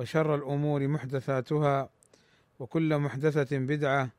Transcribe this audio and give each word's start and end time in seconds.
وشر 0.00 0.34
الأمور 0.34 0.88
محدثاتها 0.88 1.88
وكل 2.60 2.98
محدثة 2.98 3.58
بدعة 3.58 4.10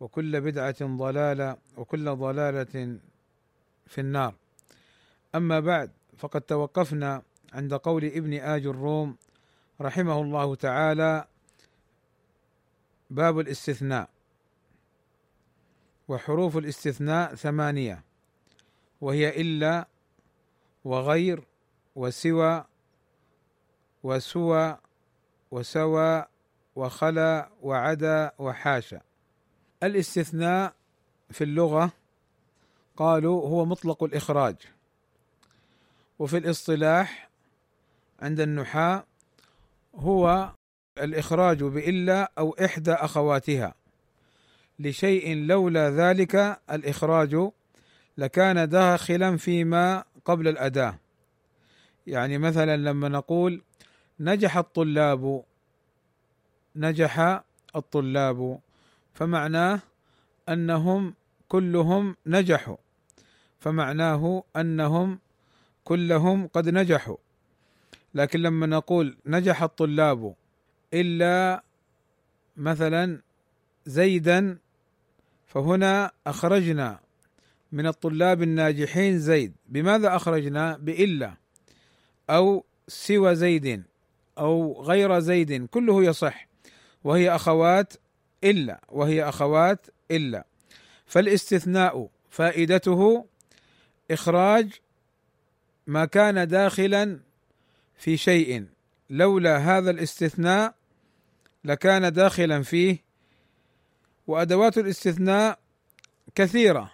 وكل 0.00 0.40
بدعة 0.40 0.76
ضلالة 0.82 1.56
وكل 1.76 2.16
ضلالة 2.16 2.98
في 3.86 4.00
النار. 4.00 4.34
أما 5.34 5.60
بعد 5.60 5.90
فقد 6.16 6.40
توقفنا 6.40 7.22
عند 7.52 7.74
قول 7.74 8.04
ابن 8.04 8.34
آج 8.34 8.66
الروم 8.66 9.16
رحمه 9.80 10.20
الله 10.20 10.54
تعالى 10.54 11.26
باب 13.10 13.40
الاستثناء. 13.40 14.08
وحروف 16.08 16.56
الاستثناء 16.56 17.34
ثمانية 17.34 18.02
وهي 19.00 19.40
إلا 19.40 19.88
وغير 20.84 21.44
وسوى 21.94 22.64
وسوى 24.02 24.78
وسوى 25.54 26.24
وخلا 26.76 27.48
وعدا 27.62 28.32
وحاشا. 28.38 29.00
الاستثناء 29.82 30.74
في 31.30 31.44
اللغة 31.44 31.92
قالوا 32.96 33.48
هو 33.48 33.64
مطلق 33.64 34.04
الإخراج 34.04 34.56
وفي 36.18 36.38
الاصطلاح 36.38 37.28
عند 38.20 38.40
النحاة 38.40 39.04
هو 39.94 40.52
الإخراج 40.98 41.64
بإلا 41.64 42.32
أو 42.38 42.56
إحدى 42.64 42.92
أخواتها. 42.92 43.74
لشيء 44.78 45.34
لولا 45.36 45.90
ذلك 45.90 46.60
الإخراج 46.70 47.50
لكان 48.18 48.68
داخلا 48.68 49.36
فيما 49.36 50.04
قبل 50.24 50.48
الأداة. 50.48 50.98
يعني 52.06 52.38
مثلا 52.38 52.76
لما 52.76 53.08
نقول 53.08 53.62
نجح 54.20 54.56
الطلاب 54.56 55.44
نجح 56.76 57.42
الطلاب 57.76 58.58
فمعناه 59.14 59.80
أنهم 60.48 61.14
كلهم 61.48 62.16
نجحوا. 62.26 62.76
فمعناه 63.58 64.42
أنهم 64.56 65.18
كلهم 65.84 66.46
قد 66.46 66.68
نجحوا. 66.68 67.16
لكن 68.14 68.40
لما 68.40 68.66
نقول 68.66 69.16
نجح 69.26 69.62
الطلاب 69.62 70.34
إلا 70.94 71.62
مثلا 72.56 73.20
زيدا 73.86 74.58
فهنا 75.46 76.12
أخرجنا 76.26 77.00
من 77.72 77.86
الطلاب 77.86 78.42
الناجحين 78.42 79.18
زيد. 79.18 79.52
بماذا 79.68 80.16
أخرجنا؟ 80.16 80.76
بإلا 80.76 81.34
أو 82.30 82.64
سوى 82.88 83.34
زيد 83.34 83.84
أو 84.38 84.82
غير 84.82 85.18
زيد 85.18 85.66
كله 85.66 86.04
يصح. 86.04 86.53
وهي 87.04 87.34
أخوات 87.34 87.94
إلا 88.44 88.80
وهي 88.88 89.28
أخوات 89.28 89.86
إلا. 90.10 90.44
فالاستثناء 91.06 92.08
فائدته 92.30 93.26
إخراج 94.10 94.72
ما 95.86 96.04
كان 96.04 96.48
داخلا 96.48 97.20
في 97.96 98.16
شيء. 98.16 98.66
لولا 99.10 99.56
هذا 99.56 99.90
الاستثناء 99.90 100.74
لكان 101.64 102.12
داخلا 102.12 102.62
فيه. 102.62 103.04
وأدوات 104.26 104.78
الاستثناء 104.78 105.58
كثيرة. 106.34 106.92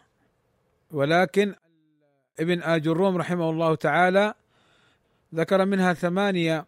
ولكن 0.90 1.54
ابن 2.40 2.62
آج 2.62 2.88
الروم 2.88 3.16
رحمه 3.16 3.50
الله 3.50 3.74
تعالى 3.74 4.34
ذكر 5.34 5.64
منها 5.64 5.94
ثمانية 5.94 6.66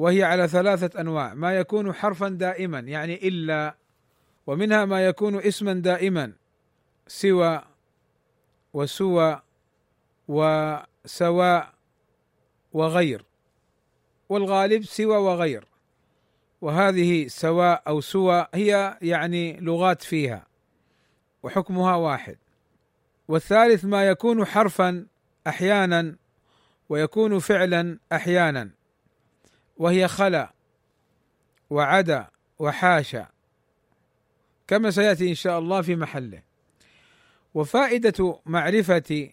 وهي 0.00 0.24
على 0.24 0.48
ثلاثة 0.48 1.00
أنواع. 1.00 1.34
ما 1.34 1.56
يكون 1.56 1.92
حرفا 1.92 2.28
دائما 2.28 2.78
يعني 2.78 3.28
إلا 3.28 3.74
ومنها 4.46 4.84
ما 4.84 5.06
يكون 5.06 5.42
اسما 5.42 5.72
دائما 5.72 6.32
سوى 7.06 7.62
وسوى 8.72 9.42
وسواء 10.28 11.72
وغير. 12.72 13.24
والغالب 14.28 14.84
سوى 14.84 15.16
وغير. 15.16 15.64
وهذه 16.60 17.26
سواء 17.26 17.82
أو 17.88 18.00
سوى 18.00 18.46
هي 18.54 18.98
يعني 19.02 19.60
لغات 19.60 20.02
فيها 20.02 20.46
وحكمها 21.42 21.96
واحد. 21.96 22.36
والثالث 23.28 23.84
ما 23.84 24.08
يكون 24.08 24.44
حرفا 24.44 25.06
أحيانا 25.46 26.16
ويكون 26.88 27.38
فعلا 27.38 27.98
أحيانا. 28.12 28.79
وهي 29.80 30.08
خلا 30.08 30.52
وعدا 31.70 32.28
وحاشا 32.58 33.26
كما 34.66 34.90
سيأتي 34.90 35.28
إن 35.28 35.34
شاء 35.34 35.58
الله 35.58 35.82
في 35.82 35.96
محله. 35.96 36.42
وفائدة 37.54 38.40
معرفة 38.46 39.30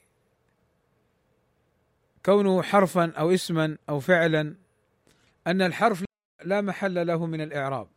كونه 2.26 2.62
حرفا 2.62 3.12
أو 3.12 3.32
اسما 3.32 3.78
أو 3.90 4.00
فعلا 4.00 4.56
أن 5.48 5.62
الحرف 5.62 6.04
لا 6.46 6.62
محل 6.62 7.08
له 7.08 7.26
من 7.26 7.42
الإعراب 7.42 7.88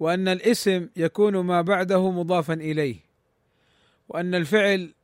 وأن 0.00 0.28
الاسم 0.28 0.88
يكون 0.96 1.36
ما 1.36 1.62
بعده 1.62 2.10
مضافا 2.10 2.54
إليه 2.54 2.96
وأن 4.08 4.34
الفعل 4.34 4.94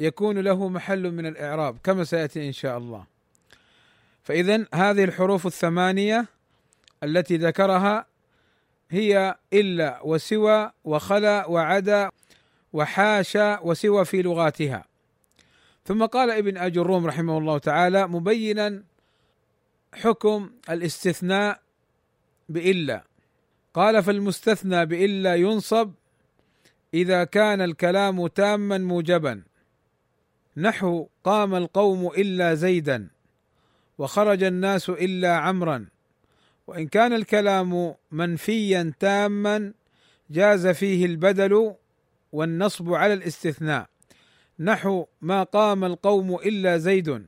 يكون 0.00 0.38
له 0.38 0.68
محل 0.68 1.10
من 1.10 1.26
الإعراب 1.26 1.78
كما 1.78 2.04
سيأتي 2.04 2.46
إن 2.46 2.52
شاء 2.52 2.78
الله. 2.78 3.13
فاذا 4.24 4.66
هذه 4.74 5.04
الحروف 5.04 5.46
الثمانية 5.46 6.26
التي 7.02 7.36
ذكرها 7.36 8.06
هي 8.90 9.34
إلا 9.52 10.00
وسوى 10.04 10.70
وخلا 10.84 11.46
وعدا 11.46 12.10
وحاشا 12.72 13.60
وسوى 13.60 14.04
في 14.04 14.22
لغاتها. 14.22 14.84
ثم 15.84 16.04
قال 16.04 16.30
ابن 16.30 16.56
اجروم 16.56 17.06
رحمه 17.06 17.38
الله 17.38 17.58
تعالى 17.58 18.08
مبينا 18.08 18.82
حكم 19.94 20.50
الاستثناء 20.70 21.60
بإلا. 22.48 23.04
قال 23.74 24.02
فالمستثنى 24.02 24.86
بإلا 24.86 25.34
ينصب 25.34 25.92
إذا 26.94 27.24
كان 27.24 27.60
الكلام 27.60 28.26
تاما 28.26 28.78
موجبا. 28.78 29.42
نحو 30.56 31.08
قام 31.24 31.54
القوم 31.54 32.06
إلا 32.06 32.54
زيدا. 32.54 33.13
وخرج 33.98 34.42
الناس 34.42 34.90
إلا 34.90 35.36
عمرا. 35.36 35.86
وإن 36.66 36.88
كان 36.88 37.12
الكلام 37.12 37.94
منفيا 38.10 38.92
تاما 39.00 39.72
جاز 40.30 40.66
فيه 40.66 41.06
البدل 41.06 41.74
والنصب 42.32 42.92
على 42.92 43.12
الاستثناء. 43.12 43.86
نحو 44.58 45.06
ما 45.20 45.42
قام 45.42 45.84
القوم 45.84 46.34
إلا 46.34 46.78
زيد 46.78 47.26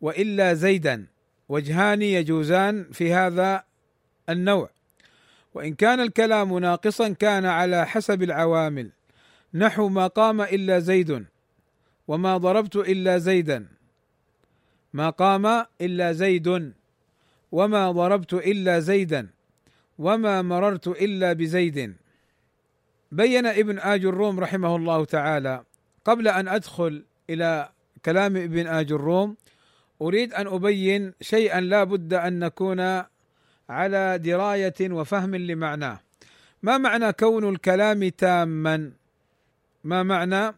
وإلا 0.00 0.54
زيدا. 0.54 1.06
وجهان 1.48 2.02
يجوزان 2.02 2.90
في 2.92 3.12
هذا 3.12 3.64
النوع. 4.28 4.70
وإن 5.54 5.74
كان 5.74 6.00
الكلام 6.00 6.58
ناقصا 6.58 7.08
كان 7.08 7.46
على 7.46 7.86
حسب 7.86 8.22
العوامل. 8.22 8.90
نحو 9.54 9.88
ما 9.88 10.06
قام 10.06 10.40
إلا 10.40 10.78
زيد 10.78 11.26
وما 12.08 12.36
ضربت 12.36 12.76
إلا 12.76 13.18
زيدا. 13.18 13.73
ما 14.94 15.10
قام 15.10 15.66
إلا 15.80 16.12
زيد 16.12 16.72
وما 17.52 17.92
ضربت 17.92 18.34
إلا 18.34 18.80
زيدا 18.80 19.28
وما 19.98 20.42
مررت 20.42 20.88
إلا 20.88 21.32
بزيد. 21.32 21.94
بين 23.12 23.46
ابن 23.46 23.78
آج 23.78 24.04
الروم 24.04 24.40
رحمه 24.40 24.76
الله 24.76 25.04
تعالى 25.04 25.64
قبل 26.04 26.28
أن 26.28 26.48
أدخل 26.48 27.04
إلى 27.30 27.68
كلام 28.04 28.36
ابن 28.36 28.66
آج 28.66 28.92
الروم 28.92 29.36
أريد 30.02 30.34
أن 30.34 30.46
أبين 30.46 31.12
شيئا 31.20 31.60
لا 31.60 31.84
بد 31.84 32.14
أن 32.14 32.38
نكون 32.38 33.02
على 33.68 34.18
دراية 34.18 34.74
وفهم 34.80 35.34
لمعناه. 35.34 36.00
ما 36.62 36.78
معنى 36.78 37.12
كون 37.12 37.48
الكلام 37.48 38.08
تاما؟ 38.08 38.92
ما 39.84 40.02
معنى 40.02 40.54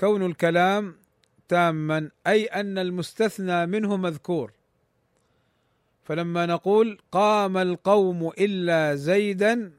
كون 0.00 0.26
الكلام 0.26 0.96
تاما 1.48 2.10
أي 2.26 2.44
أن 2.44 2.78
المستثنى 2.78 3.66
منه 3.66 3.96
مذكور. 3.96 4.52
فلما 6.04 6.46
نقول 6.46 6.98
قام 7.12 7.56
القوم 7.56 8.28
إلا 8.28 8.94
زيدا 8.94 9.72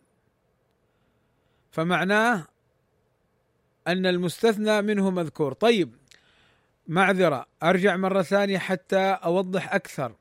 فمعناه 1.72 2.48
أن 3.88 4.06
المستثنى 4.06 4.82
منه 4.82 5.10
مذكور. 5.10 5.54
طيب 5.54 5.96
معذرة 6.88 7.46
أرجع 7.64 7.98
مرة 7.98 8.22
ثانية 8.22 8.58
حتى 8.58 9.00
أوضح 9.00 9.74
أكثر. 9.74 10.16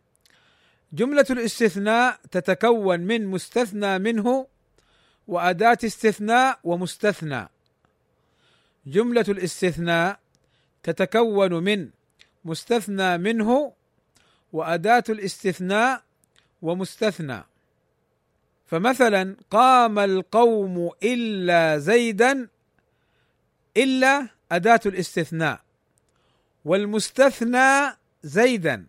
جملة 0.92 1.26
الاستثناء 1.31 2.20
تتكون 2.31 3.00
من 3.00 3.26
مستثنى 3.26 3.99
منه 3.99 4.46
وأداة 5.26 5.78
استثناء 5.84 6.58
ومستثنى. 6.64 7.49
جملة 8.87 9.25
الاستثناء 9.28 10.20
تتكون 10.86 11.52
من 11.52 11.90
مستثنى 12.44 13.18
منه 13.18 13.72
وأداة 14.52 15.04
الاستثناء 15.08 16.02
ومستثنى. 16.62 17.42
فمثلا 18.66 19.36
قام 19.50 19.98
القوم 19.98 20.90
إلا 21.02 21.78
زيدا 21.78 22.48
إلا 23.76 24.28
أداة 24.52 24.80
الاستثناء 24.86 25.60
والمستثنى 26.64 27.96
زيدا 28.22 28.86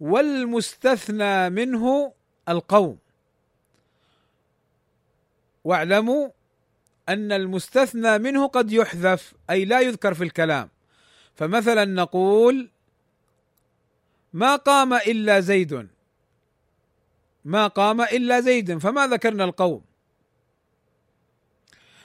والمستثنى 0.00 1.50
منه 1.50 2.12
القوم. 2.48 2.98
واعلموا 5.64 6.28
أن 7.08 7.32
المستثنى 7.32 8.18
منه 8.18 8.46
قد 8.46 8.72
يحذف 8.72 9.34
أي 9.50 9.64
لا 9.64 9.80
يذكر 9.80 10.14
في 10.14 10.24
الكلام. 10.24 10.68
فمثلا 11.36 11.84
نقول 11.84 12.68
ما 14.32 14.56
قام 14.56 14.94
إلا 14.94 15.40
زيد. 15.40 15.88
ما 17.44 17.66
قام 17.66 18.00
إلا 18.00 18.40
زيد. 18.40 18.78
فما 18.78 19.06
ذكرنا 19.06 19.44
القوم. 19.44 19.82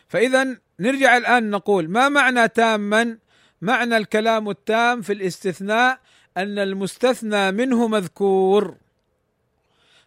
فإذا 0.08 0.58
نرجع 0.80 1.18
الآن 1.18 1.50
نقول 1.50 1.90
ما 1.90 2.10
معنى 2.10 2.48
تاما؟ 2.48 3.18
معنى 3.62 3.98
الكلام 3.98 4.50
التام 4.50 5.02
في 5.02 5.14
الاستثناء 5.14 6.00
أن 6.38 6.60
المستثنى 6.60 7.52
منه 7.52 7.88
مذكور. 7.88 8.78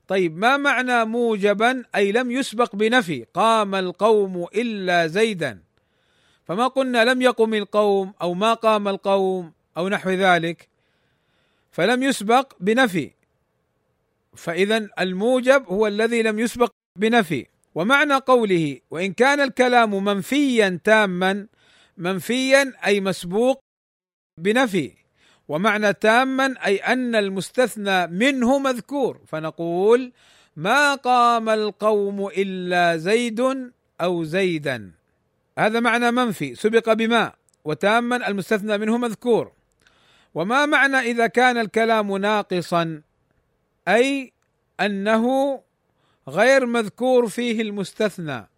طيب 0.09 0.37
ما 0.37 0.57
معنى 0.57 1.05
موجبا؟ 1.05 1.85
أي 1.95 2.13
لم 2.13 2.31
يسبق 2.31 2.77
بنفي. 2.77 3.27
قام 3.35 3.75
القوم 3.75 4.47
إلا 4.55 5.07
زيدا. 5.07 5.68
فما 6.49 6.67
قلنا 6.67 7.05
لم 7.05 7.23
يقم 7.23 7.55
القوم 7.55 8.15
أو 8.23 8.35
ما 8.35 8.55
قام 8.55 8.89
القوم 8.89 9.53
أو 9.77 9.89
نحو 9.89 10.11
ذلك 10.11 10.69
فلم 11.71 12.03
يسبق 12.03 12.53
بنفي. 12.61 13.11
فإذا 14.37 14.89
الموجب 15.01 15.65
هو 15.69 15.87
الذي 15.87 16.23
لم 16.23 16.39
يسبق 16.39 16.73
بنفي. 16.97 17.47
ومعنى 17.75 18.15
قوله 18.15 18.81
وإن 18.91 19.13
كان 19.13 19.41
الكلام 19.41 20.05
منفيا 20.05 20.81
تاما 20.85 21.47
منفيا 21.97 22.73
أي 22.87 23.01
مسبوق 23.01 23.61
بنفي. 24.39 24.93
ومعنى 25.49 25.93
تاما 25.93 26.55
أي 26.67 26.77
أن 26.77 27.15
المستثنى 27.15 28.07
منه 28.07 28.59
مذكور. 28.59 29.21
فنقول 29.27 30.13
ما 30.57 30.95
قام 30.95 31.49
القوم 31.49 32.27
إلا 32.27 32.97
زيد 32.97 33.71
أو 34.01 34.25
زيدا. 34.25 34.98
هذا 35.59 35.81
معنى 35.81 36.11
منفي 36.11 36.55
سبق 36.55 36.93
بما 36.93 37.33
وتاما 37.65 38.29
المستثنى 38.29 38.79
منه 38.79 38.99
مذكور. 38.99 39.53
وما 40.35 40.67
معنى 40.67 40.97
إذا 40.97 41.27
كان 41.27 41.59
الكلام 41.59 42.17
ناقصا؟ 42.17 43.03
أي 43.89 44.33
أنه 44.81 45.61
غير 46.29 46.67
مذكور 46.67 47.29
فيه 47.29 47.63
المستثنى. 47.63 48.49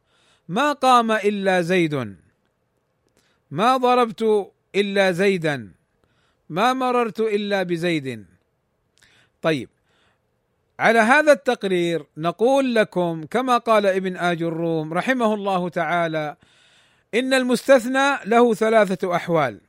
ما 0.48 0.72
قام 0.72 1.10
إلا 1.12 1.60
زيد. 1.60 2.16
ما 3.50 3.76
ضربت 3.76 4.52
إلا 4.74 5.12
زيدا. 5.12 5.72
ما 6.48 6.72
مررت 6.72 7.20
إلا 7.20 7.62
بزيد. 7.62 8.26
طيب 9.42 9.68
على 10.80 10.98
هذا 10.98 11.32
التقرير 11.32 12.06
نقول 12.16 12.74
لكم 12.74 13.24
كما 13.26 13.58
قال 13.58 13.86
ابن 13.86 14.16
آج 14.16 14.42
الروم 14.42 14.94
رحمه 14.94 15.34
الله 15.34 15.68
تعالى 15.68 16.36
إن 17.14 17.34
المستثنى 17.34 18.16
له 18.26 18.54
ثلاثة 18.54 19.16
أحوال. 19.16 19.60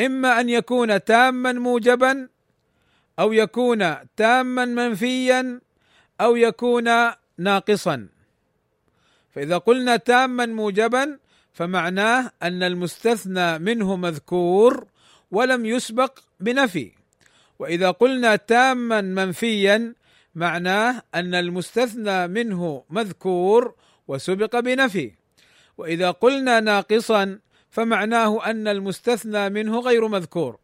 إما 0.00 0.40
أن 0.40 0.48
يكون 0.48 1.04
تاما 1.04 1.52
موجبا 1.52 2.28
أو 3.18 3.32
يكون 3.32 3.94
تاما 4.16 4.64
منفيا 4.64 5.60
أو 6.20 6.36
يكون 6.36 6.90
ناقصا. 7.38 8.08
فإذا 9.34 9.58
قلنا 9.58 9.96
تاما 9.96 10.46
موجبا 10.46 11.18
فمعناه 11.52 12.32
أن 12.42 12.62
المستثنى 12.62 13.58
منه 13.58 13.96
مذكور 13.96 14.86
ولم 15.30 15.66
يسبق 15.66 16.18
بنفي. 16.40 16.92
وإذا 17.58 17.90
قلنا 17.90 18.36
تاما 18.36 19.00
منفيا 19.00 19.94
معناه 20.34 21.02
أن 21.14 21.34
المستثنى 21.34 22.26
منه 22.26 22.84
مذكور 22.90 23.74
وسبق 24.08 24.60
بنفي. 24.60 25.23
وإذا 25.78 26.10
قلنا 26.10 26.60
ناقصا 26.60 27.38
فمعناه 27.70 28.50
أن 28.50 28.68
المستثنى 28.68 29.48
منه 29.48 29.80
غير 29.80 30.08
مذكور. 30.08 30.58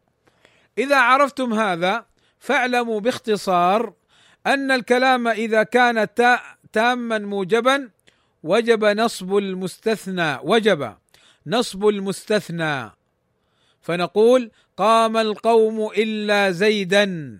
إذا 0.77 0.97
عرفتم 0.97 1.53
هذا 1.53 2.05
فاعلموا 2.39 2.99
باختصار 2.99 3.93
أن 4.47 4.71
الكلام 4.71 5.27
إذا 5.27 5.63
كان 5.63 6.07
تاما 6.73 7.17
موجبا 7.17 7.89
وجب 8.43 8.85
نصب 8.85 9.37
المستثنى 9.37 10.37
وجب 10.43 10.95
نصب 11.47 11.87
المستثنى. 11.87 12.91
فنقول 13.81 14.51
قام 14.77 15.17
القوم 15.17 15.91
إلا 15.97 16.51
زيدا. 16.51 17.39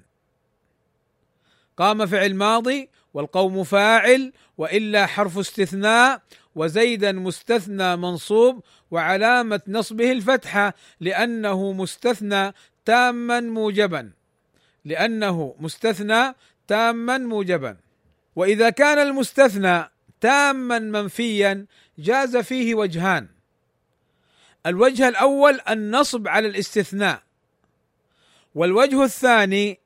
قام 1.77 2.05
فعل 2.05 2.35
ماضي 2.35 2.89
والقوم 3.13 3.63
فاعل 3.63 4.33
وإلا 4.57 5.05
حرف 5.05 5.37
استثناء 5.37 6.21
وزيدا 6.55 7.11
مستثنى 7.11 7.95
منصوب 7.95 8.63
وعلامة 8.91 9.61
نصبه 9.67 10.11
الفتحة 10.11 10.73
لأنه 10.99 11.71
مستثنى 11.73 12.53
تاما 12.85 13.39
موجبا. 13.39 14.11
لأنه 14.85 15.55
مستثنى 15.59 16.35
تاما 16.67 17.17
موجبا. 17.17 17.77
وإذا 18.35 18.69
كان 18.69 19.07
المستثنى 19.07 19.91
تاما 20.21 20.79
منفيا 20.79 21.65
جاز 21.97 22.37
فيه 22.37 22.75
وجهان. 22.75 23.27
الوجه 24.65 25.07
الأول 25.07 25.59
النصب 25.69 26.27
على 26.27 26.47
الاستثناء. 26.47 27.23
والوجه 28.55 29.03
الثاني 29.03 29.79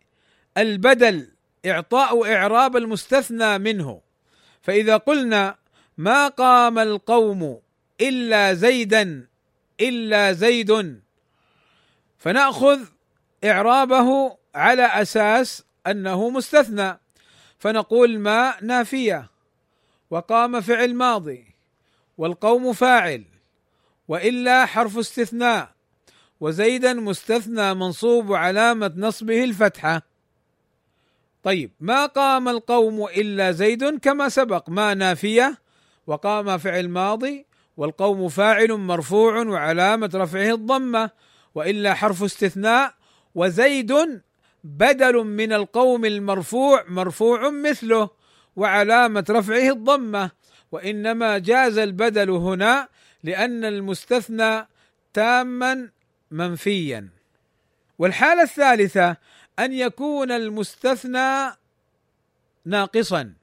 البدل 0.58 1.28
إعطاء 1.66 2.34
إعراب 2.34 2.78
المستثنى 2.78 3.58
منه. 3.58 4.02
فإذا 4.62 4.98
قلنا 4.98 5.56
ما 5.98 6.28
قام 6.28 6.80
القوم 6.80 7.60
إلا 8.02 8.54
زيدا 8.54 9.28
إلا 9.80 10.32
زيد. 10.32 11.02
فنأخذ 12.18 12.80
إعرابه 13.44 14.38
على 14.56 14.86
أساس 14.86 15.64
أنه 15.88 16.30
مستثنى. 16.30 17.00
فنقول 17.60 18.20
ما 18.20 18.54
نافية. 18.62 19.30
وقام 20.10 20.62
فعل 20.62 20.96
ماضي. 20.96 21.56
والقوم 22.18 22.74
فاعل. 22.74 23.24
وإلا 24.08 24.66
حرف 24.66 24.98
استثناء. 24.98 25.72
وزيدا 26.40 26.94
مستثنى 26.94 27.74
منصوب 27.74 28.30
وعلامه 28.30 28.94
نصبه 28.96 29.44
الفتحة. 29.44 30.02
طيب 31.44 31.72
ما 31.80 32.06
قام 32.06 32.50
القوم 32.50 33.06
إلا 33.06 33.52
زيد 33.52 34.00
كما 34.00 34.30
سبق. 34.30 34.70
ما 34.70 34.94
نافية؟ 34.94 35.65
وقام 36.08 36.58
فعل 36.58 36.90
ماضي 36.90 37.46
والقوم 37.78 38.30
فاعل 38.30 38.72
مرفوع 38.72 39.48
وعلامة 39.48 40.12
رفعه 40.16 40.54
الضمة 40.54 41.10
وإلا 41.56 41.94
حرف 41.94 42.24
استثناء 42.24 42.94
وزيد 43.36 44.22
بدل 44.64 45.24
من 45.24 45.54
القوم 45.54 46.06
المرفوع 46.06 46.84
مرفوع 46.88 47.50
مثله 47.50 48.10
وعلامة 48.56 49.26
رفعه 49.30 49.70
الضمة 49.70 50.32
وإنما 50.72 51.38
جاز 51.38 51.78
البدل 51.78 52.30
هنا 52.30 52.88
لأن 53.24 53.66
المستثنى 53.66 54.68
تاما 55.14 55.90
منفيا. 56.32 57.10
والحالة 58.00 58.42
الثالثة 58.42 59.18
أن 59.60 59.74
يكون 59.74 60.32
المستثنى 60.32 61.56
ناقصا 62.66 63.34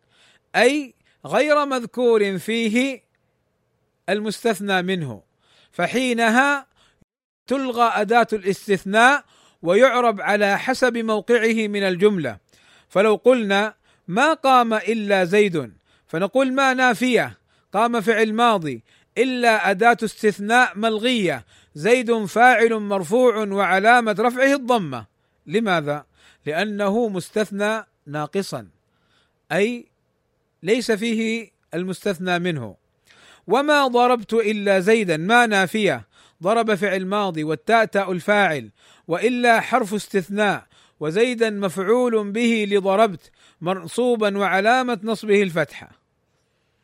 أي 0.57 0.95
غير 1.27 1.67
مذكور 1.67 2.39
فيه 2.39 3.03
المستثنى 4.09 4.83
منه 4.83 5.23
فحينها 5.73 6.67
تلغى 7.47 7.91
أداة 7.95 8.27
الاستثناء 8.33 9.25
ويعرب 9.63 10.21
على 10.21 10.59
حسب 10.59 10.97
موقعه 10.97 11.69
من 11.69 11.83
الجملة 11.83 12.39
فلو 12.89 13.15
قلنا 13.15 13.75
ما 14.09 14.35
قام 14.35 14.75
إلا 14.75 15.25
زيد 15.25 15.73
فنقول 16.07 16.53
ما 16.53 16.75
نافية 16.75 17.39
قام 17.73 18.01
فعل 18.01 18.33
ماضي 18.33 18.83
إلا 19.19 19.71
أداة 19.71 19.97
استثناء 20.05 20.79
ملغية 20.79 21.45
زيد 21.75 22.25
فاعل 22.25 22.75
مرفوع 22.75 23.37
وعلامة 23.37 24.17
رفعه 24.19 24.55
الضمة 24.55 25.07
لماذا؟ 25.47 26.07
لأنه 26.47 27.09
مستثنى 27.09 27.85
ناقصا 28.07 28.69
أي 29.53 29.92
ليس 30.63 30.93
فيه 30.93 31.51
المستثنى 31.75 32.39
منه. 32.39 32.77
وما 33.47 33.87
ضربت 33.87 34.33
إلا 34.33 34.81
زيدا 34.81 35.17
ما 35.17 35.47
نافية. 35.47 36.07
ضرب 36.43 36.75
فعل 36.75 37.07
ماضي 37.07 37.45
والتاء 37.45 37.85
تاء 37.85 38.13
الفاعل 38.13 38.71
وإلا 39.09 39.61
حرف 39.61 39.95
استثناء. 39.95 40.67
وزيدا 41.01 41.51
مفعول 41.51 42.33
به 42.33 42.67
لضربت 42.71 43.31
منصوبا 43.61 44.39
وعلامة 44.39 44.99
نصبه 45.03 45.43
الفتحه 45.43 45.91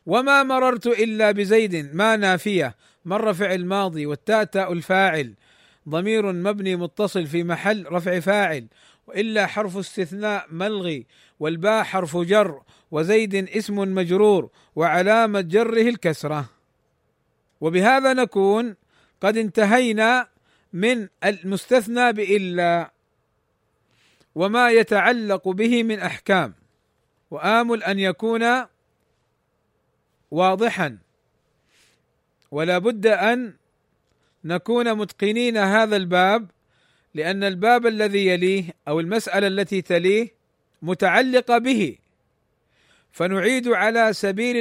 وما 0.06 0.42
مررت 0.42 0.86
إلا 0.86 1.30
بزيد 1.30 1.94
ما 1.94 2.16
نافية. 2.16 2.76
مر 3.04 3.34
فعل 3.34 3.64
ماضي 3.64 4.06
والتاء 4.06 4.44
تاء 4.44 4.72
الفاعل. 4.72 5.34
ضمير 5.88 6.32
مبني 6.32 6.76
متصل 6.76 7.26
في 7.26 7.44
محل 7.44 7.86
رفع 7.92 8.20
فاعل. 8.20 8.66
وإلا 9.06 9.46
حرف 9.46 9.76
استثناء 9.76 10.46
ملغي 10.50 11.06
والباء 11.40 11.82
حرف 11.82 12.16
جر. 12.16 12.60
وزيد 12.90 13.34
اسم 13.34 13.94
مجرور 13.94 14.50
وعلامة 14.76 15.40
جره 15.40 15.88
الكسرة. 15.88 16.48
وبهذا 17.60 18.12
نكون 18.12 18.76
قد 19.20 19.36
انتهينا 19.36 20.28
من 20.72 21.08
المستثنى 21.24 22.12
بإلا 22.12 22.92
وما 24.34 24.70
يتعلق 24.70 25.48
به 25.48 25.82
من 25.82 25.98
أحكام. 25.98 26.54
وآمل 27.30 27.82
أن 27.82 27.98
يكون 27.98 28.64
واضحا. 30.30 30.98
ولا 32.50 32.78
بد 32.78 33.06
أن 33.06 33.54
نكون 34.44 34.94
متقنين 34.94 35.56
هذا 35.56 35.96
الباب 35.96 36.50
لأن 37.14 37.44
الباب 37.44 37.86
الذي 37.86 38.26
يليه 38.26 38.64
أو 38.88 39.00
المسألة 39.00 39.46
التي 39.46 39.82
تليه 39.82 40.28
متعلقة 40.82 41.58
به 41.58 41.98
فنعيد 43.18 43.68
على 43.68 44.12
سبيل 44.12 44.60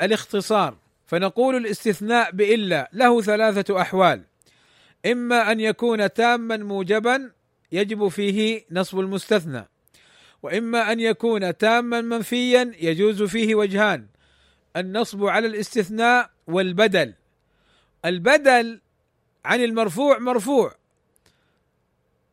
الاختصار 0.00 0.76
فنقول 1.06 1.56
الاستثناء 1.56 2.30
بإلا 2.30 2.90
له 2.92 3.22
ثلاثة 3.22 3.80
أحوال. 3.80 4.22
إما 5.06 5.52
أن 5.52 5.60
يكون 5.60 6.12
تاما 6.12 6.56
موجبا 6.56 7.30
يجب 7.72 8.08
فيه 8.08 8.64
نصب 8.70 9.00
المستثنى 9.00 9.64
وإما 10.42 10.92
أن 10.92 11.00
يكون 11.00 11.56
تاما 11.56 12.00
منفيا 12.00 12.72
يجوز 12.80 13.22
فيه 13.22 13.54
وجهان. 13.54 14.06
النصب 14.76 15.24
على 15.24 15.46
الاستثناء 15.46 16.30
والبدل. 16.46 17.14
البدل 18.04 18.80
عن 19.44 19.60
المرفوع 19.60 20.18
مرفوع 20.18 20.74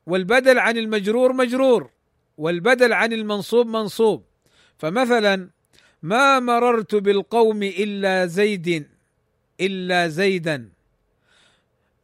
والبدل 0.08 0.60
عن 0.60 0.78
المجرور 0.78 1.34
مجرور 1.34 1.90
والبدل 2.38 2.94
عن 2.94 3.14
المنصوب 3.14 3.68
منصوب. 3.68 4.24
فمثلا 4.78 5.53
ما 6.04 6.40
مررت 6.40 6.96
بالقوم 6.96 7.64
إلا 7.64 8.26
زيد 8.26 8.88
إلا 9.62 10.08
زيدا. 10.08 10.70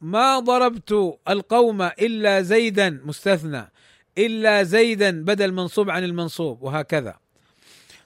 ما 0.00 0.38
ضربت 0.38 1.18
القوم 1.28 1.82
إلا 1.82 2.40
زيدا 2.40 3.00
مستثنى 3.04 3.70
إلا 4.18 4.62
زيدا 4.62 5.24
بدل 5.24 5.52
منصوب 5.52 5.90
عن 5.90 6.04
المنصوب 6.04 6.62
وهكذا. 6.62 7.18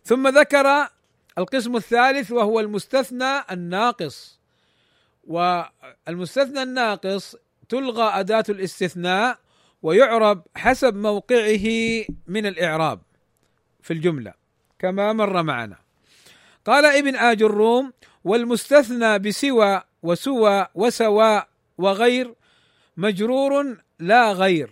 ثم 0.04 0.28
ذكر 0.28 0.88
القسم 1.38 1.76
الثالث 1.76 2.32
وهو 2.32 2.60
المستثنى 2.60 3.40
الناقص. 3.50 4.40
والمستثنى 5.26 6.62
الناقص 6.62 7.36
تلغى 7.68 8.20
أداة 8.20 8.44
الاستثناء 8.48 9.38
ويعرب 9.82 10.42
حسب 10.56 10.94
موقعه 10.94 11.66
من 12.26 12.46
الإعراب 12.46 13.00
في 13.82 13.92
الجملة 13.92 14.34
كما 14.78 15.12
مر 15.12 15.42
معنا. 15.42 15.83
قال 16.64 16.84
ابن 16.86 17.16
آج 17.16 17.42
الروم 17.42 17.92
والمستثنى 18.24 19.18
بسوى 19.18 19.82
وسوى 20.02 20.66
وسواء 20.74 21.48
وغير 21.78 22.34
مجرور 22.96 23.76
لا 23.98 24.32
غير 24.32 24.70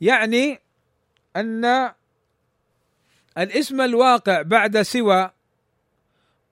يعني 0.00 0.60
أن 1.36 1.92
الاسم 3.38 3.80
الواقع 3.80 4.42
بعد 4.42 4.82
سوى 4.82 5.30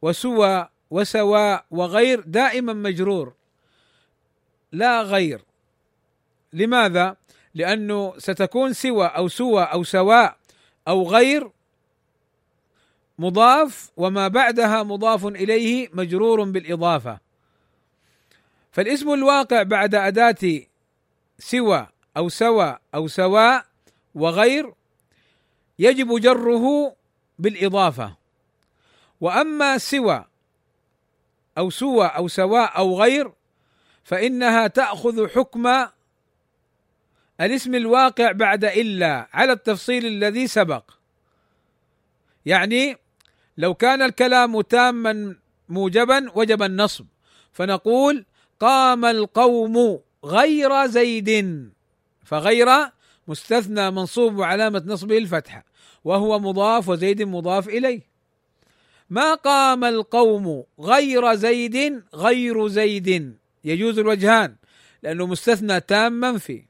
وسوى 0.02 0.68
وسواء 0.90 1.64
وغير 1.70 2.20
دائما 2.20 2.72
مجرور 2.72 3.32
لا 4.72 5.02
غير 5.02 5.40
لماذا؟ 6.52 7.16
لأنه 7.54 8.14
ستكون 8.18 8.72
سوى 8.72 9.06
أو 9.06 9.28
سوى 9.28 9.62
أو 9.62 9.84
سواء 9.84 10.36
أو 10.88 11.08
غير 11.08 11.50
مضاف 13.18 13.90
وما 13.96 14.28
بعدها 14.28 14.82
مضاف 14.82 15.26
إليه 15.26 15.88
مجرور 15.92 16.44
بالإضافة. 16.44 17.20
فالاسم 18.72 19.14
الواقع 19.14 19.62
بعد 19.62 19.94
أداة 19.94 20.60
سوى 21.38 21.86
أو 22.16 22.28
سوى 22.28 22.78
أو 22.94 23.08
سواء 23.08 23.64
وغير 24.14 24.74
يجب 25.78 26.20
جره 26.20 26.96
بالإضافة. 27.38 28.16
وأما 29.20 29.78
سوى 29.78 30.24
أو 31.58 31.70
سوى 31.70 32.06
أو 32.06 32.28
سواء 32.28 32.78
أو 32.78 33.00
غير 33.00 33.32
فإنها 34.04 34.66
تأخذ 34.66 35.28
حكم 35.28 35.86
الاسم 37.40 37.74
الواقع 37.74 38.32
بعد 38.32 38.64
إلا 38.64 39.28
على 39.32 39.52
التفصيل 39.52 40.06
الذي 40.06 40.46
سبق. 40.46 40.90
يعني 42.46 42.96
لو 43.58 43.74
كان 43.74 44.02
الكلام 44.02 44.60
تاما 44.60 45.36
موجبا 45.68 46.30
وجب 46.34 46.62
النصب. 46.62 47.06
فنقول 47.52 48.24
قام 48.60 49.04
القوم 49.04 50.00
غير 50.24 50.86
زيد 50.86 51.70
فغير 52.24 52.68
مستثنى 53.28 53.90
منصوب 53.90 54.36
وعلامة 54.38 54.82
نصبه 54.86 55.18
الفتحة 55.18 55.64
وهو 56.04 56.38
مضاف 56.38 56.88
وزيد 56.88 57.22
مضاف 57.22 57.68
إليه. 57.68 58.00
ما 59.10 59.34
قام 59.34 59.84
القوم 59.84 60.64
غير 60.80 61.34
زيد 61.34 62.02
غير 62.14 62.68
زيد 62.68 63.36
يجوز 63.64 63.98
الوجهان 63.98 64.56
لأنه 65.02 65.26
مستثنى 65.26 65.80
تام 65.80 66.12
منفي 66.12 66.64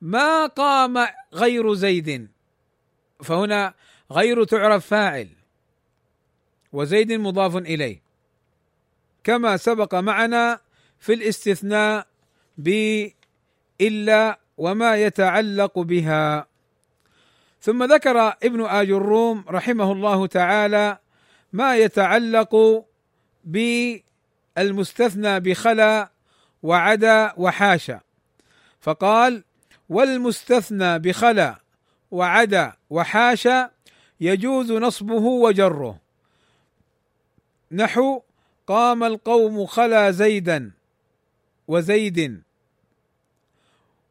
ما 0.00 0.46
قام 0.46 1.06
غير 1.34 1.74
زيد 1.74 2.28
فهنا 3.22 3.74
غير 4.12 4.44
تعرف 4.44 4.86
فاعل. 4.86 5.35
وزيد 6.76 7.12
مضاف 7.12 7.56
إليه. 7.56 8.02
كما 9.24 9.56
سبق 9.56 9.94
معنا 9.94 10.60
في 10.98 11.12
الاستثناء 11.14 12.06
بإلا 12.58 14.38
وما 14.56 14.96
يتعلق 14.96 15.78
بها. 15.78 16.46
ثم 17.60 17.84
ذكر 17.84 18.18
ابن 18.42 18.64
آج 18.64 18.90
الروم 18.90 19.44
رحمه 19.48 19.92
الله 19.92 20.26
تعالى 20.26 20.98
ما 21.52 21.76
يتعلق 21.76 22.84
بالمستثنى 23.44 25.40
بخلا 25.40 26.10
وعدا 26.62 27.32
وحاشا. 27.36 28.00
فقال 28.80 29.44
والمستثنى 29.88 30.98
بخلا 30.98 31.60
وعدا 32.10 32.72
وحاشا 32.90 33.70
يجوز 34.20 34.72
نصبه 34.72 35.22
وجره. 35.22 36.05
نحو 37.72 38.22
قام 38.66 39.04
القوم 39.04 39.66
خلا 39.66 40.10
زيدا 40.10 40.70
وزيد 41.68 42.42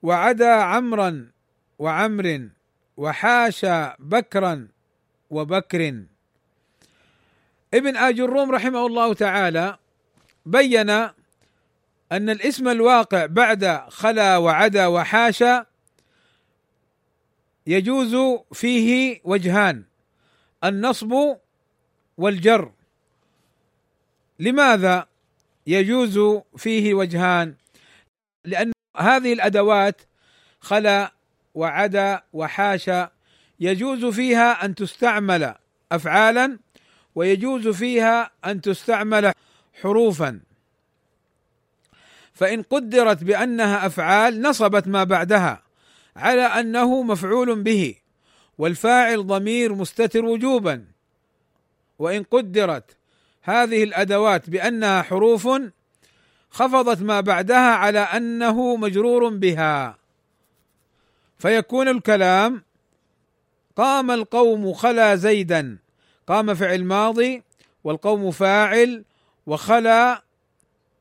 وعدا 0.04 0.52
عمرا 0.54 1.32
وعمر 1.80 2.50
وحاشا 2.98 3.96
بكرا 4.00 4.68
وبكر. 5.30 6.04
ابن 7.74 7.98
آج 7.98 8.20
الروم 8.20 8.52
رحمه 8.52 8.86
الله 8.86 9.14
تعالى 9.14 9.78
بين 10.46 10.90
أن 10.90 12.30
الاسم 12.30 12.68
الواقع 12.68 13.26
بعد 13.26 13.66
خلا 13.90 14.38
وعدا 14.38 14.88
وحاشا 14.88 15.66
يجوز 17.68 18.16
فيه 18.54 19.22
وجهان 19.24 19.84
النصب 20.64 21.38
والجر. 22.18 22.75
لماذا 24.40 25.08
يجوز 25.68 26.42
فيه 26.58 26.94
وجهان؟ 26.94 27.56
لأن 28.46 28.72
هذه 28.98 29.34
الأدوات 29.34 30.02
خلا 30.60 31.14
وعدا 31.56 32.22
وحاشا 32.34 33.12
يجوز 33.60 34.06
فيها 34.06 34.66
أن 34.66 34.76
تستعمل 34.76 35.56
افعالا 35.92 36.60
ويجوز 37.16 37.68
فيها 37.68 38.32
أن 38.46 38.62
تستعمل 38.62 39.32
حروفا. 39.82 40.40
فإن 42.34 42.64
قدرت 42.64 43.24
بأنها 43.24 43.86
أفعال 43.86 44.42
نصبت 44.42 44.88
ما 44.88 45.04
بعدها 45.04 45.64
على 46.16 46.42
أنه 46.42 47.04
مفعول 47.04 47.64
به 47.64 47.96
والفاعل 48.58 49.28
ضمير 49.28 49.74
مستتر 49.74 50.26
وجوبا. 50.26 50.86
وإن 52.00 52.24
قدرت 52.24 52.96
هذه 53.46 53.84
الأدوات 53.84 54.50
بأنها 54.50 55.02
حروف 55.02 55.50
خفضت 56.50 57.02
ما 57.02 57.22
بعدها 57.22 57.72
على 57.72 58.00
أنه 58.00 58.76
مجرور 58.76 59.30
بها. 59.30 59.98
فيكون 61.38 61.88
الكلام 61.88 62.64
قام 63.76 64.12
القوم 64.12 64.74
خلا 64.74 65.16
زيدا. 65.16 65.78
قام 66.28 66.54
فعل 66.54 66.84
ماضي 66.84 67.44
والقوم 67.84 68.32
فاعل 68.32 69.06
وخلا 69.46 70.24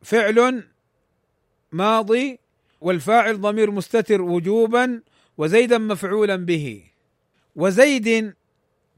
فعل 0.02 0.64
ماضي 1.72 2.38
والفاعل 2.80 3.40
ضمير 3.40 3.70
مستتر 3.70 4.22
وجوبا 4.22 5.02
وزيدا 5.38 5.78
مفعولا 5.78 6.36
به. 6.36 6.84
وزيد 7.56 8.34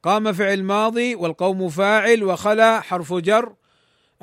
قام 0.06 0.32
فعل 0.32 0.62
ماضي 0.62 1.14
والقوم 1.14 1.68
فاعل 1.68 2.24
وخلا 2.24 2.80
حرف 2.80 3.12
جر 3.12 3.54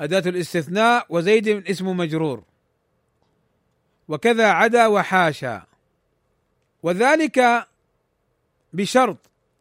أداة 0.00 0.30
الاستثناء 0.30 1.06
وزيد 1.08 1.48
اسم 1.48 1.96
مجرور. 1.96 2.44
وكذا 4.08 4.46
عدا 4.46 4.86
وحاشا. 4.86 5.62
وذلك 6.82 7.66
بشرط 8.72 9.18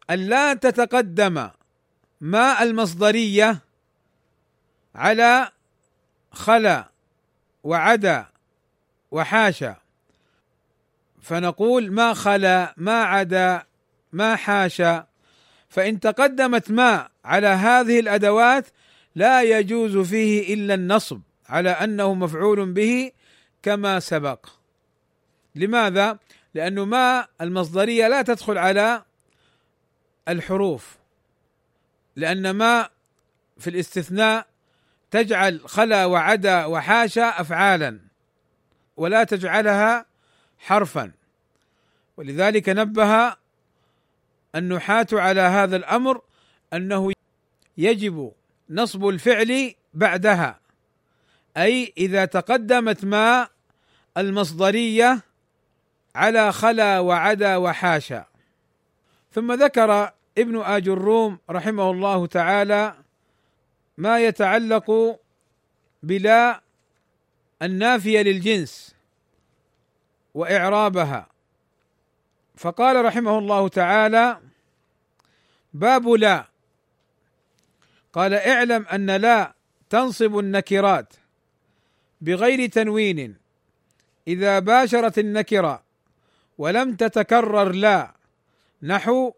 أن 0.09 0.19
لا 0.19 0.53
تتقدم 0.53 1.49
ما 2.21 2.63
المصدرية 2.63 3.59
على 4.95 5.51
خلا 6.31 6.89
وعدا 7.63 8.25
وحاشا. 9.11 9.75
فنقول 11.21 11.91
ما 11.91 12.13
خلا 12.13 12.73
ما 12.77 13.03
عدا 13.03 13.63
ما 14.13 14.35
حاشا. 14.35 15.12
فإن 15.73 15.99
تقدمت 15.99 16.71
ما 16.71 17.09
على 17.25 17.47
هذه 17.47 17.99
الأدوات 17.99 18.65
لا 19.15 19.41
يجوز 19.41 19.97
فيه 19.97 20.53
إلا 20.53 20.73
النصب 20.73 21.21
على 21.49 21.69
أنه 21.69 22.13
مفعول 22.13 22.71
به 22.71 23.11
كما 23.63 23.99
سبق 23.99 24.45
لماذا؟ 25.55 26.19
لأنه 26.53 26.85
ما 26.85 27.27
المصدرية 27.41 28.07
لا 28.07 28.21
تدخل 28.21 28.57
على 28.57 29.03
الحروف 30.27 30.97
لأن 32.15 32.49
ما 32.49 32.89
في 33.57 33.69
الاستثناء 33.69 34.47
تجعل 35.11 35.61
خلا 35.65 36.05
وعدا 36.05 36.65
وحاشا 36.65 37.41
أفعالا 37.41 37.99
ولا 38.97 39.23
تجعلها 39.23 40.05
حرفا 40.59 41.11
ولذلك 42.17 42.69
نبه 42.69 43.42
النحاة 44.55 45.07
على 45.13 45.41
هذا 45.41 45.75
الأمر 45.75 46.21
أنه 46.73 47.13
يجب 47.77 48.31
نصب 48.69 49.07
الفعل 49.07 49.73
بعدها 49.93 50.59
أي 51.57 51.93
إذا 51.97 52.25
تقدمت 52.25 53.05
ما 53.05 53.47
المصدرية 54.17 55.21
على 56.15 56.51
خلا 56.51 56.99
وعدا 56.99 57.57
وحاشا. 57.57 58.25
ثم 59.31 59.53
ذكر 59.53 60.11
ابن 60.37 60.61
آج 60.61 60.89
الروم 60.89 61.39
رحمه 61.49 61.91
الله 61.91 62.27
تعالى 62.27 62.95
ما 63.97 64.19
يتعلق 64.19 65.19
بلا 66.03 66.61
النافية 67.61 68.21
للجنس 68.21 68.95
وإعرابها. 70.33 71.27
فقال 72.55 73.05
رحمه 73.05 73.37
الله 73.37 73.67
تعالى 73.67 74.39
باب 75.73 76.07
لا. 76.07 76.45
قال 78.13 78.33
اعلم 78.33 78.85
أن 78.85 79.11
لا 79.11 79.53
تنصب 79.89 80.37
النكرات 80.37 81.13
بغير 82.21 82.69
تنوين. 82.69 83.37
إذا 84.27 84.59
باشرت 84.59 85.19
النكرة 85.19 85.83
ولم 86.57 86.95
تتكرر 86.95 87.71
لا 87.71 88.13
نحو 88.83 89.33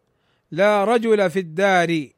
لا 0.52 0.84
رجل 0.84 1.30
في 1.30 1.39
الدار. 1.39 2.10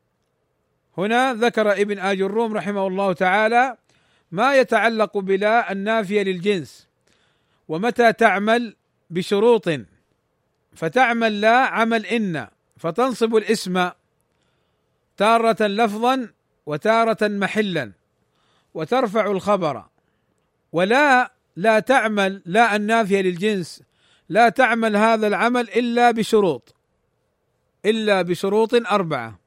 هنا 0.98 1.34
ذكر 1.34 1.72
ابن 1.72 2.00
آج 2.00 2.22
الروم 2.22 2.54
رحمه 2.54 2.88
الله 2.88 3.14
تعالى 3.14 3.78
ما 4.32 4.56
يتعلق 4.56 5.18
بلا 5.18 5.72
النافية 5.72 6.24
للجنس 6.24 6.88
ومتى 7.68 8.14
تعمل 8.14 8.76
بشروط. 9.10 9.70
فتعمل 10.74 11.42
لا 11.42 11.58
عمل 11.58 12.06
إن 12.06 12.48
فتنصب 12.78 13.36
الاسم 13.36 13.90
تارة 15.18 15.68
لفظا 15.68 16.30
وتارة 16.66 17.28
محلا 17.28 17.92
وترفع 18.74 19.32
الخبر. 19.32 19.86
ولا 20.72 21.32
لا 21.56 21.80
تعمل 21.80 22.42
لا 22.46 22.76
النافية 22.76 23.22
للجنس 23.22 23.84
لا 24.30 24.50
تعمل 24.50 24.96
هذا 24.96 25.28
العمل 25.28 25.70
إلا 25.70 26.12
بشروط. 26.12 26.76
إلا 27.86 28.22
بشروط 28.22 28.74
أربعة. 28.74 29.40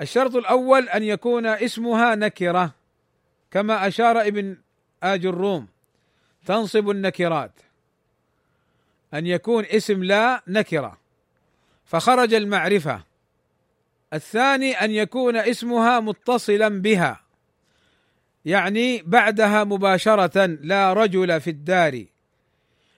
الشرط 0.00 0.36
الأول 0.36 0.88
أن 0.88 1.02
يكون 1.02 1.46
اسمها 1.46 2.14
نكرة 2.14 2.74
كما 3.50 3.88
أشار 3.88 4.20
ابن 4.20 4.56
آج 5.02 5.26
الروم 5.26 5.68
تنصب 6.46 6.90
النكرات. 6.90 7.52
أن 9.14 9.26
يكون 9.26 9.64
اسم 9.64 10.04
لا 10.04 10.42
نكرة. 10.48 10.98
فخرج 11.84 12.34
المعرفة. 12.34 13.00
الثاني 14.12 14.72
أن 14.72 14.90
يكون 14.90 15.36
اسمها 15.36 16.00
متصلا 16.00 16.68
بها 16.68 17.20
يعني 18.44 19.02
بعدها 19.02 19.64
مباشرة 19.64 20.46
لا 20.46 20.92
رجل 20.92 21.40
في 21.40 21.50
الدار 21.50 22.04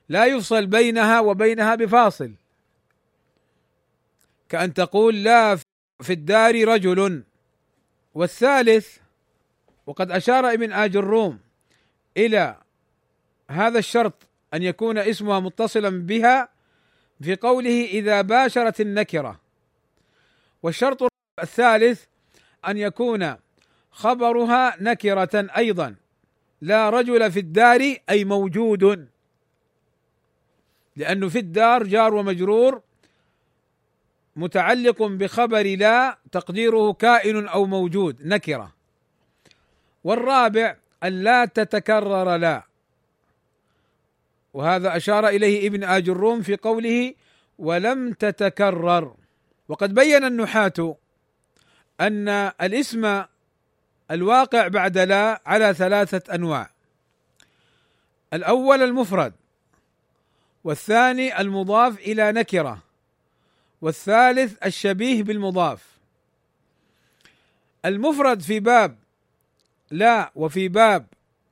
لا 0.09 0.25
يفصل 0.25 0.67
بينها 0.67 1.21
وبينها 1.21 1.75
بفاصل. 1.75 2.33
كأن 4.49 4.75
تقول 4.75 5.25
لا 5.25 5.57
في 6.01 6.13
الدار 6.13 6.69
رجل. 6.69 7.23
والثالث 8.15 8.97
وقد 9.87 10.11
أشار 10.11 10.53
ابن 10.53 10.73
آج 10.73 10.97
الروم 10.97 11.39
إلى 12.17 12.57
هذا 13.51 13.79
الشرط 13.79 14.15
أن 14.55 14.63
يكون 14.63 14.99
اسمها 14.99 15.41
متصلا 15.41 15.91
بها 16.07 16.49
في 17.23 17.37
قوله 17.37 17.85
إذا 17.85 18.21
باشرت 18.21 18.81
النكرة. 18.81 19.41
والشرط 20.63 21.09
الثالث 21.43 22.05
أن 22.69 22.77
يكون 22.77 23.35
خبرها 23.91 24.77
نكرة 24.81 25.47
أيضا. 25.57 25.95
لا 26.61 26.91
رجل 26.91 27.33
في 27.33 27.41
الدار 27.41 27.97
أي 28.11 28.25
موجود. 28.25 29.09
لأنه 30.97 31.29
في 31.29 31.39
الدار 31.39 31.83
جار 31.83 32.15
ومجرور 32.15 32.83
متعلق 34.37 35.03
بخبر 35.03 35.77
لا 35.77 36.19
تقديره 36.33 36.93
كائن 36.93 37.49
أو 37.49 37.67
موجود 37.67 38.27
نكرة. 38.27 38.75
والرابع 40.05 40.77
أن 41.05 41.23
لا 41.23 41.45
تتكرر 41.45 42.37
لا. 42.37 42.63
وهذا 44.55 44.97
أشار 44.97 45.29
إليه 45.29 45.69
ابن 45.69 45.85
آج 45.85 46.09
الروم 46.09 46.43
في 46.43 46.57
قوله 46.57 47.15
ولم 47.59 48.13
تتكرر 48.13 49.15
وقد 49.69 49.95
بين 49.95 50.25
النحاة 50.25 50.97
أن 52.01 52.29
الاسم 52.63 53.25
الواقع 54.11 54.69
بعد 54.69 54.99
لا 54.99 55.41
على 55.47 55.75
ثلاثة 55.75 56.35
أنواع. 56.35 56.71
الأول 58.33 58.83
المفرد 58.83 59.33
والثاني 60.65 61.41
المضاف 61.41 61.99
إلى 61.99 62.33
نكرة 62.33 62.83
والثالث 63.81 64.67
الشبيه 64.67 65.23
بالمضاف. 65.23 65.99
المفرد 67.85 68.41
في 68.41 68.61
باب 68.61 68.99
لا 69.91 70.33
وفي 70.35 70.69
باب 70.69 71.07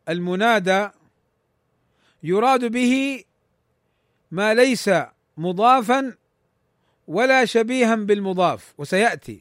المنادى 0.08 0.88
يراد 2.22 2.64
به 2.64 3.24
ما 4.30 4.54
ليس 4.54 4.90
مضافا 5.36 6.14
ولا 7.06 7.44
شبيها 7.44 7.94
بالمضاف 7.94 8.74
وسيأتي. 8.78 9.40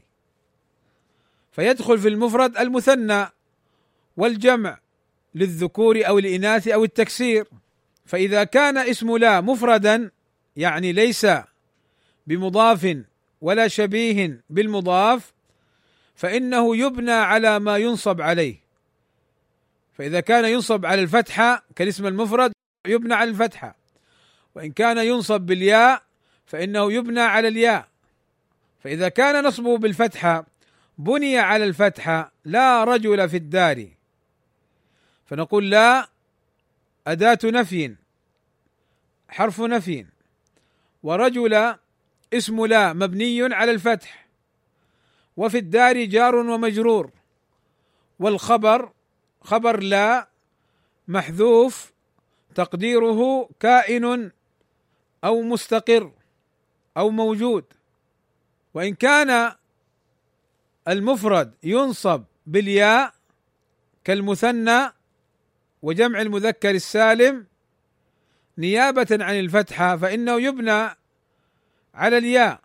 فيدخل 1.52 2.00
في 2.00 2.08
المفرد 2.08 2.58
المثنى 2.58 3.28
والجمع 4.18 4.80
للذكور 5.36 6.08
أو 6.08 6.20
الإناث 6.20 6.68
أو 6.68 6.84
التكسير. 6.84 7.48
فإذا 8.06 8.44
كان 8.44 8.78
اسم 8.78 9.18
لا 9.18 9.42
مفردا 9.42 10.12
يعني 10.56 10.92
ليس 10.92 11.28
بمضاف 12.28 12.98
ولا 13.42 13.68
شبيه 13.68 14.44
بالمضاف 14.50 15.34
فإنه 16.16 16.78
يبنى 16.78 17.12
على 17.12 17.60
ما 17.60 17.78
ينصب 17.78 18.22
عليه. 18.22 18.60
فإذا 19.94 20.20
كان 20.20 20.46
ينصب 20.46 20.86
على 20.86 21.02
الفتحة 21.02 21.66
كالاسم 21.76 22.08
المفرد 22.08 22.52
يبنى 22.88 23.14
على 23.14 23.30
الفتحة. 23.30 23.76
وإن 24.56 24.72
كان 24.72 24.98
ينصب 24.98 25.42
بالياء 25.42 26.02
فإنه 26.46 26.94
يبنى 26.94 27.22
على 27.22 27.48
الياء. 27.48 27.88
فإذا 28.84 29.10
كان 29.10 29.44
نصبه 29.44 29.78
بالفتحة 29.78 30.46
بني 30.98 31.40
على 31.40 31.64
الفتحة 31.64 32.32
لا 32.46 32.84
رجل 32.84 33.30
في 33.30 33.38
الدار. 33.38 33.88
فنقول 35.26 35.70
لا 35.70 36.10
أداة 37.08 37.40
نفي 37.44 37.96
حرف 39.30 39.62
نفي. 39.62 40.06
ورجل 41.04 41.76
اسم 42.34 42.66
لا 42.66 42.94
مبني 42.94 43.54
على 43.54 43.72
الفتح. 43.72 44.26
وفي 45.38 45.58
الدار 45.58 46.06
جار 46.06 46.36
ومجرور. 46.36 47.12
والخبر 48.20 48.92
خبر 49.42 49.80
لا 49.80 50.28
محذوف 51.08 51.92
تقديره 52.56 53.50
كائن 53.60 54.32
أو 55.24 55.42
مستقر. 55.42 56.12
أو 56.98 57.10
موجود. 57.10 57.66
وإن 58.74 58.96
كان 58.96 59.56
المفرد 60.88 61.54
ينصب 61.64 62.24
بالياء 62.46 63.14
كالمثنى 64.04 64.92
وجمع 65.82 66.22
المذكر 66.22 66.70
السالم 66.70 67.48
نيابة 68.58 69.08
عن 69.12 69.40
الفتحة 69.40 69.98
فإنه 69.98 70.42
يبنى 70.42 70.90
على 71.94 72.18
الياء. 72.18 72.62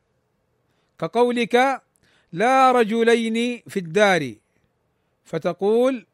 كقولك 0.98 1.82
لا 2.32 2.72
رجلين 2.72 3.62
في 3.68 3.78
الدار 3.78 4.34
فتقول 5.24 6.06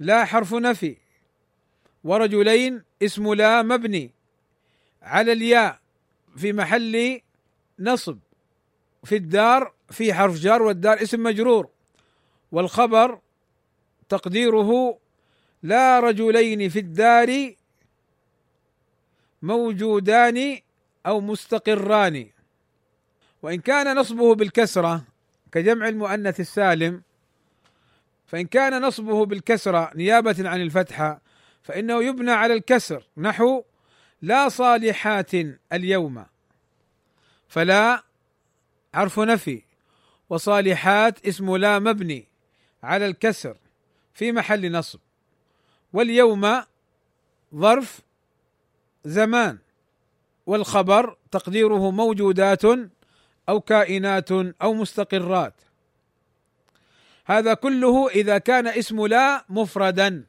لا 0.00 0.24
حرف 0.24 0.54
نفي 0.54 0.96
ورجلين 2.04 2.82
اسم 3.02 3.34
لا 3.34 3.62
مبني 3.62 4.10
على 5.02 5.32
الياء. 5.32 5.80
في 6.36 6.52
محل 6.52 7.20
نصب 7.78 8.18
في 9.04 9.16
الدار 9.16 9.72
في 9.90 10.14
حرف 10.14 10.34
جار 10.34 10.62
والدار 10.62 11.02
اسم 11.02 11.22
مجرور 11.22 11.68
والخبر 12.52 13.18
تقديره 14.08 14.98
لا 15.62 16.00
رجلين 16.00 16.68
في 16.68 16.78
الدار 16.78 17.54
موجودان 19.42 20.58
أو 21.06 21.20
مستقران. 21.20 22.26
وإن 23.42 23.60
كان 23.60 23.96
نصبه 23.96 24.34
بالكسرة 24.34 25.04
كجمع 25.52 25.88
المؤنث 25.88 26.40
السالم 26.40 27.02
فإن 28.26 28.46
كان 28.46 28.82
نصبه 28.82 29.26
بالكسرة 29.26 29.90
نيابة 29.94 30.48
عن 30.48 30.60
الفتحة 30.60 31.20
فإنه 31.62 32.02
يبنى 32.04 32.30
على 32.30 32.54
الكسر 32.54 33.04
نحو 33.16 33.62
لا 34.22 34.48
صالحات 34.48 35.30
اليوم. 35.72 36.26
فلا 37.48 38.04
حرف 38.94 39.20
نفي. 39.20 39.62
وصالحات 40.30 41.26
اسم 41.26 41.56
لا 41.56 41.78
مبني 41.78 42.28
على 42.82 43.06
الكسر 43.06 43.56
في 44.14 44.32
محل 44.32 44.72
نصب. 44.72 45.00
واليوم 45.92 46.62
ظرف 47.54 48.00
زمان. 49.04 49.58
والخبر 50.46 51.16
تقديره 51.30 51.90
موجودات 51.90 52.62
أو 53.48 53.60
كائنات 53.60 54.32
أو 54.62 54.74
مستقرات. 54.74 55.54
هذا 57.26 57.54
كله 57.54 58.08
إذا 58.08 58.38
كان 58.38 58.66
اسم 58.66 59.06
لا 59.06 59.44
مفردا. 59.48 60.24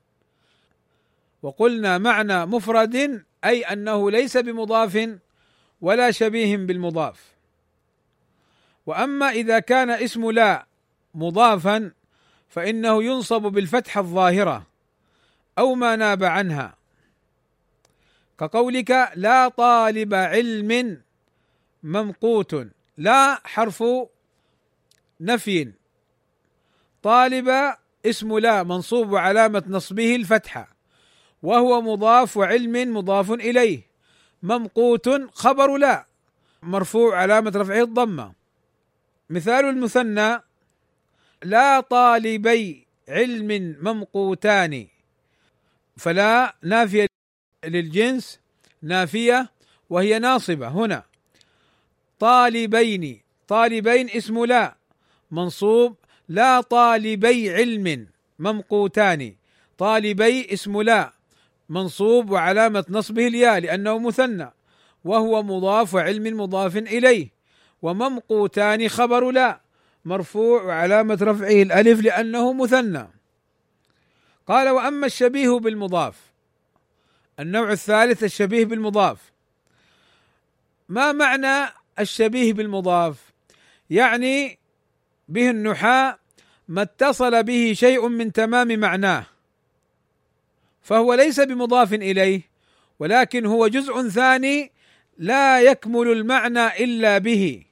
وقلنا 1.42 1.98
معنى 1.98 2.46
مفرد 2.46 3.26
أي 3.46 3.62
أنه 3.64 4.12
ليس 4.12 4.38
بمضاف 4.38 5.18
ولا 5.82 6.12
شبيه 6.12 6.58
بالمضاف. 6.58 7.32
وأما 8.86 9.30
إذا 9.30 9.60
كان 9.60 9.90
اسم 9.90 10.32
لا 10.32 10.66
مضافا 11.16 11.92
فإنه 12.50 13.04
ينصب 13.04 13.42
بالفتحه 13.42 14.02
الظاهرة 14.02 14.68
أو 15.58 15.76
ما 15.76 15.96
ناب 15.96 16.24
عنها. 16.24 16.76
كقولك 18.40 19.12
لا 19.16 19.48
طالب 19.48 20.14
علم 20.14 21.02
ممقوت 21.84 22.68
لا 22.98 23.42
حرف 23.48 23.84
نفي. 25.22 25.72
طالب 27.04 27.76
اسم 28.06 28.38
لا 28.38 28.64
منصوب 28.64 29.12
وعلامة 29.12 29.64
نصبه 29.68 30.16
الفتحة. 30.16 30.71
وهو 31.44 31.82
مضاف 31.82 32.38
وعلم 32.38 32.98
مضاف 32.98 33.32
إليه 33.32 33.82
ممقوت 34.44 35.10
خبر 35.34 35.78
لا 35.78 36.06
مرفوع 36.64 37.18
علامة 37.18 37.52
رفعه 37.56 37.82
الضمة. 37.84 38.34
مثال 39.30 39.66
المثنى 39.66 40.42
لا 41.44 41.80
طالبي 41.80 42.88
علم 43.10 43.76
ممقوتان 43.82 44.88
فلا 45.98 46.56
نافية 46.64 47.08
للجنس 47.66 48.40
نافية 48.82 49.50
وهي 49.90 50.20
ناصبة. 50.20 50.68
هنا 50.68 51.04
طالبين 52.20 53.22
طالبين 53.48 54.10
اسم 54.10 54.46
لا 54.46 54.76
منصوب 55.32 55.96
لا 56.30 56.62
طالبي 56.62 57.54
علم 57.54 58.08
ممقوتان 58.40 59.36
طالبي 59.78 60.54
اسم 60.54 60.82
لا. 60.82 61.21
منصوب 61.72 62.30
وعلامة 62.30 62.86
نصبه 62.90 63.28
الياء 63.28 63.60
لأنه 63.60 64.00
مثنى 64.00 64.52
وهو 65.04 65.44
مضاف 65.44 65.94
وعلم 65.94 66.42
مضاف 66.42 66.78
إليه 66.78 67.30
وممقوتان 67.82 68.90
خبر 68.90 69.32
لا 69.32 69.62
مرفوع 70.06 70.64
وعلامة 70.64 71.18
رفعه 71.22 71.62
الألف 71.62 72.02
لأنه 72.02 72.54
مثنى. 72.54 73.08
قال 74.48 74.70
وأما 74.70 75.06
الشبيه 75.06 75.60
بالمضاف 75.60 76.16
النوع 77.40 77.72
الثالث 77.72 78.24
الشبيه 78.24 78.66
بالمضاف. 78.66 79.32
ما 80.90 81.12
معنى 81.12 81.74
الشبيه 82.00 82.54
بالمضاف؟ 82.54 83.32
يعني 83.90 84.60
به 85.30 85.50
النحاة 85.50 86.20
ما 86.68 86.82
اتصل 86.82 87.44
به 87.44 87.74
شيء 87.74 88.08
من 88.08 88.32
تمام 88.32 88.80
معناه. 88.80 89.31
فهو 90.82 91.14
ليس 91.14 91.40
بمضاف 91.40 91.94
إليه 91.94 92.42
ولكن 93.00 93.46
هو 93.46 93.68
جزء 93.68 94.10
ثاني 94.10 94.72
لا 95.18 95.62
يكمل 95.62 96.12
المعنى 96.12 96.84
إلا 96.84 97.18
به. 97.18 97.64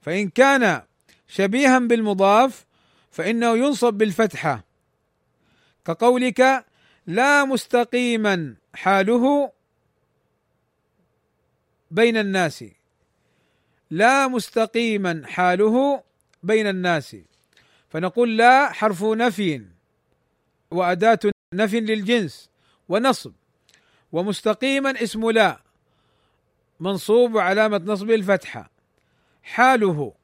فإن 0.00 0.28
كان 0.28 0.82
شبيها 1.28 1.78
بالمضاف 1.78 2.66
فإنه 3.10 3.56
ينصب 3.56 3.94
بالفتحه 3.94 4.64
كقولك 5.84 6.64
لا 7.06 7.44
مستقيما 7.44 8.54
حاله 8.74 9.52
بين 11.90 12.16
الناس. 12.16 12.64
لا 13.90 14.28
مستقيما 14.28 15.22
حاله 15.26 16.02
بين 16.42 16.66
الناس. 16.66 17.16
فنقول 17.88 18.36
لا 18.36 18.72
حرف 18.72 19.04
نفي 19.04 19.62
وأداة 20.70 21.18
نفي 21.54 21.80
للجنس 21.80 22.50
ونصب 22.88 23.32
ومستقيما 24.12 25.02
اسم 25.02 25.30
لا 25.30 25.60
منصوب 26.80 27.34
وعلامة 27.34 27.82
نصبه 27.84 28.14
الفتحة. 28.14 28.70
حاله 29.42 30.14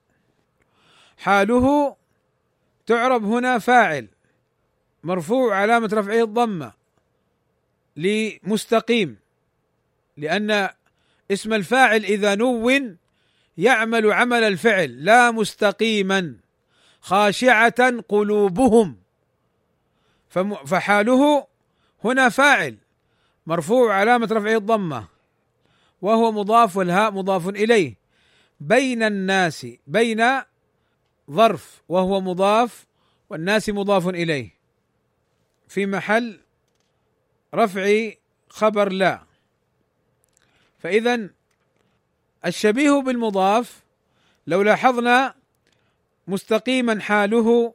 حاله 1.19 1.97
تعرب 2.87 3.25
هنا 3.25 3.59
فاعل 3.59 4.09
مرفوع 5.05 5.57
علامة 5.57 5.91
رفعه 5.93 6.23
الضمة 6.23 6.73
لمستقيم 7.97 9.17
لأن 10.17 10.69
اسم 11.31 11.55
الفاعل 11.55 12.05
إذا 12.05 12.35
نون 12.35 12.97
يعمل 13.59 14.13
عمل 14.13 14.43
الفعل 14.43 15.05
لا 15.05 15.31
مستقيما 15.31 16.37
خاشعة 17.01 18.01
قلوبهم. 18.09 19.04
فحاله 20.43 21.47
هنا 22.05 22.29
فاعل 22.29 22.79
مرفوع 23.47 23.95
علامة 23.95 24.29
رفعه 24.33 24.57
الضمة 24.57 25.09
وهو 26.03 26.33
مضاف 26.33 26.77
والهاء 26.77 27.13
مضاف 27.13 27.49
إليه 27.49 27.95
بين 28.61 29.03
الناس 29.03 29.67
بين 29.87 30.25
ظرف 31.31 31.83
وهو 31.89 32.21
مضاف 32.21 32.87
والناس 33.31 33.69
مضاف 33.69 34.09
إليه 34.09 34.55
في 35.69 35.87
محل 35.87 36.41
رفع 37.55 38.11
خبر 38.49 38.93
لا. 38.93 39.23
فإذا 40.79 41.31
الشبيه 42.47 43.03
بالمضاف 43.03 43.83
لو 44.47 44.63
لاحظنا 44.63 45.35
مستقيما 46.29 47.01
حاله 47.01 47.75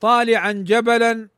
طالعا 0.00 0.52
جبلا 0.52 1.28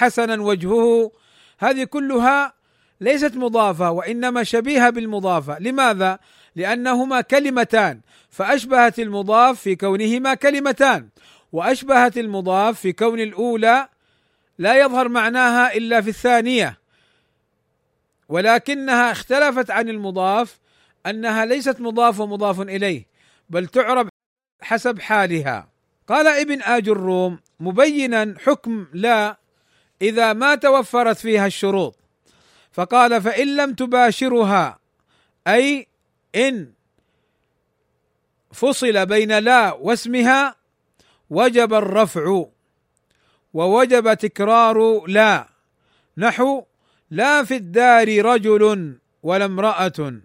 حسنا 0.00 0.42
وجهه. 0.42 1.12
هذه 1.58 1.84
كلها 1.84 2.52
ليست 3.00 3.36
مضافة 3.36 3.90
وإنما 3.90 4.42
شبيهة 4.42 4.90
بالمضافة. 4.90 5.58
لماذا؟ 5.58 6.18
لأنهما 6.56 7.20
كلمتان. 7.20 8.00
فأشبهت 8.30 8.98
المضاف 8.98 9.60
في 9.60 9.76
كونهما 9.76 10.34
كلمتان 10.34 11.08
وأشبهت 11.52 12.18
المضاف 12.18 12.80
في 12.80 12.92
كون 12.92 13.20
الأولى 13.20 13.88
لا 14.58 14.80
يظهر 14.80 15.08
معناها 15.08 15.76
إلا 15.76 16.00
في 16.00 16.08
الثانية. 16.08 16.78
ولكنها 18.28 19.12
اختلفت 19.12 19.70
عن 19.70 19.88
المضاف 19.88 20.58
أنها 21.06 21.44
ليست 21.44 21.80
مضاف 21.80 22.20
ومضاف 22.20 22.60
إليه 22.60 23.06
بل 23.50 23.66
تعرب 23.66 24.08
حسب 24.60 24.98
حالها. 24.98 25.68
قال 26.08 26.26
ابن 26.26 26.62
آج 26.62 26.88
الروم 26.88 27.38
مبينا 27.60 28.34
حكم 28.38 28.86
لا 28.92 29.39
إذا 30.02 30.32
ما 30.32 30.54
توفرت 30.54 31.18
فيها 31.18 31.46
الشروط. 31.46 31.96
فقال 32.72 33.22
فإن 33.22 33.56
لم 33.56 33.74
تباشرها 33.74 34.78
أي 35.46 35.88
إن 36.34 36.72
فصل 38.52 39.06
بين 39.06 39.38
لا 39.38 39.72
واسمها 39.72 40.56
وجب 41.30 41.74
الرفع 41.74 42.44
ووجب 43.54 44.14
تكرار 44.14 45.06
لا. 45.06 45.48
نحو 46.16 46.64
لا 47.10 47.44
في 47.44 47.56
الدار 47.56 48.24
رجل 48.24 48.94
ولا 49.22 49.44
امرأة. 49.44 50.20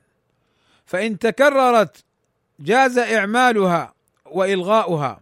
فإن 0.85 1.19
تكررت 1.19 2.03
جاز 2.59 2.97
إعمالها 2.97 3.93
وإلغاؤها. 4.25 5.21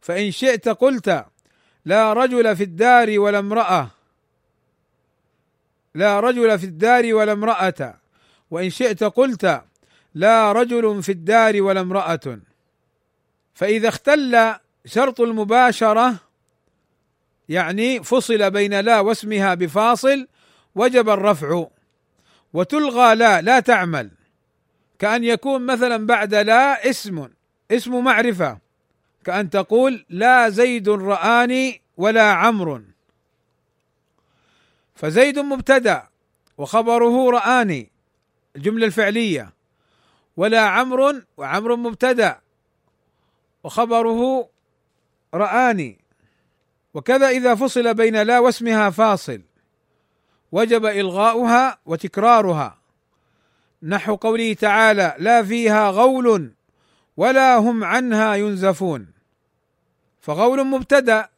فإن 0.00 0.30
شئت 0.30 0.68
قلت 0.68 1.24
لا 1.84 2.12
رجل 2.12 2.56
في 2.56 2.62
الدار 2.64 3.18
ولا 3.18 3.38
امرأة. 3.38 3.90
لا 5.94 6.20
رجل 6.20 6.58
في 6.58 6.64
الدار 6.66 7.14
ولا 7.14 7.32
امرأة. 7.32 7.94
وإن 8.50 8.70
شئت 8.70 9.04
قلت 9.04 9.62
لا 10.14 10.52
رجل 10.52 11.02
في 11.02 11.12
الدار 11.12 11.62
ولا 11.62 11.80
امرأة. 11.80 12.38
فإذا 13.54 13.88
اختل 13.88 14.54
شرط 14.86 15.20
المباشرة 15.20 16.16
يعني 17.48 18.02
فصل 18.02 18.50
بين 18.50 18.80
لا 18.80 19.00
واسمها 19.00 19.54
بفاصل 19.54 20.28
وجب 20.74 21.08
الرفع. 21.08 21.66
وتلغى 22.52 23.14
لا 23.14 23.40
لا 23.40 23.60
تعمل. 23.60 24.10
كأن 24.98 25.24
يكون 25.24 25.66
مثلا 25.66 26.06
بعد 26.06 26.34
لا 26.34 26.90
اسم 26.90 27.28
اسم 27.70 28.04
معرفة. 28.04 28.63
كأن 29.24 29.50
تقول 29.50 30.06
لا 30.08 30.48
زيد 30.48 30.88
رآني 30.88 31.82
ولا 31.96 32.32
عمرو. 32.32 32.82
فزيد 34.94 35.38
مبتدأ 35.38 36.08
وخبره 36.58 37.30
رآني 37.30 37.90
الجملة 38.56 38.86
الفعلية. 38.86 39.52
ولا 40.36 40.60
عمرو 40.60 41.22
وعمر 41.36 41.76
مبتدأ 41.76 42.40
وخبره 43.64 44.48
رآني. 45.34 45.98
وكذا 46.94 47.28
إذا 47.28 47.54
فصل 47.54 47.94
بين 47.94 48.22
لا 48.22 48.38
واسمها 48.38 48.90
فاصل 48.90 49.42
وجب 50.52 50.86
إلغاؤها 50.86 51.78
وتكرارها. 51.86 52.78
نحو 53.82 54.14
قوله 54.14 54.52
تعالى 54.52 55.14
لا 55.18 55.42
فيها 55.42 55.90
غول 55.90 56.52
ولا 57.16 57.56
هم 57.56 57.84
عنها 57.84 58.34
ينزفون. 58.34 59.13
فغول 60.24 60.64
مبتدأ 60.64 61.28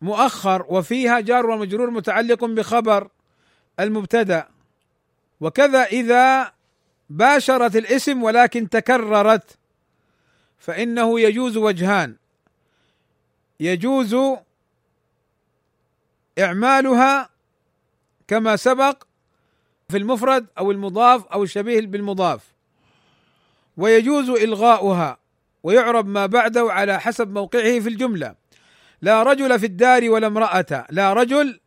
مؤخر 0.00 0.66
وفيها 0.68 1.20
جار 1.20 1.46
ومجرور 1.46 1.90
متعلق 1.90 2.44
بخبر 2.44 3.08
المبتدأ. 3.80 4.48
وكذا 5.40 5.82
إذا 5.84 6.52
باشرت 7.10 7.76
الاسم 7.76 8.22
ولكن 8.22 8.68
تكررت 8.68 9.58
فإنه 10.58 11.20
يجوز 11.20 11.56
وجهان. 11.56 12.16
يجوز 13.60 14.16
إعمالها 16.38 17.28
كما 18.28 18.56
سبق 18.56 19.02
في 19.88 19.96
المفرد 19.96 20.46
أو 20.58 20.70
المضاف 20.70 21.26
أو 21.26 21.42
الشبيه 21.42 21.80
بالمضاف. 21.80 22.42
ويجوز 23.76 24.30
إلغاؤها. 24.30 25.23
ويعرب 25.64 26.06
ما 26.06 26.26
بعده 26.26 26.72
على 26.72 27.00
حسب 27.00 27.32
موقعه 27.32 27.80
في 27.80 27.88
الجملة. 27.88 28.34
لا 29.02 29.22
رجل 29.22 29.58
في 29.58 29.66
الدار 29.66 30.10
ولا 30.10 30.26
امرأة. 30.26 30.86
لا 30.90 31.12
رجل 31.12 31.60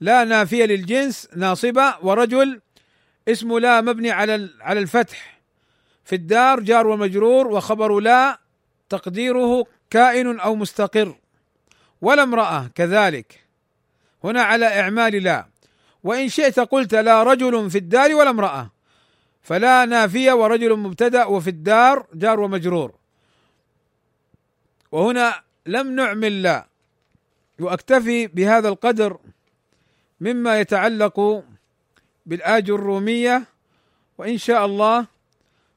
لا 0.00 0.24
نافية 0.24 0.64
للجنس 0.64 1.28
ناصبة. 1.36 1.94
ورجل 2.02 2.60
اسم 3.28 3.58
لا 3.58 3.80
مبني 3.80 4.10
على 4.10 4.50
على 4.60 4.80
الفتح. 4.80 5.40
في 6.04 6.14
الدار 6.14 6.60
جار 6.60 6.86
ومجرور 6.86 7.48
وخبر 7.48 8.00
لا 8.00 8.40
تقديره 8.88 9.64
كائن 9.90 10.40
أو 10.40 10.54
مستقر. 10.54 11.18
ولا 12.00 12.22
امرأة 12.22 12.70
كذلك. 12.74 13.44
هنا 14.24 14.42
على 14.42 14.80
إعمال 14.80 15.22
لا. 15.22 15.46
وإن 16.04 16.28
شئت 16.28 16.60
قلت 16.60 16.94
لا 16.94 17.22
رجل 17.22 17.70
في 17.70 17.78
الدار 17.78 18.14
ولا 18.14 18.30
امرأة. 18.30 18.70
فلا 19.42 19.84
نافية 19.84 20.32
ورجل 20.32 20.76
مبتدأ 20.76 21.24
وفي 21.24 21.50
الدار 21.50 22.06
جار 22.14 22.40
ومجرور. 22.40 22.99
وهنا 24.92 25.42
لم 25.66 25.94
نعمل 25.94 26.42
لا. 26.42 26.66
واكتفي 27.60 28.26
بهذا 28.26 28.68
القدر 28.68 29.18
مما 30.20 30.60
يتعلق 30.60 31.44
بالآج 32.26 32.70
الرومية 32.70 33.44
وإن 34.18 34.38
شاء 34.38 34.66
الله 34.66 35.06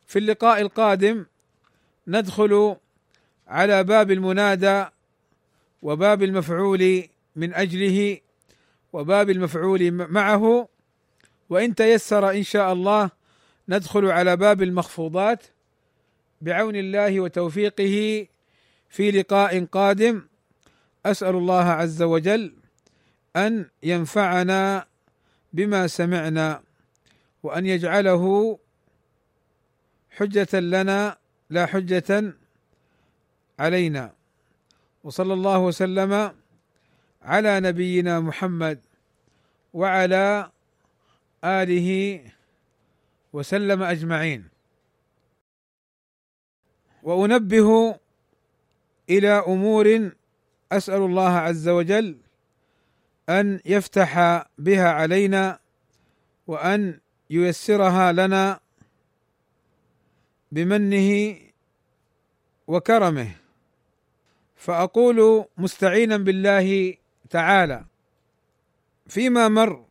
في 0.08 0.20
اللقاء 0.20 0.62
القادم 0.62 1.26
ندخل 2.08 2.76
على 3.48 3.84
باب 3.84 4.12
المنادى 4.12 4.86
وباب 5.82 6.24
المفعول 6.24 7.04
من 7.36 7.54
أجله 7.54 8.20
وباب 8.94 9.30
المفعول 9.30 9.92
معه. 9.92 10.68
وإن 11.50 11.76
تيسر 11.76 12.32
إن 12.32 12.44
شاء 12.44 12.74
الله 12.74 13.10
ندخل 13.70 14.06
على 14.06 14.36
باب 14.36 14.64
المخفوضات 14.64 15.44
بعون 16.42 16.76
الله 16.76 17.20
وتوفيقه 17.20 18.28
في 18.94 19.12
لقاء 19.12 19.66
قادم 19.66 20.28
أسأل 21.06 21.36
الله 21.36 21.64
عز 21.64 22.02
وجل 22.02 22.56
أن 23.36 23.70
ينفعنا 23.84 24.88
بما 25.54 25.88
سمعنا 25.88 26.64
وأن 27.44 27.66
يجعله 27.66 28.60
حجة 30.12 30.60
لنا 30.60 31.18
لا 31.50 31.66
حجة 31.66 32.34
علينا. 33.60 34.14
وصلى 35.04 35.34
الله 35.34 35.60
وسلم 35.60 36.36
على 37.22 37.60
نبينا 37.60 38.20
محمد 38.20 38.80
وعلى 39.74 40.52
آله 41.44 42.22
وسلم 43.34 43.84
أجمعين. 43.84 44.50
وأنبه 47.04 48.03
إلى 49.18 49.30
أمور 49.30 50.12
أسأل 50.72 51.02
الله 51.02 51.30
عز 51.30 51.68
وجل 51.70 52.18
أن 53.30 53.60
يفتح 53.66 54.44
بها 54.58 54.90
علينا 54.90 55.60
وأن 56.48 57.00
ييسرها 57.30 58.12
لنا 58.12 58.60
بمنه 60.52 61.38
وكرمه. 62.68 63.32
فأقول 64.56 65.46
مستعينا 65.58 66.18
بالله 66.18 66.94
تعالى. 67.30 67.86
فيما 69.08 69.48
مر 69.48 69.86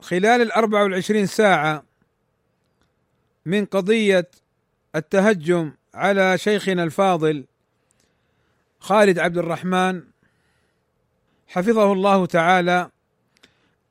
خلال 0.00 0.40
الأربع 0.42 0.82
والعشرين 0.82 1.26
ساعة 1.26 1.84
من 3.46 3.64
قضية 3.64 4.30
التهجم 4.96 5.72
على 5.94 6.38
شيخنا 6.38 6.82
الفاضل 6.84 7.44
خالد 8.80 9.18
عبد 9.18 9.38
الرحمن 9.38 10.02
حفظه 11.46 11.92
الله 11.92 12.26
تعالى 12.26 12.90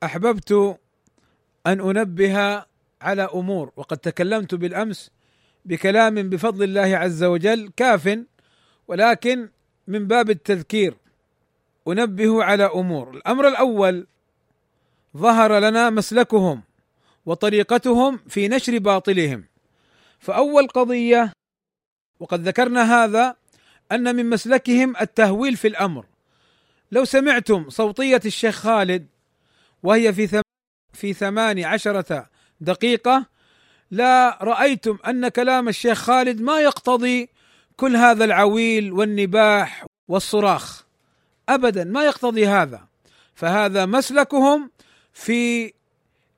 أحببت 0.02 0.78
أن 1.66 1.80
أنبه 1.80 2.64
على 3.02 3.28
أمور 3.34 3.72
وقد 3.76 3.98
تكلمت 3.98 4.54
بالأمس 4.54 5.10
بكلام 5.64 6.14
بفضل 6.14 6.64
الله 6.64 6.96
عز 6.96 7.24
وجل 7.24 7.72
كاف 7.76 8.18
ولكن 8.88 9.48
من 9.86 10.06
باب 10.06 10.30
التذكير 10.30 10.94
أنبه 11.88 12.44
على 12.44 12.64
أمور. 12.64 13.10
الأمر 13.10 13.48
الأول 13.48 14.06
ظهر 15.16 15.58
لنا 15.58 15.90
مسلكهم 15.90 16.62
وطريقتهم 17.26 18.20
في 18.28 18.48
نشر 18.48 18.78
باطلهم. 18.78 19.44
فأول 20.18 20.68
قضية 20.68 21.32
وقد 22.20 22.48
ذكرنا 22.48 23.04
هذا 23.04 23.36
أن 23.92 24.16
من 24.16 24.30
مسلكهم 24.30 24.96
التهويل 25.00 25.56
في 25.56 25.68
الأمر. 25.68 26.04
لو 26.92 27.04
سمعتم 27.04 27.70
صوتية 27.70 28.20
الشيخ 28.26 28.54
خالد 28.54 29.06
وهي 29.82 30.12
في 30.12 30.26
ثم 30.26 30.40
في 30.92 31.12
ثمان 31.12 31.64
عشرة 31.64 32.26
دقيقة 32.60 33.26
لا 33.90 34.38
رأيتم 34.42 34.98
أن 35.06 35.28
كلام 35.28 35.68
الشيخ 35.68 35.98
خالد 35.98 36.40
ما 36.40 36.60
يقتضي 36.60 37.28
كل 37.76 37.96
هذا 37.96 38.24
العويل 38.24 38.92
والنباح 38.92 39.86
والصراخ. 40.08 40.84
أبدا 41.48 41.84
ما 41.84 42.04
يقتضي 42.04 42.46
هذا. 42.46 42.88
فهذا 43.34 43.86
مسلكهم 43.86 44.70
في 45.12 45.72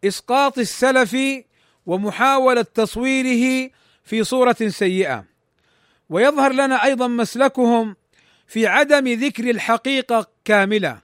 إسقاط 0.04 0.58
السلف 0.58 1.16
ومحاولة 1.86 2.62
تصويره 2.62 3.70
في 4.04 4.24
صورة 4.24 4.56
سيئة. 4.68 5.24
ويظهر 6.10 6.52
لنا 6.52 6.84
أيضا 6.84 7.08
مسلكهم 7.08 7.96
في 8.46 8.66
عدم 8.66 9.08
ذكر 9.08 9.50
الحقيقة 9.50 10.26
كاملة. 10.44 10.98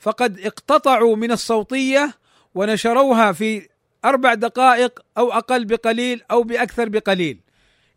فقد 0.00 0.40
اقتطعوا 0.40 1.16
من 1.16 1.32
الصوتية 1.32 2.14
ونشروها 2.54 3.32
في 3.32 3.68
أربع 4.04 4.34
دقائق 4.34 5.00
أو 5.18 5.32
أقل 5.32 5.64
بقليل 5.64 6.22
أو 6.30 6.42
بأكثر 6.42 6.88
بقليل. 6.88 7.40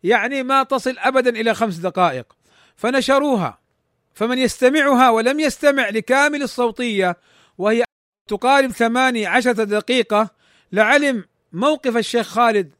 يعني 0.02 0.42
ما 0.42 0.62
تصل 0.62 0.96
أبدا 0.98 1.30
إلى 1.30 1.54
خمس 1.54 1.76
دقائق. 1.76 2.26
فنشروها. 2.76 3.58
فمن 4.14 4.38
يستمعها 4.38 5.10
ولم 5.10 5.40
يستمع 5.40 5.88
لكامل 5.88 6.42
الصوتية 6.42 7.16
وهي 7.58 7.84
تقارب 8.28 8.70
ثماني 8.70 9.26
عشرة 9.26 9.64
دقيقة 9.64 10.30
لعلم 10.72 11.24
موقف 11.52 11.96
الشيخ 11.96 12.26
خالد 12.28 12.70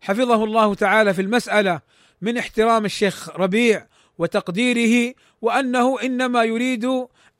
حفظه 0.00 0.44
الله 0.44 0.74
تعالى 0.74 1.14
في 1.14 1.22
المسألة 1.22 1.80
من 2.20 2.38
احترام 2.38 2.84
الشيخ 2.84 3.28
ربيع 3.28 3.86
وتقديره 4.18 5.14
وأنه 5.42 6.02
إنما 6.02 6.44
يريد 6.44 6.84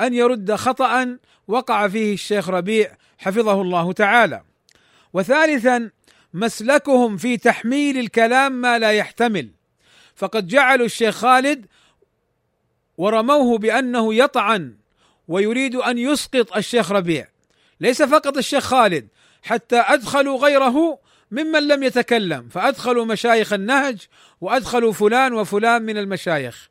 أن 0.01 0.14
يرد 0.14 0.55
خطأ 0.55 1.19
وقع 1.49 1.88
فيه 1.88 2.14
الشيخ 2.14 2.49
ربيع 2.49 2.97
حفظه 3.19 3.62
الله 3.62 3.93
تعالى. 3.93 4.43
وثالثا 5.12 5.91
مسلكهم 6.35 7.17
في 7.17 7.37
تحميل 7.37 7.99
الكلام 7.99 8.53
ما 8.53 8.79
لا 8.79 8.93
يحتمل. 8.93 9.51
فقد 10.14 10.47
جعلوا 10.47 10.87
الشيخ 10.87 11.14
خالد 11.14 11.67
ورموه 12.99 13.59
بأنه 13.59 14.14
يطعن 14.14 14.77
ويريد 15.29 15.77
أن 15.77 15.99
يسقط 15.99 16.57
الشيخ 16.57 16.93
ربيع. 16.93 17.29
ليس 17.81 18.03
فقط 18.03 18.37
الشيخ 18.37 18.64
خالد 18.64 19.09
حتى 19.43 19.77
أدخلوا 19.77 20.38
غيره 20.38 20.99
ممن 21.31 21.69
لم 21.69 21.83
يتكلم 21.83 22.49
فأدخلوا 22.49 23.05
مشايخ 23.05 23.53
النهج 23.53 24.07
وأدخلوا 24.41 24.93
فلان 24.93 25.33
وفلان 25.33 25.83
من 25.83 25.99
المشايخ. 25.99 26.69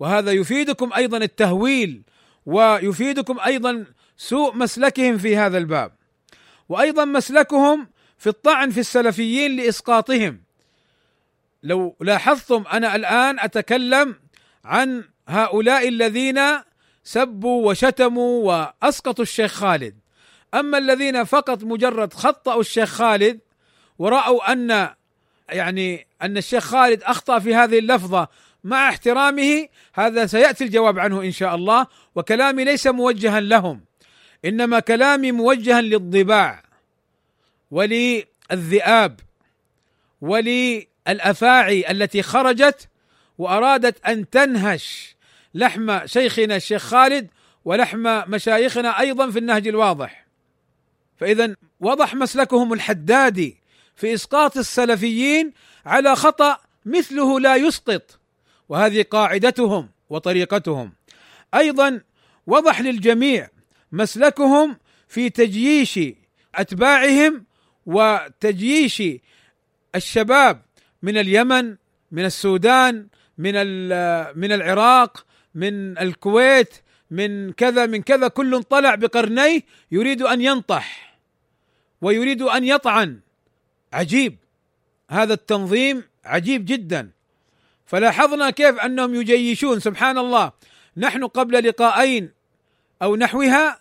وهذا 0.00 0.32
يفيدكم 0.32 0.92
أيضا 0.92 1.18
التهويل 1.18 2.02
ويفيدكم 2.46 3.40
أيضا 3.40 3.84
سوء 4.16 4.56
مسلكهم 4.56 5.18
في 5.18 5.36
هذا 5.36 5.58
الباب. 5.58 5.92
وأيضا 6.68 7.04
مسلكهم 7.04 7.88
في 8.18 8.26
الطعن 8.26 8.70
في 8.70 8.80
السلفيين 8.80 9.56
لإسقاطهم. 9.56 10.40
لو 11.62 11.96
لاحظتم 12.00 12.64
أنا 12.72 12.96
الآن 12.96 13.40
أتكلم 13.40 14.14
عن 14.64 15.04
هؤلاء 15.28 15.88
الذين 15.88 16.40
سبوا 17.04 17.68
وشتموا 17.70 18.44
وأسقطوا 18.44 19.22
الشيخ 19.22 19.52
خالد. 19.52 19.94
أما 20.54 20.78
الذين 20.78 21.24
فقط 21.24 21.64
مجرد 21.64 22.12
خطأوا 22.12 22.60
الشيخ 22.60 22.88
خالد 22.88 23.40
ورأوا 23.98 24.52
أن 24.52 24.88
يعني 25.48 26.06
أن 26.22 26.36
الشيخ 26.36 26.64
خالد 26.64 27.02
أخطأ 27.02 27.38
في 27.38 27.54
هذه 27.54 27.78
اللفظة 27.78 28.28
مع 28.64 28.88
احترامه 28.88 29.68
هذا 29.94 30.26
سيأتي 30.26 30.64
الجواب 30.64 30.98
عنه 30.98 31.22
إن 31.22 31.32
شاء 31.32 31.54
الله. 31.54 31.86
وكلامي 32.14 32.64
ليس 32.64 32.86
موجها 32.86 33.40
لهم 33.40 33.80
إنما 34.44 34.80
كلامي 34.80 35.32
موجها 35.32 35.80
للضباع 35.80 36.62
وللذئاب 37.70 39.20
وللأفاعي 40.20 41.90
التي 41.90 42.22
خرجت 42.22 42.88
وأرادت 43.38 44.06
أن 44.06 44.30
تنهش 44.30 45.16
لحم 45.54 46.06
شيخنا 46.06 46.56
الشيخ 46.56 46.82
خالد 46.82 47.28
ولحم 47.64 48.30
مشايخنا 48.30 49.00
أيضا 49.00 49.30
في 49.30 49.38
النهج 49.38 49.68
الواضح. 49.68 50.26
فاذا 51.16 51.54
وضح 51.80 52.14
مسلكهم 52.14 52.72
الحدادي. 52.72 53.57
في 53.98 54.14
إسقاط 54.14 54.56
السلفيين 54.56 55.52
على 55.86 56.16
خطأ 56.16 56.58
مثله 56.86 57.40
لا 57.40 57.56
يسقط. 57.56 58.18
وهذه 58.68 59.02
قاعدتهم 59.02 59.88
وطريقتهم. 60.10 60.92
أيضا 61.54 62.00
وضح 62.46 62.80
للجميع 62.80 63.48
مسلكهم 63.92 64.76
في 65.08 65.30
تجييش 65.30 66.00
أتباعهم 66.54 67.44
وتجييش 67.86 69.02
الشباب 69.94 70.62
من 71.02 71.18
اليمن 71.18 71.76
من 72.12 72.24
السودان 72.24 73.06
من 73.38 73.54
من 74.38 74.52
العراق 74.52 75.26
من 75.54 75.98
الكويت 75.98 76.74
من 77.10 77.52
كذا 77.52 77.86
من 77.86 78.02
كذا. 78.02 78.28
كل 78.28 78.62
طلع 78.62 78.94
بقرنيه 78.94 79.62
يريد 79.90 80.22
أن 80.22 80.40
ينطح 80.40 81.18
ويريد 82.00 82.42
أن 82.42 82.64
يطعن. 82.64 83.20
عجيب. 83.92 84.36
هذا 85.10 85.34
التنظيم 85.34 86.02
عجيب 86.24 86.64
جدا. 86.64 87.10
فلاحظنا 87.86 88.50
كيف 88.50 88.78
أنهم 88.78 89.14
يجيشون. 89.14 89.80
سبحان 89.80 90.18
الله. 90.18 90.52
نحن 90.96 91.24
قبل 91.24 91.68
لقاءين 91.68 92.32
أو 93.02 93.16
نحوها 93.16 93.78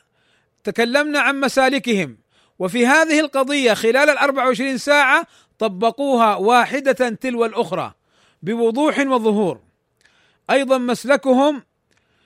تكلمنا 0.63 1.19
عن 1.19 1.39
مسالكهم. 1.39 2.17
وفي 2.59 2.87
هذه 2.87 3.19
القضية 3.19 3.73
خلال 3.73 4.09
ال 4.09 4.17
24 4.17 4.77
ساعة 4.77 5.27
طبقوها 5.59 6.35
واحدة 6.35 7.09
تلو 7.09 7.45
الأخرى 7.45 7.93
بوضوح 8.43 8.99
وظهور. 8.99 9.59
أيضا 10.49 10.77
مسلكهم 10.77 11.63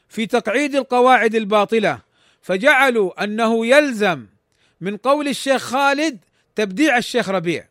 في 0.10 0.26
تقعيد 0.26 0.76
القواعد 0.76 1.36
الباطلة. 1.36 2.00
فجعلوا 2.42 3.24
أنه 3.24 3.66
يلزم 3.66 4.26
من 4.82 4.98
قول 4.98 5.28
الشيخ 5.28 5.62
خالد 5.62 6.20
تبديع 6.56 6.98
الشيخ 6.98 7.30
ربيع. 7.30 7.71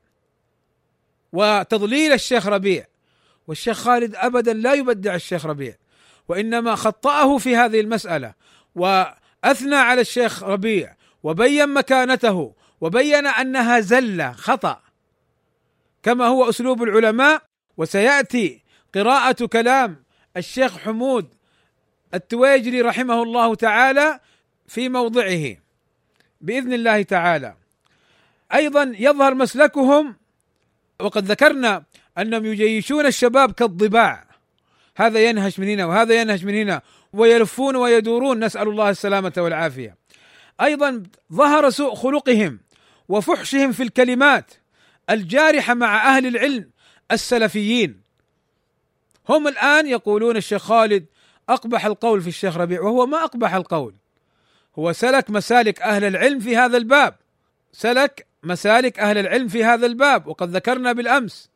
وتضليل 1.33 2.13
الشيخ 2.13 2.47
ربيع. 2.47 2.87
والشيخ 3.47 3.79
خالد 3.79 4.15
ابدا 4.15 4.53
لا 4.53 4.75
يبدع 4.75 5.15
الشيخ 5.15 5.47
ربيع 5.47 5.75
وإنما 6.29 6.75
خطأه 6.75 7.39
في 7.39 7.57
هذه 7.57 7.81
المسألة 7.81 8.35
وأثنى 8.75 9.77
على 9.77 10.01
الشيخ 10.01 10.43
ربيع 10.43 10.95
وبين 11.23 11.69
مكانته 11.69 12.55
وبين 12.81 13.27
أنها 13.27 13.81
زلة 13.81 14.33
خطأ. 14.33 14.83
كما 16.03 16.27
هو 16.27 16.49
أسلوب 16.49 16.83
العلماء 16.83 17.43
وسيأتي 17.77 18.63
قراءة 18.95 19.47
كلام 19.47 20.03
الشيخ 20.37 20.79
حمود 20.79 21.35
التويجري 22.15 22.81
رحمه 22.81 23.23
الله 23.23 23.55
تعالى 23.55 24.21
في 24.69 24.89
موضعه. 24.89 25.57
بإذن 26.41 26.73
الله 26.73 27.03
تعالى. 27.03 27.55
أيضا 28.55 28.93
يظهر 28.99 29.35
مسلكهم 29.35 30.20
وقد 31.01 31.25
ذكرنا 31.25 31.85
أنهم 32.19 32.47
يجيشون 32.47 33.07
الشباب 33.07 33.53
كالضباع. 33.53 34.25
هذا 34.97 35.21
ينهش 35.21 35.59
من 35.59 35.69
هنا 35.69 35.87
وهذا 35.87 36.21
ينهش 36.21 36.45
من 36.45 36.55
هنا. 36.55 36.83
ويلفون 37.13 37.77
ويدورون 37.77 38.45
نسأل 38.45 38.69
الله 38.69 38.91
السلامة 38.91 39.33
والعافية. 39.37 39.97
أيضا 40.61 41.03
ظهر 41.33 41.71
سوء 41.71 41.95
خلقهم 41.95 42.61
وفحشهم 43.09 43.73
في 43.73 43.83
الكلمات 43.83 44.51
الجارحة 45.11 45.75
مع 45.75 46.17
أهل 46.17 46.27
العلم 46.27 46.71
السلفيين. 47.13 48.01
هم 49.29 49.49
الآن 49.49 49.87
يقولون 49.87 50.37
الشيخ 50.37 50.63
خالد 50.63 51.07
أقبح 51.49 51.87
القول 51.87 52.23
في 52.23 52.29
الشيخ 52.29 52.57
ربيع 52.57 52.81
وهو 52.81 53.07
ما 53.07 53.25
أقبح 53.25 53.55
القول. 53.55 53.95
هو 54.79 54.93
سلك 54.93 55.31
مسالك 55.31 55.83
أهل 55.83 56.05
العلم 56.05 56.41
في 56.41 56.57
هذا 56.57 56.77
الباب. 56.77 57.15
سلك 57.73 58.27
مسالك 58.43 58.99
أهل 58.99 59.19
العلم 59.19 59.49
في 59.49 59.65
هذا 59.65 59.87
الباب 59.87 60.27
وقد 60.27 60.51
ذكرنا 60.51 60.93
بالأمس 60.93 61.51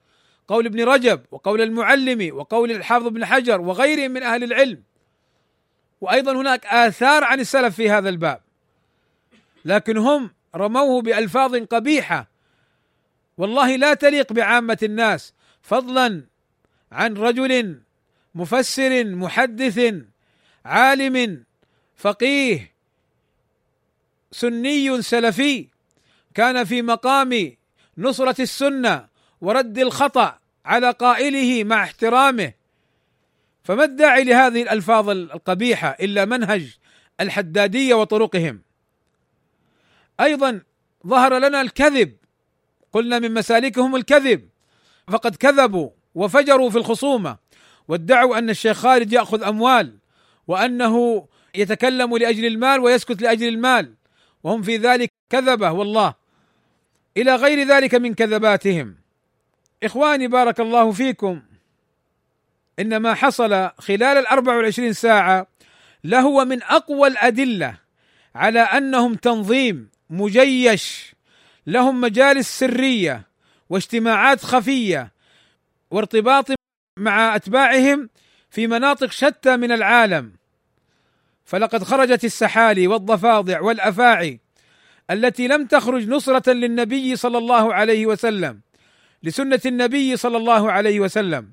قول 0.49 0.66
ابن 0.66 0.85
رجب 0.85 1.22
وقول 1.30 1.61
المعلمي 1.61 2.32
وقول 2.32 2.70
الحافظ 2.70 3.07
بن 3.09 3.24
حجر 3.24 3.61
وغيرهم 3.61 4.11
من 4.11 4.22
أهل 4.22 4.45
العلم. 4.45 4.82
وأيضا 6.01 6.32
هناك 6.32 6.66
آثار 6.66 7.24
عن 7.24 7.41
السلف 7.41 7.76
في 7.76 7.91
هذا 7.91 8.09
الباب. 8.09 8.41
لكن 9.64 9.97
هم 9.97 10.30
رموه 10.57 11.03
بألفاظ 11.03 11.57
قبيحة. 11.57 12.28
والله 13.39 13.76
لا 13.76 13.95
تليق 13.95 14.32
بعامة 14.32 14.78
الناس. 14.82 15.35
فضلا 15.62 16.24
عن 16.93 17.14
رجل 17.14 17.80
مفسر 18.35 19.05
محدث 19.05 19.95
عالم 20.64 21.45
فقيه 21.97 22.72
سني 24.32 25.03
سلفي. 25.03 25.74
كان 26.35 26.64
في 26.64 26.82
مقام 26.82 27.57
نصرة 27.99 28.43
السنة 28.43 29.09
ورد 29.41 29.78
الخطأ 29.78 30.39
على 30.64 30.91
قائله 30.91 31.64
مع 31.64 31.85
احترامه. 31.85 32.53
فما 33.64 33.85
الداعي 33.85 34.24
لهذه 34.24 34.62
الألفاظ 34.62 35.09
القبيحة 35.09 35.89
إلا 35.89 36.24
منهج 36.24 36.78
الحدادية 37.20 37.95
وطرقهم؟ 37.95 38.62
أيضا 40.20 40.61
ظهر 41.07 41.39
لنا 41.39 41.61
الكذب. 41.61 42.16
قلنا 42.93 43.18
من 43.18 43.35
مسالكهم 43.35 43.97
الكذب. 43.97 44.49
فقد 45.09 45.37
كذبوا 45.37 45.91
وفجروا 46.14 46.70
في 46.70 46.78
الخصومة. 46.78 47.37
وادعوا 47.89 48.39
أن 48.39 48.51
الشيخ 48.51 48.76
خالد 48.76 49.12
يأخذ 49.12 49.43
أموال 49.43 49.99
وأنه 50.47 51.26
يتكلم 51.55 52.16
لأجل 52.16 52.47
المال 52.47 52.80
ويسكت 52.80 53.22
لأجل 53.22 53.49
المال. 53.49 53.95
وهم 54.43 54.62
في 54.62 54.76
ذلك 54.76 55.12
كذبة 55.30 55.70
والله. 55.70 56.24
إلى 57.17 57.35
غير 57.35 57.69
ذلك 57.69 57.95
من 57.95 58.15
كذباتهم. 58.15 58.95
إخواني 59.83 60.29
بارك 60.29 60.61
الله 60.61 60.93
فيكم. 60.93 61.43
ان 62.79 62.97
ما 62.97 63.15
حصل 63.15 63.71
خلال 63.79 64.03
الاربع 64.03 64.57
والعشرين 64.57 64.93
ساعة 64.93 65.47
لهو 66.05 66.45
من 66.45 66.62
أقوى 66.62 67.09
الأدلة 67.09 67.79
على 68.35 68.61
أنهم 68.61 69.15
تنظيم 69.15 69.89
مجيش 70.11 71.15
لهم 71.67 72.01
مجالس 72.01 72.59
سرية 72.59 73.23
واجتماعات 73.71 74.45
خفية 74.45 75.12
وارتباط 75.91 76.47
مع 76.99 77.37
أتباعهم 77.37 78.11
في 78.51 78.67
مناطق 78.67 79.11
شتى 79.11 79.57
من 79.57 79.73
العالم. 79.73 80.33
فلقد 81.45 81.83
خرجت 81.83 82.25
السحالي 82.25 82.87
والضفادع 82.87 83.61
والأفاعي 83.61 84.41
التي 85.11 85.48
لم 85.48 85.66
تخرج 85.66 86.09
نصرة 86.09 86.52
للنبي 86.52 87.16
صلى 87.16 87.38
الله 87.38 87.74
عليه 87.74 88.07
وسلم 88.07 88.61
لسنة 89.22 89.61
النبي 89.66 90.16
صلى 90.16 90.36
الله 90.36 90.72
عليه 90.72 91.00
وسلم 91.00 91.50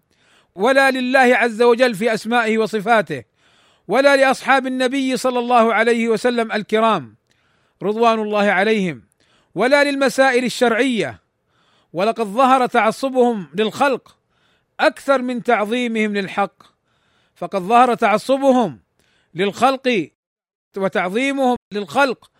ولا 0.55 0.91
لله 0.91 1.19
عز 1.19 1.61
وجل 1.61 1.95
في 1.95 2.13
أسمائه 2.13 2.57
وصفاته 2.57 3.23
ولا 3.87 4.15
لأصحاب 4.15 4.67
النبي 4.67 5.17
صلى 5.17 5.39
الله 5.39 5.73
عليه 5.73 6.09
وسلم 6.09 6.51
الكرام 6.51 7.15
رضوان 7.83 8.19
الله 8.19 8.51
عليهم 8.51 9.03
ولا 9.55 9.83
للمسائل 9.83 10.45
الشرعية. 10.45 11.21
ولقد 11.93 12.25
ظهر 12.25 12.65
تعصبهم 12.65 13.47
للخلق 13.55 14.17
أكثر 14.79 15.21
من 15.21 15.43
تعظيمهم 15.43 16.13
للحق. 16.13 16.63
فقد 17.35 17.61
ظهر 17.61 17.93
تعصبهم 17.93 18.79
للخلق 19.35 20.09
وتعظيمهم 20.77 21.55
للخلق 21.73 22.31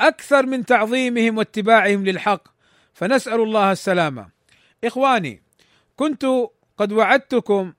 أكثر 0.00 0.46
من 0.46 0.66
تعظيمهم 0.66 1.38
واتباعهم 1.38 2.04
للحق 2.04 2.42
فنسأل 2.94 3.40
الله 3.40 3.72
السلامة. 3.72 4.28
إخواني 4.84 5.42
كنت 5.96 6.26
قد 6.76 6.92
وعدتكم 6.92 7.72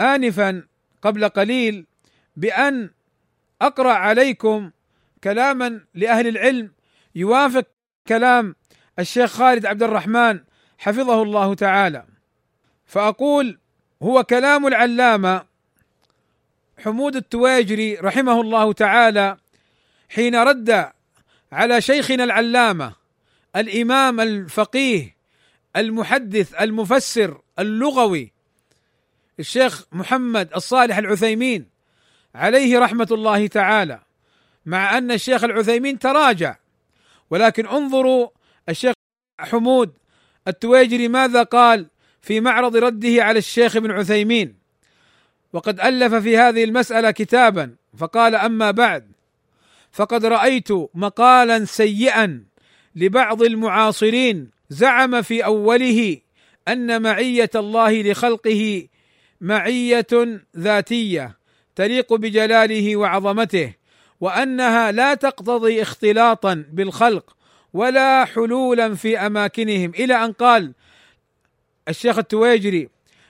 انفا 0.00 0.62
قبل 1.02 1.28
قليل 1.28 1.86
بأن 2.36 2.90
أقرأ 3.62 3.92
عليكم 3.92 4.70
كلاما 5.24 5.80
لأهل 5.94 6.26
العلم 6.26 6.72
يوافق 7.14 7.66
كلام 8.08 8.54
الشيخ 8.98 9.30
خالد 9.30 9.66
عبد 9.66 9.82
الرحمن 9.82 10.40
حفظه 10.78 11.22
الله 11.22 11.54
تعالى. 11.54 12.06
فأقول 12.86 13.58
هو 14.02 14.24
كلام 14.24 14.66
العلامة 14.66 15.44
حمود 16.84 17.16
التواجري 17.16 17.94
رحمه 17.94 18.40
الله 18.40 18.72
تعالى 18.72 19.36
حين 20.08 20.36
رد 20.36 20.90
على 21.52 21.80
شيخنا 21.80 22.24
العلامة 22.24 22.92
الإمام 23.56 24.20
الفقيه 24.20 25.16
المحدث 25.76 26.54
المفسر 26.54 27.40
اللغوي 27.58 28.32
الشيخ 29.40 29.84
محمد 29.92 30.48
الصالح 30.54 30.98
العثيمين 30.98 31.68
عليه 32.34 32.78
رحمة 32.78 33.08
الله 33.10 33.46
تعالى. 33.46 34.00
مع 34.66 34.98
أن 34.98 35.10
الشيخ 35.10 35.44
العثيمين 35.44 35.98
تراجع 35.98 36.56
ولكن 37.30 37.66
انظروا 37.66 38.28
الشيخ 38.68 38.94
حمود 39.40 39.92
التويجري 40.48 41.08
ماذا 41.08 41.42
قال 41.42 41.86
في 42.22 42.40
معرض 42.40 42.76
رده 42.76 43.24
على 43.24 43.38
الشيخ 43.38 43.76
ابن 43.76 43.90
عثيمين. 43.90 44.54
وقد 45.52 45.80
ألف 45.80 46.14
في 46.14 46.38
هذه 46.38 46.64
المسألة 46.64 47.10
كتابا 47.10 47.76
فقال 47.98 48.34
أما 48.34 48.70
بعد 48.70 49.12
فقد 49.96 50.24
رأيت 50.24 50.68
مقالا 50.94 51.64
سيئا 51.64 52.44
لبعض 52.96 53.42
المعاصرين. 53.42 54.50
زعم 54.68 55.22
في 55.22 55.44
أوله 55.44 56.18
أن 56.68 57.02
معية 57.02 57.50
الله 57.54 58.02
لخلقه 58.02 58.86
معية 59.40 60.40
ذاتية 60.56 61.38
تليق 61.76 62.14
بجلاله 62.14 62.96
وعظمته 62.96 63.74
وأنها 64.20 64.92
لا 64.92 65.14
تقتضي 65.14 65.82
اختلاطا 65.82 66.64
بالخلق 66.72 67.36
ولا 67.72 68.24
حلولا 68.24 68.94
في 68.94 69.18
أماكنهم. 69.18 69.90
إلى 69.90 70.14
أن 70.24 70.32
قال 70.32 70.72
الشيخ 71.88 72.18
التويجري 72.18 72.88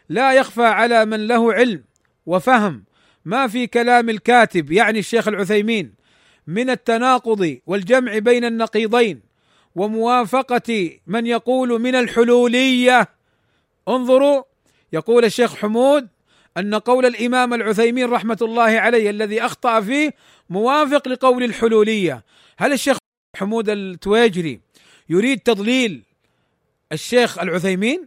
لا 0.09 0.33
يخفى 0.33 0.65
على 0.65 1.05
من 1.05 1.27
له 1.27 1.53
علم 1.53 1.85
وفهم 2.27 2.85
ما 3.25 3.47
في 3.47 3.67
كلام 3.67 4.11
الكاتب. 4.11 4.73
يعني 4.73 4.99
الشيخ 4.99 5.29
العثيمين 5.29 6.06
من 6.47 6.71
التناقض 6.71 7.59
والجمع 7.67 8.19
بين 8.19 8.45
النقيضين 8.45 9.21
وموافقة 9.75 10.99
من 11.07 11.27
يقول 11.27 11.81
من 11.81 11.95
الحلولية. 11.95 13.09
انظروا 13.89 14.43
يقول 14.93 15.25
الشيخ 15.25 15.55
حمود 15.55 16.09
أن 16.57 16.75
قول 16.75 17.07
الإمام 17.07 17.55
العثيمين 17.55 18.11
رحمة 18.11 18.39
الله 18.43 18.63
عليه 18.63 19.11
الذي 19.11 19.43
أخطأ 19.43 19.81
فيه 19.81 20.15
موافق 20.51 21.09
لقول 21.09 21.43
الحلولية. 21.43 22.25
هل 22.59 22.73
الشيخ 22.73 22.97
حمود 23.37 23.69
التواجري 23.69 24.61
يريد 25.09 25.41
تضليل 25.41 26.03
الشيخ 26.93 27.39
العثيمين؟ 27.39 28.07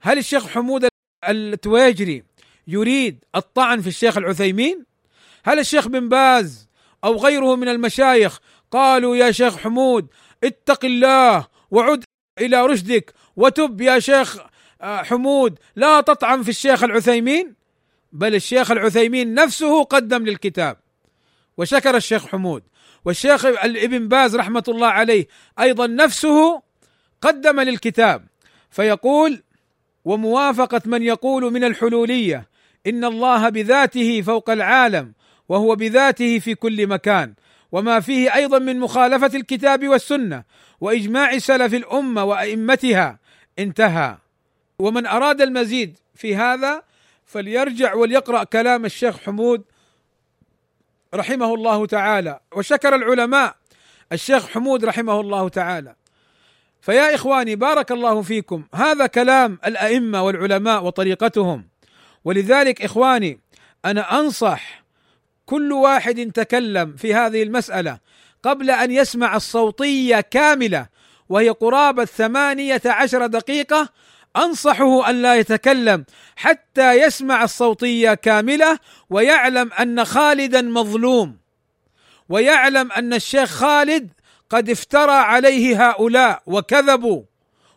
هل 0.00 0.18
الشيخ 0.18 0.46
حمود 0.46 0.88
التواجري 1.28 2.22
يريد 2.66 3.24
الطعن 3.36 3.80
في 3.80 3.86
الشيخ 3.86 4.18
العثيمين؟ 4.18 4.84
هل 5.44 5.58
الشيخ 5.58 5.88
بن 5.88 6.08
باز 6.08 6.68
أو 7.04 7.16
غيره 7.16 7.56
من 7.56 7.68
المشايخ. 7.68 8.38
قالوا 8.70 9.16
يا 9.16 9.30
شيخ 9.30 9.56
حمود 9.56 10.06
اتق 10.44 10.84
الله 10.84 11.46
وعد 11.70 12.04
إلى 12.40 12.66
رشدك 12.66 13.14
وتب 13.36 13.80
يا 13.80 13.98
شيخ 13.98 14.38
آه، 14.82 15.02
حمود. 15.02 15.58
لا 15.76 16.00
تطعن 16.00 16.42
في 16.42 16.48
الشيخ 16.48 16.84
العثيمين 16.84 17.54
بل 18.12 18.34
الشيخ 18.34 18.70
العثيمين 18.70 19.34
نفسه 19.34 19.82
قدم 19.82 20.24
للكتاب. 20.24 20.76
وشكر 21.56 21.96
الشيخ 21.96 22.26
حمود. 22.26 22.62
والشيخ 23.04 23.44
ابن 23.46 24.08
باز 24.08 24.36
رحمة 24.36 24.64
الله 24.68 24.86
عليه 24.86 25.28
أيضا 25.60 25.86
نفسه 25.86 26.62
قدم 27.20 27.60
للكتاب 27.60 28.26
فيقول 28.70 29.42
وموافقة 30.04 30.80
من 30.84 31.02
يقول 31.02 31.52
من 31.52 31.64
الحلولية 31.64 32.48
إن 32.86 33.04
الله 33.04 33.48
بذاته 33.48 34.22
فوق 34.22 34.50
العالم 34.50 35.12
وهو 35.52 35.76
بذاته 35.76 36.38
في 36.38 36.54
كل 36.54 36.86
مكان 36.86 37.34
وما 37.72 38.00
فيه 38.00 38.34
أيضا 38.34 38.58
من 38.58 38.80
مخالفة 38.80 39.30
الكتاب 39.34 39.88
والسنة 39.88 40.44
وإجماع 40.80 41.38
سلف 41.38 41.74
الأمة 41.74 42.24
وأئمتها. 42.24 43.18
انتهى. 43.58 44.16
ومن 44.78 45.06
أراد 45.06 45.40
المزيد 45.40 45.98
في 46.14 46.36
هذا 46.36 46.82
فليرجع 47.26 47.94
وليقرأ 47.94 48.44
كلام 48.44 48.84
الشيخ 48.84 49.18
حمود 49.18 49.62
رحمه 51.14 51.54
الله 51.54 51.86
تعالى. 51.86 52.40
وشكر 52.56 52.94
العلماء 52.94 53.56
الشيخ 54.12 54.46
حمود 54.46 54.84
رحمه 54.84 55.20
الله 55.20 55.48
تعالى. 55.48 55.94
فيا 56.80 57.14
إخواني 57.14 57.56
بارك 57.56 57.92
الله 57.92 58.22
فيكم. 58.22 58.64
هذا 58.74 59.06
كلام 59.06 59.58
الأئمة 59.66 60.22
والعلماء 60.22 60.84
وطريقتهم. 60.84 61.64
ولذلك 62.24 62.82
إخواني 62.82 63.40
أنا 63.84 64.20
أنصح 64.20 64.81
كل 65.52 65.72
واحد 65.72 66.32
تكلم 66.34 66.96
في 66.96 67.14
هذه 67.14 67.42
المسألة 67.42 67.98
قبل 68.42 68.70
أن 68.70 68.90
يسمع 68.90 69.36
الصوتية 69.36 70.20
كاملة 70.20 70.86
وهي 71.28 71.48
قرابة 71.50 72.04
ثمانيه 72.04 72.80
عشر 72.86 73.26
دقيقة. 73.26 73.88
أنصحه 74.36 75.10
أن 75.10 75.22
لا 75.22 75.34
يتكلم 75.34 76.04
حتى 76.36 76.92
يسمع 76.92 77.44
الصوتية 77.44 78.14
كاملة 78.14 78.78
ويعلم 79.10 79.72
أن 79.72 80.04
خالدا 80.04 80.62
مظلوم. 80.62 81.36
ويعلم 82.28 82.92
أن 82.92 83.14
الشيخ 83.14 83.50
خالد 83.50 84.10
قد 84.50 84.70
افترى 84.70 85.12
عليه 85.12 85.88
هؤلاء 85.88 86.42
وكذبوا 86.46 87.22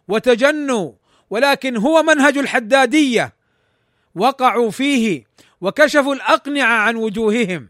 وتجنوا 0.07 0.91
ولكن 1.29 1.77
هو 1.77 2.03
منهج 2.03 2.37
الحدادية. 2.37 3.33
وقعوا 4.15 4.71
فيه 4.71 5.23
وكشفوا 5.61 6.15
الأقنعة 6.15 6.77
عن 6.77 6.95
وجوههم. 6.95 7.69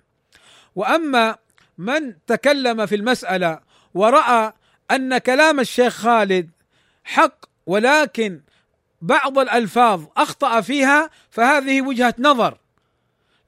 وأما 0.75 1.35
من 1.77 2.13
تكلم 2.27 2.85
في 2.85 2.95
المسألة 2.95 3.59
ورأى 3.93 4.53
أن 4.91 5.17
كلام 5.17 5.59
الشيخ 5.59 5.93
خالد 5.93 6.49
حق 7.03 7.45
ولكن 7.65 8.41
بعض 9.01 9.39
الألفاظ 9.39 10.03
أخطأ 10.17 10.61
فيها 10.61 11.09
فهذه 11.31 11.81
وجهة 11.81 12.15
نظر. 12.19 12.57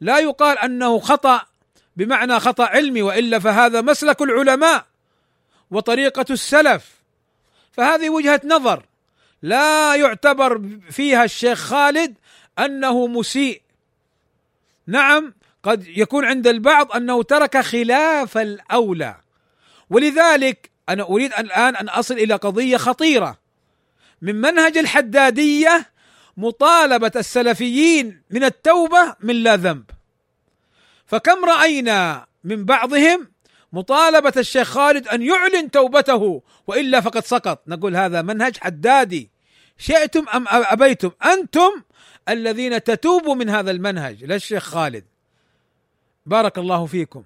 لا 0.02 0.20
يقال 0.20 0.58
أنه 0.58 1.00
خطأ 1.00 1.42
بمعنى 1.98 2.40
خطأ 2.40 2.66
علمي 2.66 3.02
وإلا 3.02 3.40
فهذا 3.40 3.82
مسلك 3.82 4.22
العلماء 4.22 4.86
وطريقة 5.72 6.26
السلف. 6.30 6.98
فهذه 7.72 8.10
وجهة 8.10 8.42
نظر. 8.46 8.86
لا 9.42 9.96
يعتبر 9.96 10.62
فيها 10.92 11.24
الشيخ 11.24 11.60
خالد 11.60 12.16
أنه 12.60 13.08
مسيء. 13.08 13.62
نعم 14.88 15.34
قد 15.64 15.88
يكون 15.88 16.26
عند 16.26 16.48
البعض 16.48 16.92
أنه 16.92 17.24
ترك 17.24 17.58
خلاف 17.58 18.38
الأولى. 18.38 19.16
ولذلك 19.90 20.72
أنا 20.90 21.04
أريد 21.04 21.34
الآن 21.34 21.76
أن 21.76 21.90
أصل 21.90 22.14
إلى 22.14 22.34
قضية 22.34 22.78
خطيرة. 22.78 23.40
من 24.22 24.36
منهج 24.36 24.78
الحدادية 24.78 25.90
مطالبة 26.38 27.12
السلفيين 27.16 28.22
من 28.32 28.44
التوبة 28.44 29.16
من 29.20 29.36
لا 29.36 29.56
ذنب. 29.56 29.84
فكم 31.06 31.46
رأينا 31.46 32.28
من 32.44 32.66
بعضهم 32.66 33.32
مطالبة 33.74 34.34
الشيخ 34.38 34.68
خالد 34.68 35.08
أن 35.08 35.22
يعلن 35.22 35.72
توبته 35.72 36.42
وإلا 36.68 37.02
فقد 37.02 37.26
سقط. 37.26 37.64
نقول 37.68 37.96
هذا 37.96 38.22
منهج 38.22 38.58
حدادي. 38.58 39.32
شئتم 39.78 40.26
أم 40.34 40.46
أبيتم؟ 40.48 41.12
أنتم 41.26 41.84
الذين 42.30 42.84
تتوبوا 42.84 43.36
من 43.36 43.50
هذا 43.50 43.72
المنهج. 43.72 44.24
لا 44.24 44.36
الشيخ 44.36 44.64
خالد. 44.64 45.04
بارك 46.26 46.58
الله 46.58 46.86
فيكم. 46.86 47.24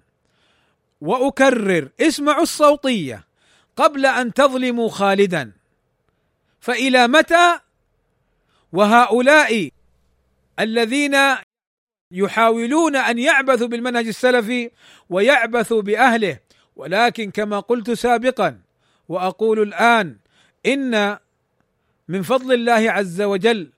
وأكرر 1.02 1.90
اسمعوا 2.02 2.44
الصوتية. 2.44 3.24
قبل 3.76 4.06
أن 4.06 4.34
تظلموا 4.34 4.90
خالدا. 4.90 5.52
فإلى 6.60 7.08
متى؟ 7.08 7.60
وهؤلاء 8.74 9.70
الذين 10.60 11.18
يحاولون 12.12 12.96
أن 12.96 13.20
يعبثوا 13.20 13.68
بالمنهج 13.68 14.08
السلفي 14.08 14.72
ويعبثوا 15.10 15.82
بأهله. 15.82 16.40
ولكن 16.76 17.32
كما 17.32 17.60
قلت 17.60 17.92
سابقا 17.92 18.60
وأقول 19.10 19.62
الآن 19.62 20.18
إن 20.66 21.18
من 22.08 22.22
فضل 22.22 22.54
الله 22.54 22.92
عز 22.92 23.22
وجل 23.22 23.72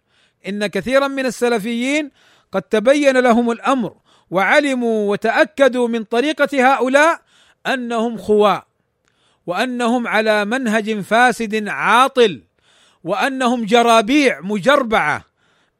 إن 0.47 0.67
كثيرا 0.67 1.07
من 1.07 1.25
السلفيين 1.25 2.11
قد 2.51 2.61
تبين 2.61 3.17
لهم 3.17 3.51
الأمر 3.51 3.95
وعلموا 4.31 5.11
وتأكدوا 5.11 5.87
من 5.87 6.03
طريقة 6.03 6.73
هؤلاء 6.73 7.21
أنهم 7.67 8.17
خواء 8.17 8.65
وأنهم 9.47 10.07
على 10.07 10.45
منهج 10.45 10.99
فاسد 10.99 11.67
عاطل 11.67 12.41
وأنهم 13.03 13.65
جرابيع 13.65 14.41
مجربعة 14.41 15.25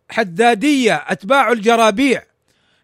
حدادية 0.10 1.04
أتباع 1.08 1.52
الجرابيع 1.52 2.24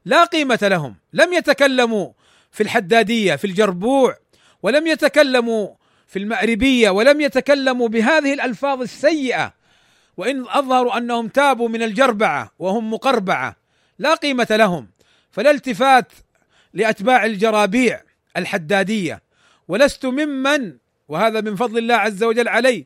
لا 0.05 0.23
قيمة 0.23 0.59
لهم 0.61 0.95
لم 1.13 1.33
يتكلموا 1.33 2.11
في 2.51 2.63
الحدادية 2.63 3.35
في 3.35 3.45
الجربوع 3.45 4.17
ولم 4.63 4.87
يتكلموا 4.87 5.69
في 6.07 6.19
المأربية 6.19 6.89
ولم 6.89 7.21
يتكلموا 7.21 7.87
بهذه 7.87 8.33
الألفاظ 8.33 8.81
السيئة 8.81 9.53
وإن 10.19 10.45
أظهروا 10.47 10.97
أنهم 10.97 11.27
تابوا 11.27 11.69
من 11.69 11.83
الجربعة 11.83 12.51
وهم 12.59 12.93
مقربعة 12.93 13.55
لا 13.99 14.13
قيمة 14.13 14.47
لهم 14.51 14.87
فلا 15.31 15.51
التفات 15.51 16.11
لأتباع 16.73 17.25
الجرابيع 17.25 18.01
الحدادية. 18.37 19.21
ولست 19.67 20.05
ممن 20.05 20.77
وهذا 21.07 21.41
من 21.41 21.55
فضل 21.55 21.77
الله 21.77 21.95
عز 21.95 22.23
وجل 22.23 22.47
علي 22.47 22.85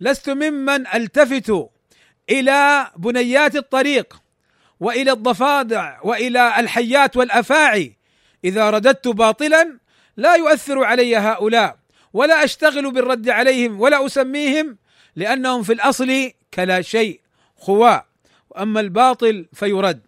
لست 0.00 0.30
ممن 0.30 0.86
ألتفت 0.86 1.68
إلى 2.30 2.90
بنيات 2.96 3.56
الطريق 3.56 4.22
وإلى 4.80 5.12
الضفادع 5.12 6.00
وإلى 6.02 6.60
الحيات 6.60 7.16
والأفاعي. 7.16 7.96
إذا 8.44 8.70
رددت 8.70 9.08
باطلا 9.08 9.78
لا 10.16 10.34
يؤثر 10.34 10.84
علي 10.84 11.16
هؤلاء 11.16 11.76
ولا 12.12 12.44
أشتغل 12.44 12.90
بالرد 12.90 13.28
عليهم 13.28 13.80
ولا 13.80 14.06
أسميهم 14.06 14.78
لأنهم 15.16 15.62
في 15.62 15.72
الأصل 15.72 16.32
كلا 16.54 16.82
شيء 16.82 17.20
خواء 17.56 18.06
وأما 18.50 18.80
الباطل 18.80 19.46
فيرد. 19.52 20.00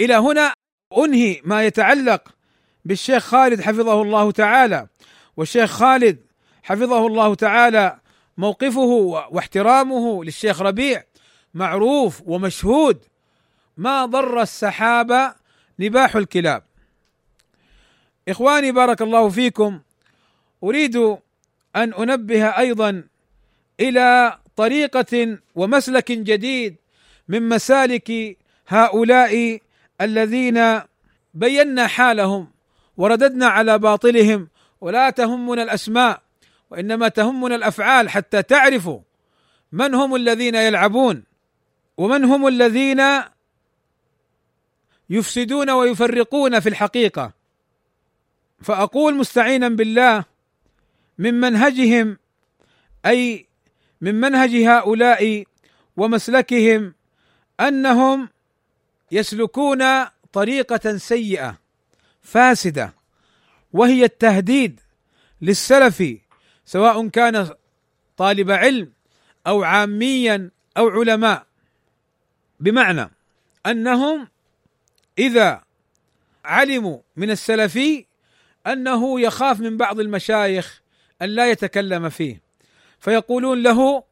إلى 0.00 0.14
هنا 0.14 0.52
أنهي 0.98 1.40
ما 1.44 1.64
يتعلق 1.64 2.34
بالشيخ 2.84 3.24
خالد 3.24 3.60
حفظه 3.60 4.02
الله 4.02 4.32
تعالى. 4.32 4.86
والشيخ 5.36 5.70
خالد 5.70 6.18
حفظه 6.62 7.06
الله 7.06 7.34
تعالى 7.34 7.98
موقفه 8.38 9.26
واحترامه 9.30 10.24
للشيخ 10.24 10.62
ربيع 10.62 11.04
معروف 11.54 12.22
ومشهود. 12.26 13.04
ما 13.76 14.06
ضر 14.06 14.42
السحاب 14.42 15.34
نباح 15.78 16.16
الكلاب. 16.16 16.62
إخواني 18.28 18.72
بارك 18.72 19.02
الله 19.02 19.28
فيكم 19.28 19.80
أريد 20.64 20.96
أن 21.76 21.94
أنبه 21.94 22.44
أيضا 22.44 23.04
إلى 23.80 24.38
طريقة 24.56 25.38
ومسلك 25.54 26.12
جديد 26.12 26.76
من 27.28 27.48
مسالك 27.48 28.36
هؤلاء 28.68 29.60
الذين 30.00 30.80
بينا 31.34 31.86
حالهم 31.86 32.50
ورددنا 32.96 33.46
على 33.46 33.78
باطلهم 33.78 34.48
ولا 34.80 35.10
تهمنا 35.10 35.62
الأسماء 35.62 36.22
وإنما 36.70 37.08
تهمنا 37.08 37.54
الأفعال 37.54 38.08
حتى 38.08 38.42
تعرفوا 38.42 39.00
من 39.72 39.94
هم 39.94 40.14
الذين 40.14 40.54
يلعبون 40.54 41.24
ومن 41.96 42.24
هم 42.24 42.46
الذين 42.46 43.02
يفسدون 45.10 45.70
ويفرقون 45.70 46.60
في 46.60 46.68
الحقيقة. 46.68 47.32
فأقول 48.62 49.14
مستعينا 49.14 49.68
بالله 49.68 50.24
من 51.18 51.34
منهجهم 51.34 52.18
أي 53.06 53.46
من 54.00 54.14
منهج 54.14 54.50
هؤلاء 54.54 55.44
ومسلكهم 55.96 56.94
أنهم 57.60 58.28
يسلكون 59.12 59.84
طريقة 60.32 60.96
سيئة 60.96 61.58
فاسدة 62.22 62.94
وهي 63.72 64.04
التهديد 64.04 64.80
للسلف 65.42 66.04
سواء 66.64 67.08
كان 67.08 67.50
طالب 68.16 68.50
علم 68.50 68.92
أو 69.46 69.62
عاميا 69.62 70.50
أو 70.76 70.88
علماء. 70.88 71.46
بمعنى 72.60 73.10
أنهم 73.66 74.28
إذا 75.18 75.62
علموا 76.44 76.98
من 77.16 77.30
السلفي 77.30 78.06
أنه 78.66 79.20
يخاف 79.20 79.60
من 79.60 79.76
بعض 79.76 80.00
المشايخ 80.00 80.82
أن 81.22 81.28
لا 81.28 81.50
يتكلم 81.50 82.08
فيه. 82.08 82.45
فيقولون 83.00 83.62
له 83.62 84.02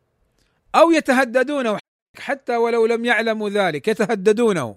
أو 0.75 0.91
يتهددونه 0.91 1.79
حتى 2.19 2.57
ولو 2.57 2.87
لم 2.87 3.05
يعلموا 3.05 3.51
ذلك 3.51 3.89
يتهددونه. 3.89 4.77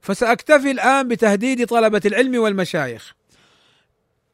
فسأكتفي 0.00 0.70
الآن 0.70 1.08
بتهديد 1.08 1.66
طلبة 1.66 2.00
العلم 2.04 2.42
والمشايخ. 2.42 3.14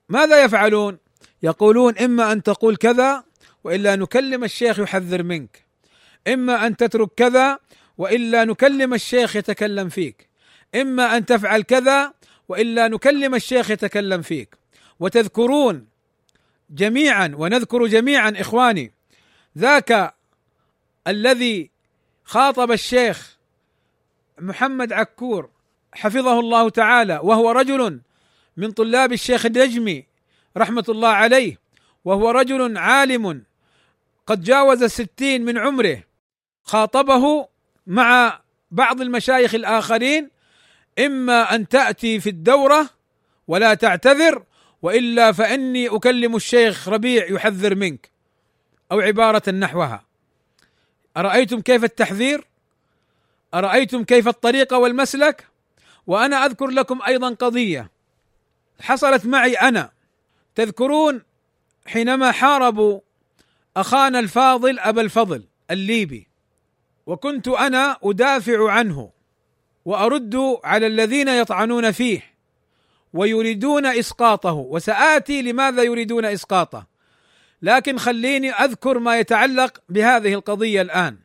ماذا 0.08 0.44
يفعلون؟ 0.44 0.98
يقولون 1.42 1.98
إما 1.98 2.32
أن 2.32 2.42
تقول 2.42 2.76
كذا 2.76 3.24
وإلا 3.64 3.96
نكلم 3.96 4.44
الشيخ 4.44 4.78
يحذر 4.78 5.22
منك. 5.22 5.64
إما 6.28 6.66
أن 6.66 6.76
تترك 6.76 7.08
كذا 7.16 7.58
وإلا 7.98 8.44
نكلم 8.44 8.94
الشيخ 8.94 9.36
يتكلم 9.36 9.88
فيك. 9.88 10.28
إما 10.74 11.16
أن 11.16 11.26
تفعل 11.26 11.62
كذا 11.62 12.12
وإلا 12.48 12.88
نكلم 12.88 13.34
الشيخ 13.34 13.70
يتكلم 13.70 14.22
فيك. 14.22 14.56
وتذكرون 15.00 15.86
جميعا 16.70 17.32
ونذكر 17.36 17.86
جميعا 17.86 18.34
إخواني 18.36 18.92
ذاك 19.58 20.14
الذي 21.06 21.70
خاطب 22.24 22.72
الشيخ 22.72 23.38
محمد 24.40 24.92
عكور 24.92 25.50
حفظه 25.92 26.40
الله 26.40 26.70
تعالى 26.70 27.20
وهو 27.22 27.50
رجل 27.50 28.00
من 28.56 28.70
طلاب 28.70 29.12
الشيخ 29.12 29.46
النجمي 29.46 30.04
رحمة 30.56 30.84
الله 30.88 31.08
عليه 31.08 31.58
وهو 32.04 32.30
رجل 32.30 32.78
عالم 32.78 33.44
قد 34.26 34.42
جاوز 34.42 34.82
الستين 34.82 35.44
من 35.44 35.58
عمره 35.58 36.02
خاطبه 36.62 37.48
مع 37.86 38.40
بعض 38.70 39.00
المشايخ 39.00 39.54
الآخرين 39.54 40.30
إما 40.98 41.54
أن 41.54 41.68
تأتي 41.68 42.20
في 42.20 42.30
الدورة 42.30 42.90
ولا 43.48 43.74
تعتذر 43.74 44.44
وإلا 44.82 45.32
فإني 45.32 45.88
أكلم 45.88 46.36
الشيخ 46.36 46.88
ربيع 46.88 47.30
يحذر 47.30 47.74
منك 47.74 48.10
أو 48.92 49.00
عبارة 49.00 49.50
نحوها. 49.50 50.04
أرأيتم 51.16 51.60
كيف 51.60 51.84
التحذير؟ 51.84 52.46
أرأيتم 53.54 54.04
كيف 54.04 54.28
الطريقة 54.28 54.78
والمسلك؟ 54.78 55.46
وأنا 56.06 56.46
أذكر 56.46 56.66
لكم 56.66 57.02
أيضا 57.06 57.34
قضية 57.34 57.90
حصلت 58.80 59.26
معي 59.26 59.54
أنا. 59.54 59.90
تذكرون 60.54 61.22
حينما 61.86 62.32
حاربوا 62.32 63.00
أخانا 63.76 64.18
الفاضل 64.18 64.78
أبا 64.78 65.00
الفضل 65.00 65.44
الليبي 65.70 66.28
وكنت 67.06 67.48
أنا 67.48 67.98
أدافع 68.02 68.70
عنه 68.70 69.10
وأرد 69.84 70.58
على 70.64 70.86
الذين 70.86 71.28
يطعنون 71.28 71.90
فيه. 71.90 72.30
ويريدون 73.12 73.86
إسقاطه. 73.86 74.52
وسآتي 74.52 75.42
لماذا 75.42 75.82
يريدون 75.82 76.24
إسقاطه. 76.24 76.86
لكن 77.62 77.98
خليني 77.98 78.50
أذكر 78.50 78.98
ما 78.98 79.18
يتعلق 79.18 79.82
بهذه 79.88 80.34
القضية 80.34 80.82
الآن. 80.82 81.16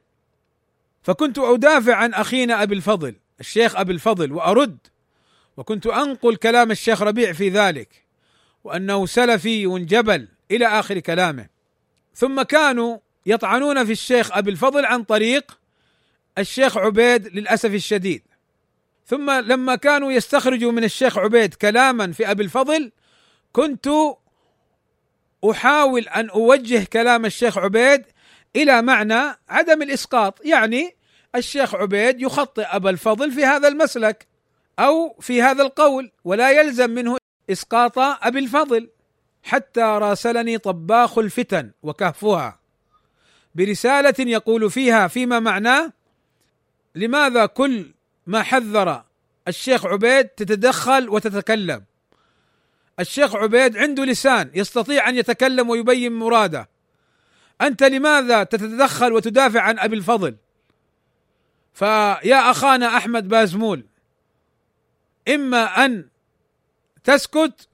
فكنت 1.03 1.39
أدافع 1.39 1.95
عن 1.95 2.13
أخينا 2.13 2.63
أبي 2.63 2.75
الفضل 2.75 3.15
الشيخ 3.39 3.75
أبي 3.75 3.93
الفضل 3.93 4.31
وأرد 4.31 4.77
وكنت 5.57 5.87
أنقل 5.87 6.35
كلام 6.35 6.71
الشيخ 6.71 7.01
ربيع 7.01 7.33
في 7.33 7.49
ذلك 7.49 7.89
وأنه 8.63 9.05
سلفي 9.05 9.79
جبل 9.79 10.27
إلى 10.51 10.65
آخر 10.67 10.99
كلامه. 10.99 11.47
ثم 12.15 12.41
كانوا 12.41 12.97
يطعنون 13.25 13.85
في 13.85 13.91
الشيخ 13.91 14.37
أبي 14.37 14.51
الفضل 14.51 14.85
عن 14.85 15.03
طريق 15.03 15.57
الشيخ 16.37 16.77
عبيد 16.77 17.27
للأسف 17.27 17.73
الشديد. 17.73 18.21
ثم 19.05 19.31
لما 19.31 19.75
كانوا 19.75 20.11
يستخرجوا 20.11 20.71
من 20.71 20.83
الشيخ 20.83 21.17
عبيد 21.17 21.53
كلاما 21.53 22.11
في 22.11 22.31
أبي 22.31 22.43
الفضل 22.43 22.91
كنت 23.51 23.87
أحاول 25.51 26.01
أن 26.01 26.29
أوجه 26.29 26.83
كلام 26.93 27.25
الشيخ 27.25 27.57
عبيد 27.57 28.05
إلى 28.55 28.81
معنى 28.81 29.37
عدم 29.49 29.81
الإسقاط. 29.81 30.45
يعني 30.45 30.95
الشيخ 31.35 31.75
عبيد 31.75 32.21
يخطئ 32.21 32.65
أبا 32.65 32.89
الفضل 32.89 33.31
في 33.31 33.45
هذا 33.45 33.67
المسلك 33.67 34.27
أو 34.79 35.15
في 35.19 35.41
هذا 35.41 35.63
القول 35.63 36.11
ولا 36.23 36.51
يلزم 36.51 36.89
منه 36.89 37.17
إسقاط 37.49 37.99
أبي 37.99 38.39
الفضل 38.39 38.89
حتى 39.43 39.81
راسلني 39.81 40.57
طباخ 40.57 41.17
الفتن 41.17 41.71
وكهفها. 41.83 42.59
برسالة 43.55 44.15
يقول 44.19 44.71
فيها 44.71 45.07
فيما 45.07 45.39
معناه 45.39 45.93
لماذا 46.95 47.45
كل 47.45 47.95
ما 48.27 48.43
حذر 48.43 49.03
الشيخ 49.47 49.85
عبيد 49.85 50.27
تتدخل 50.27 51.09
وتتكلم. 51.09 51.83
الشيخ 52.99 53.35
عبيد 53.35 53.77
عنده 53.77 54.05
لسان 54.05 54.51
يستطيع 54.53 55.09
أن 55.09 55.15
يتكلم 55.15 55.69
ويبين 55.69 56.13
مراده. 56.13 56.69
أنت 57.61 57.83
لماذا 57.83 58.43
تتدخل 58.43 59.13
وتدافع 59.13 59.61
عن 59.61 59.79
أبي 59.79 59.95
الفضل؟ 59.95 60.35
فيا 61.73 62.51
أخانا 62.51 62.97
أحمد 62.97 63.27
بازمول 63.27 63.85
إما 65.27 65.85
أن 65.85 66.07
تسكت 67.03 67.67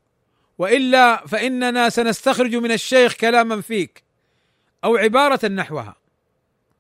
وإلا 0.58 1.28
فإننا 1.28 1.90
سنستخرج 1.90 2.56
من 2.56 2.72
الشيخ 2.72 3.14
كلاما 3.14 3.62
فيك 3.62 4.04
أو 4.84 4.98
عبارة 4.98 5.48
نحوها. 5.48 5.96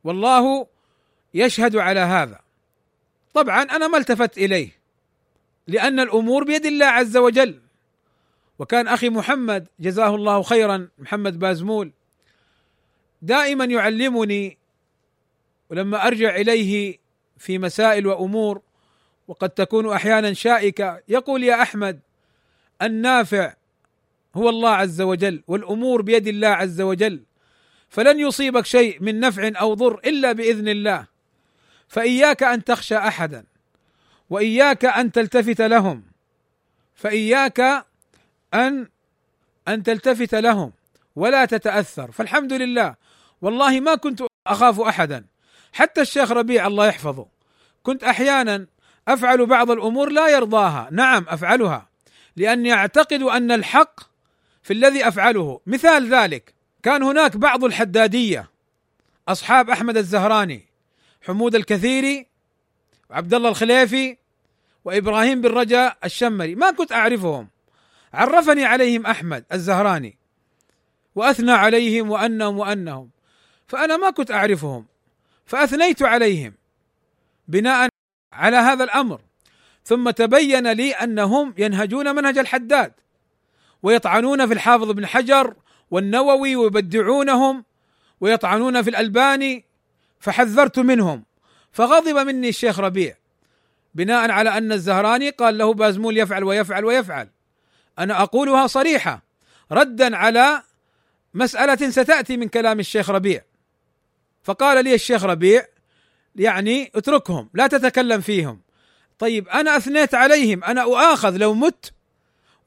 والله 0.03 0.67
يشهد 1.33 1.75
على 1.75 1.99
هذا. 1.99 2.39
طبعا 3.33 3.61
أنا 3.61 3.87
ما 3.87 3.97
التفت 3.97 4.37
إليه 4.37 4.69
لأن 5.67 5.99
الأمور 5.99 6.43
بيد 6.43 6.65
الله 6.65 6.85
عز 6.85 7.17
وجل. 7.17 7.59
وكان 8.59 8.87
أخي 8.87 9.09
محمد 9.09 9.67
جزاه 9.79 10.15
الله 10.15 10.41
خيرا 10.41 10.87
محمد 10.99 11.39
بازمول 11.39 11.91
دائما 13.21 13.65
يعلمني 13.65 14.57
ولما 15.69 16.07
أرجع 16.07 16.35
إليه 16.35 16.97
في 17.37 17.57
مسائل 17.57 18.07
وأمور 18.07 18.61
وقد 19.27 19.49
تكون 19.49 19.93
أحيانا 19.93 20.33
شائكة 20.33 21.01
يقول 21.07 21.43
يا 21.43 21.61
أحمد 21.61 21.99
النافع 22.81 23.53
هو 24.35 24.49
الله 24.49 24.69
عز 24.69 25.01
وجل 25.01 25.43
والأمور 25.47 26.01
بيد 26.01 26.27
الله 26.27 26.47
عز 26.47 26.81
وجل. 26.81 27.23
فلن 27.89 28.19
يصيبك 28.19 28.65
شيء 28.65 28.97
من 29.01 29.19
نفع 29.19 29.51
أو 29.61 29.73
ضر 29.73 29.99
إلا 30.05 30.31
بإذن 30.31 30.67
الله. 30.67 31.07
فإياك 31.91 32.43
أن 32.43 32.63
تخشى 32.63 32.97
أحدا 32.97 33.43
وإياك 34.29 34.85
أن 34.85 35.11
تلتفت 35.11 35.61
لهم 35.61 36.03
فإياك 36.95 37.85
أن 38.53 38.89
أن 39.67 39.83
تلتفت 39.83 40.35
لهم 40.35 40.71
ولا 41.15 41.45
تتأثر. 41.45 42.11
فالحمد 42.11 42.53
لله. 42.53 42.95
والله 43.41 43.79
ما 43.79 43.95
كنت 43.95 44.23
أخاف 44.47 44.79
أحدا. 44.79 45.25
حتى 45.73 46.01
الشيخ 46.01 46.31
ربيع 46.31 46.67
الله 46.67 46.87
يحفظه. 46.87 47.25
كنت 47.83 48.03
أحيانا 48.03 48.65
أفعل 49.07 49.45
بعض 49.45 49.71
الأمور 49.71 50.09
لا 50.09 50.27
يرضاها. 50.27 50.89
نعم 50.91 51.25
أفعلها. 51.27 51.87
لأني 52.35 52.73
أعتقد 52.73 53.21
أن 53.21 53.51
الحق 53.51 53.99
في 54.63 54.73
الذي 54.73 55.07
أفعله. 55.07 55.59
مثال 55.67 56.13
ذلك 56.13 56.53
كان 56.83 57.03
هناك 57.03 57.37
بعض 57.37 57.63
الحدادية 57.63 58.49
أصحاب 59.27 59.69
أحمد 59.69 59.97
الزهراني 59.97 60.70
حمود 61.21 61.55
الكثيري 61.55 62.27
وعبد 63.09 63.33
الله 63.33 63.49
الخليفي 63.49 64.17
وإبراهيم 64.85 65.41
بن 65.41 65.49
رجاء 65.49 65.97
الشمري. 66.03 66.55
ما 66.55 66.71
كنت 66.71 66.91
أعرفهم. 66.91 67.49
عرفني 68.13 68.65
عليهم 68.65 69.05
أحمد 69.05 69.45
الزهراني 69.53 70.17
وأثنى 71.15 71.51
عليهم 71.51 72.11
وأنهم 72.11 72.59
وأنهم. 72.59 73.09
فأنا 73.67 73.97
ما 73.97 74.09
كنت 74.09 74.31
أعرفهم. 74.31 74.85
فأثنيت 75.45 76.03
عليهم 76.03 76.53
بناء 77.47 77.89
على 78.33 78.57
هذا 78.57 78.83
الأمر. 78.83 79.21
ثم 79.83 80.09
تبين 80.09 80.71
لي 80.71 80.91
أنهم 80.91 81.53
ينهجون 81.57 82.15
منهج 82.15 82.37
الحداد 82.37 82.93
ويطعنون 83.83 84.47
في 84.47 84.53
الحافظ 84.53 84.91
بن 84.91 85.05
حجر 85.05 85.55
والنووي 85.91 86.55
ويبدعونهم 86.55 87.65
ويطعنون 88.21 88.81
في 88.81 88.89
الألباني 88.89 89.65
فحذرت 90.21 90.79
منهم. 90.79 91.25
فغضب 91.71 92.17
مني 92.17 92.49
الشيخ 92.49 92.79
ربيع 92.79 93.15
بناء 93.95 94.31
على 94.31 94.57
أن 94.57 94.71
الزهراني 94.71 95.29
قال 95.29 95.57
له 95.57 95.73
بازمول 95.73 96.17
يفعل 96.17 96.43
ويفعل 96.43 96.85
ويفعل. 96.85 97.29
أنا 97.99 98.21
أقولها 98.21 98.67
صريحة 98.67 99.23
ردا 99.71 100.15
على 100.15 100.63
مسألة 101.33 101.89
ستأتي 101.89 102.37
من 102.37 102.47
كلام 102.47 102.79
الشيخ 102.79 103.09
ربيع. 103.09 103.41
فقال 104.43 104.83
لي 104.83 104.93
الشيخ 104.95 105.23
ربيع 105.23 105.65
يعني 106.35 106.91
اتركهم 106.95 107.49
لا 107.53 107.67
تتكلم 107.67 108.21
فيهم. 108.21 108.61
طيب 109.19 109.47
أنا 109.47 109.77
أثنيت 109.77 110.15
عليهم 110.15 110.63
أنا 110.63 110.81
أؤاخذ 110.81 111.37
لو 111.37 111.53
مت 111.53 111.93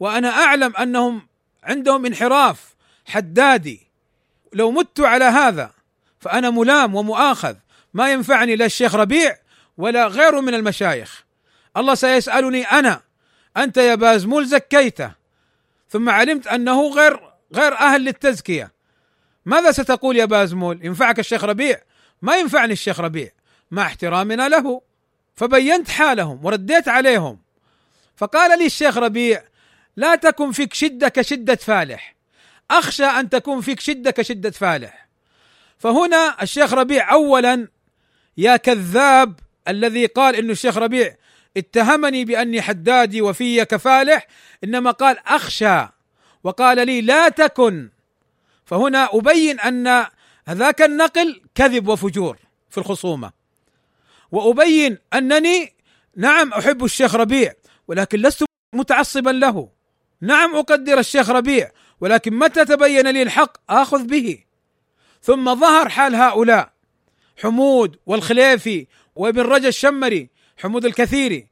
وأنا 0.01 0.29
أعلم 0.29 0.77
أنهم 0.77 1.29
عندهم 1.63 2.07
انحراف 2.07 2.75
حدادي. 3.07 3.87
لو 4.53 4.71
مت 4.71 5.01
على 5.01 5.25
هذا 5.25 5.74
فأنا 6.25 6.51
ملام 6.51 6.95
ومؤاخذ. 6.95 7.55
ما 7.95 8.13
ينفعني 8.13 8.57
لا 8.57 8.65
الشيخ 8.65 8.95
ربيع 8.95 9.37
ولا 9.79 10.07
غيره 10.07 10.41
من 10.41 10.55
المشايخ. 10.55 11.25
الله 11.77 11.95
سيسألني 11.95 12.65
أنا 12.65 13.01
أنت 13.57 13.77
يا 13.77 13.95
بازمول 13.95 14.47
زكيته 14.47 15.13
ثم 15.89 16.09
علمت 16.09 16.47
أنه 16.47 16.89
غير 16.89 17.21
غير 17.55 17.79
أهل 17.79 18.05
للتزكية. 18.05 18.73
ماذا 19.47 19.73
ستقول 19.73 20.17
يا 20.17 20.25
بازمول 20.25 20.87
ينفعك 20.87 21.19
الشيخ 21.19 21.45
ربيع؟ 21.45 21.81
ما 22.23 22.37
ينفعني 22.37 22.73
الشيخ 22.73 23.01
ربيع. 23.01 23.31
مع 23.71 23.83
احترامنا 23.83 24.49
له. 24.49 24.83
فبينت 25.35 25.91
حالهم 25.91 26.45
ورديت 26.45 26.89
عليهم. 26.89 27.39
فقال 28.17 28.59
لي 28.59 28.67
الشيخ 28.67 28.99
ربيع 28.99 29.45
لا 29.97 30.15
تكن 30.15 30.53
فيك 30.53 30.75
شدة 30.75 31.09
كشدة 31.09 31.55
فالح. 31.55 32.15
أخشى 32.71 33.05
أن 33.05 33.31
تكون 33.31 33.61
فيك 33.61 33.81
شدة 33.81 34.11
كشدة 34.11 34.51
فالح. 34.51 35.04
فهنا 35.85 36.43
الشيخ 36.43 36.75
ربيع 36.75 37.13
اولا 37.13 37.69
يا 38.37 38.57
كذاب 38.57 39.41
الذي 39.69 40.07
قال 40.07 40.37
إنه 40.37 40.53
الشيخ 40.53 40.79
ربيع 40.79 41.17
اتهمني 41.57 42.25
بأني 42.25 42.63
حدادي 42.63 43.23
وفي 43.23 43.65
كفالح 43.65 44.27
إنما 44.65 44.91
قال 44.91 45.19
أخشى 45.19 45.87
وقال 46.45 46.87
لي 46.87 47.01
لا 47.01 47.29
تكن. 47.29 47.91
فهنا 48.65 49.09
أبين 49.13 49.61
أن 49.61 50.07
هذاك 50.47 50.83
النقل 50.83 51.43
كذب 51.55 51.89
وفجور 51.89 52.39
في 52.71 52.79
الخصومة. 52.79 53.33
وأبين 54.33 54.99
أنني 55.15 55.73
نعم 56.17 56.53
أحب 56.53 56.85
الشيخ 56.85 57.15
ربيع 57.15 57.53
ولكن 57.89 58.19
لست 58.19 58.45
متعصبا 58.75 59.31
له. 59.31 59.69
نعم 60.21 60.57
أقدر 60.57 60.99
الشيخ 60.99 61.31
ربيع 61.31 61.71
ولكن 62.01 62.39
متى 62.39 62.65
تبين 62.65 63.07
لي 63.07 63.23
الحق؟ 63.23 63.57
آخذ 63.71 64.07
به. 64.07 64.45
ثم 65.25 65.55
ظهر 65.55 65.89
حال 65.89 66.15
هؤلاء. 66.15 66.73
حمود 67.43 67.97
والخليفي 68.07 68.87
وابن 69.17 69.41
رجا 69.41 69.69
الشمري 69.69 70.29
حمود 70.59 70.85
الكثيري 70.85 71.47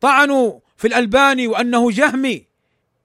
طعنوا 0.00 0.60
في 0.76 0.86
الألباني 0.88 1.46
وأنه 1.46 1.90
جهمي 1.90 2.46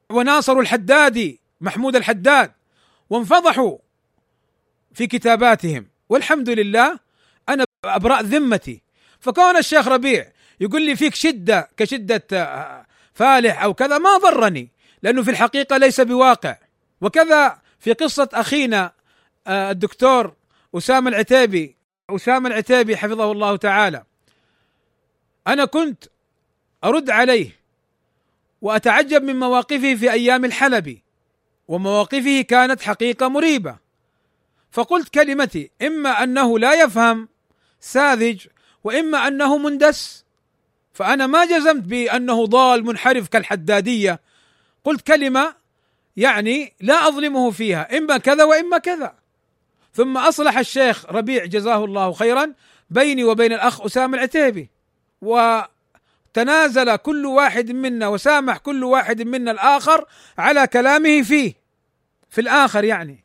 وناصروا 0.10 0.62
الحدادي 0.62 1.40
محمود 1.62 1.96
الحداد 1.96 2.52
وانفضحوا 3.10 3.78
في 4.94 5.08
كتاباتهم. 5.08 5.88
والحمد 6.10 6.50
لله 6.50 7.00
أنا 7.50 7.66
أبرأ 7.86 8.22
ذمتي. 8.22 8.82
فكون 9.20 9.58
الشيخ 9.58 9.88
ربيع 9.88 10.32
يقول 10.60 10.82
لي 10.86 10.96
فيك 10.96 11.16
شدة 11.16 11.70
كشدة 11.78 12.28
فالح 13.14 13.64
أو 13.64 13.74
كذا 13.74 13.98
ما 13.98 14.18
ضرني 14.18 14.72
لأنه 15.04 15.24
في 15.24 15.32
الحقيقة 15.32 15.78
ليس 15.78 16.02
بواقع. 16.02 16.58
وكذا 17.02 17.60
في 17.80 17.94
قصة 17.94 18.30
أخينا 18.34 18.86
آه، 18.86 18.99
الدكتور 19.48 20.34
أسامة 20.76 21.10
العتيبي. 21.10 21.76
أسامة 22.10 22.50
العتيبي 22.50 22.98
حفظه 22.98 23.32
الله 23.32 23.56
تعالى. 23.56 24.04
أنا 25.48 25.66
كنت 25.66 26.04
أرد 26.84 27.10
عليه 27.10 27.60
وأتعجب 28.62 29.24
من 29.24 29.40
مواقفه 29.40 29.96
في 29.96 30.12
أيام 30.12 30.46
الحلبي 30.46 31.04
ومواقفه 31.68 32.42
كانت 32.42 32.82
حقيقة 32.82 33.28
مريبة. 33.28 33.78
فقلت 34.72 35.10
كلمتي 35.10 35.72
إما 35.82 36.24
أنه 36.24 36.60
لا 36.60 36.74
يفهم 36.74 37.30
ساذج 37.80 38.48
وإما 38.84 39.28
أنه 39.28 39.58
مندس. 39.58 40.26
فأنا 40.94 41.28
ما 41.28 41.46
جزمت 41.46 41.84
بأنه 41.84 42.46
ضال 42.46 42.86
منحرف 42.86 43.28
كالحدادية. 43.28 44.20
قلت 44.84 45.08
كلمة 45.08 45.56
يعني 46.18 46.74
لا 46.80 47.08
أظلمه 47.08 47.52
فيها 47.52 47.98
إما 47.98 48.18
كذا 48.18 48.44
وإما 48.44 48.78
كذا. 48.78 49.19
ثم 49.94 50.18
أصلح 50.18 50.58
الشيخ 50.58 51.06
ربيع 51.06 51.46
جزاه 51.46 51.86
الله 51.86 52.14
خيرا 52.14 52.54
بيني 52.90 53.24
وبين 53.24 53.54
الأخ 53.54 53.82
أسامة 53.82 54.18
العتيبي. 54.18 54.70
وتنازل 55.22 56.96
كل 56.96 57.26
واحد 57.26 57.72
منا 57.72 58.08
وسامح 58.08 58.58
كل 58.58 58.84
واحد 58.84 59.22
منا 59.22 59.52
الآخر 59.52 60.06
على 60.38 60.68
كلامه 60.68 61.22
فيه 61.22 61.54
في 62.30 62.42
الآخر 62.42 62.84
يعني. 62.84 63.24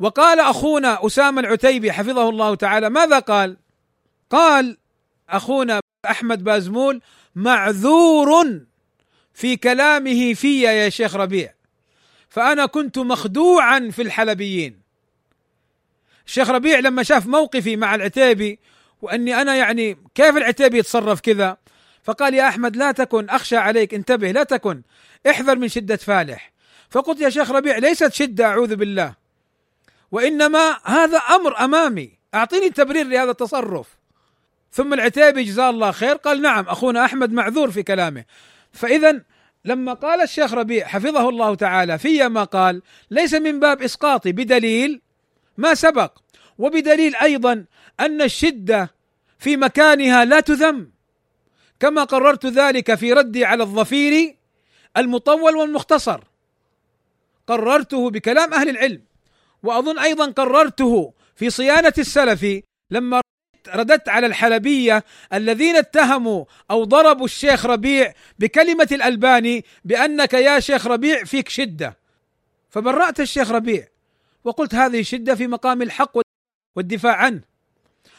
وقال 0.00 0.40
أخونا 0.40 1.06
أسامة 1.06 1.40
العتيبي 1.40 1.92
حفظه 1.92 2.28
الله 2.28 2.54
تعالى 2.54 2.90
ماذا 2.90 3.18
قال؟ 3.18 3.56
قال 4.30 4.78
أخونا 5.28 5.80
أحمد 6.10 6.44
بازمول 6.44 7.00
معذور 7.34 8.60
في 9.34 9.56
كلامه 9.56 10.34
في 10.34 10.62
يا 10.62 10.88
شيخ 10.88 11.16
ربيع 11.16 11.54
فأنا 12.28 12.66
كنت 12.66 12.98
مخدوعا 12.98 13.90
في 13.92 14.02
الحلبيين. 14.02 14.83
الشيخ 16.26 16.50
ربيع 16.50 16.78
لما 16.78 17.02
شاف 17.02 17.26
موقفي 17.26 17.76
مع 17.76 17.94
العتيبي 17.94 18.58
وأني 19.02 19.40
أنا 19.40 19.54
يعني 19.54 19.98
كيف 20.14 20.36
العتيبي 20.36 20.78
يتصرف 20.78 21.20
كذا؟ 21.20 21.56
فقال 22.02 22.34
يا 22.34 22.48
أحمد 22.48 22.76
لا 22.76 22.92
تكن 22.92 23.28
أخشى 23.28 23.56
عليك 23.56 23.94
انتبه 23.94 24.30
لا 24.30 24.42
تكن 24.42 24.82
احذر 25.30 25.58
من 25.58 25.68
شدة 25.68 25.96
فالح. 25.96 26.52
فقلت 26.90 27.20
يا 27.20 27.30
شيخ 27.30 27.50
ربيع 27.50 27.78
ليست 27.78 28.12
شدة 28.12 28.46
أعوذ 28.46 28.76
بالله. 28.76 29.14
وإنما 30.12 30.76
هذا 30.84 31.18
أمر 31.18 31.64
أمامي. 31.64 32.18
أعطيني 32.34 32.70
تبرير 32.70 33.06
لهذا 33.06 33.30
التصرف. 33.30 33.86
ثم 34.72 34.94
العتيبي 34.94 35.42
جزاه 35.42 35.70
الله 35.70 35.92
خير 35.92 36.14
قال 36.14 36.42
نعم 36.42 36.64
أخونا 36.68 37.04
أحمد 37.04 37.32
معذور 37.32 37.70
في 37.70 37.82
كلامه. 37.82 38.24
فإذا 38.72 39.22
لما 39.64 39.92
قال 39.92 40.22
الشيخ 40.22 40.54
ربيع 40.54 40.86
حفظه 40.86 41.28
الله 41.28 41.54
تعالى 41.54 41.98
في 41.98 42.28
ما 42.28 42.44
قال 42.44 42.82
ليس 43.10 43.34
من 43.34 43.60
باب 43.60 43.82
إسقاطي 43.82 44.32
بدليل 44.32 45.00
ما 45.56 45.74
سبق. 45.74 46.18
وبدليل 46.58 47.16
أيضا 47.16 47.64
أن 48.00 48.22
الشدة 48.22 48.90
في 49.38 49.56
مكانها 49.56 50.24
لا 50.24 50.40
تذم. 50.40 50.90
كما 51.80 52.04
قررت 52.04 52.46
ذلك 52.46 52.94
في 52.94 53.12
ردي 53.12 53.44
على 53.44 53.62
الظفير 53.62 54.36
المطول 54.96 55.56
والمختصر. 55.56 56.20
قررته 57.46 58.10
بكلام 58.10 58.54
أهل 58.54 58.68
العلم. 58.68 59.02
وأظن 59.62 59.98
أيضا 59.98 60.30
قررته 60.30 61.12
في 61.36 61.50
صيانة 61.50 61.92
السلف 61.98 62.62
لما 62.90 63.20
رددت 63.68 64.08
على 64.08 64.26
الحلبية 64.26 65.04
الذين 65.32 65.76
اتهموا 65.76 66.44
أو 66.70 66.84
ضربوا 66.84 67.24
الشيخ 67.24 67.66
ربيع 67.66 68.14
بكلمة 68.38 68.88
الألباني 68.92 69.64
بأنك 69.84 70.34
يا 70.34 70.60
شيخ 70.60 70.86
ربيع 70.86 71.24
فيك 71.24 71.48
شدة. 71.48 71.98
فبرأت 72.70 73.20
الشيخ 73.20 73.50
ربيع. 73.50 73.88
وقلت 74.44 74.74
هذه 74.74 75.02
شدة 75.02 75.34
في 75.34 75.46
مقام 75.46 75.82
الحق 75.82 76.18
والدفاع 76.76 77.16
عنه. 77.16 77.40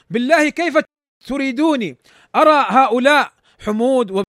بالله 0.10 0.50
كيف 0.50 0.78
تريدوني؟ 1.26 1.98
أرى 2.36 2.66
هؤلاء 2.70 3.32
حمود 3.66 4.24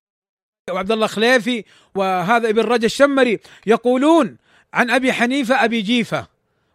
وعبد 0.70 0.92
الله 0.92 1.06
خليفي 1.06 1.64
وهذا 1.94 2.48
ابن 2.48 2.62
رجا 2.62 2.86
الشمري 2.86 3.40
يقولون 3.66 4.36
عن 4.74 4.90
أبي 4.90 5.12
حنيفة 5.12 5.64
أبي 5.64 5.80
جيفة 5.80 6.26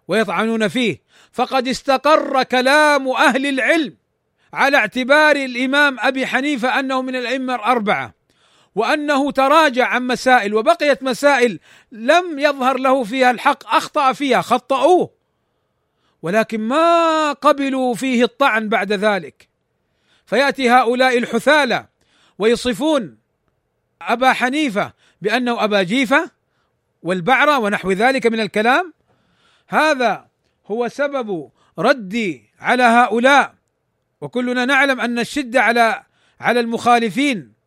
ويطعنون 0.08 0.68
فيه. 0.68 1.02
فقد 1.32 1.68
استقر 1.68 2.44
كلام 2.44 3.08
أهل 3.08 3.46
العلم 3.46 3.98
على 4.54 4.78
اعتبار 4.78 5.36
الإمام 5.36 5.98
أبي 6.00 6.28
حنيفة 6.28 6.80
أنه 6.80 7.02
من 7.02 7.16
الأئمة 7.16 7.56
الأربعة. 7.56 8.14
وأنه 8.76 9.32
تراجع 9.32 9.88
عن 9.88 10.08
مسائل 10.08 10.54
وبقيت 10.54 11.04
مسائل 11.04 11.60
لم 11.92 12.40
يظهر 12.40 12.78
له 12.78 13.04
فيها 13.04 13.32
الحق 13.32 13.76
أخطأ 13.76 14.14
فيها 14.14 14.42
خطأوه. 14.42 15.12
ولكن 16.22 16.62
ما 16.62 17.32
قبلوا 17.32 17.94
فيه 17.94 18.24
الطعن 18.24 18.70
بعد 18.70 18.94
ذلك. 18.94 19.50
فيأتي 20.26 20.70
هؤلاء 20.70 21.18
الحثالة 21.18 21.86
ويصفون 22.40 23.18
أبا 24.02 24.34
حنيفة 24.34 24.94
بأنه 25.22 25.64
أبا 25.64 25.84
جيفة 25.84 26.32
والبعرة 27.04 27.60
ونحو 27.60 27.92
ذلك 27.92 28.28
من 28.28 28.40
الكلام. 28.40 28.94
هذا 29.68 30.28
هو 30.68 30.88
سبب 30.88 31.50
ردي 31.80 32.50
على 32.60 32.84
هؤلاء. 32.84 33.54
وكلنا 34.22 34.66
نعلم 34.66 35.02
أن 35.02 35.20
الشدة 35.20 35.62
على 35.62 36.04
على 36.40 36.60
المخالفين. 36.60 37.61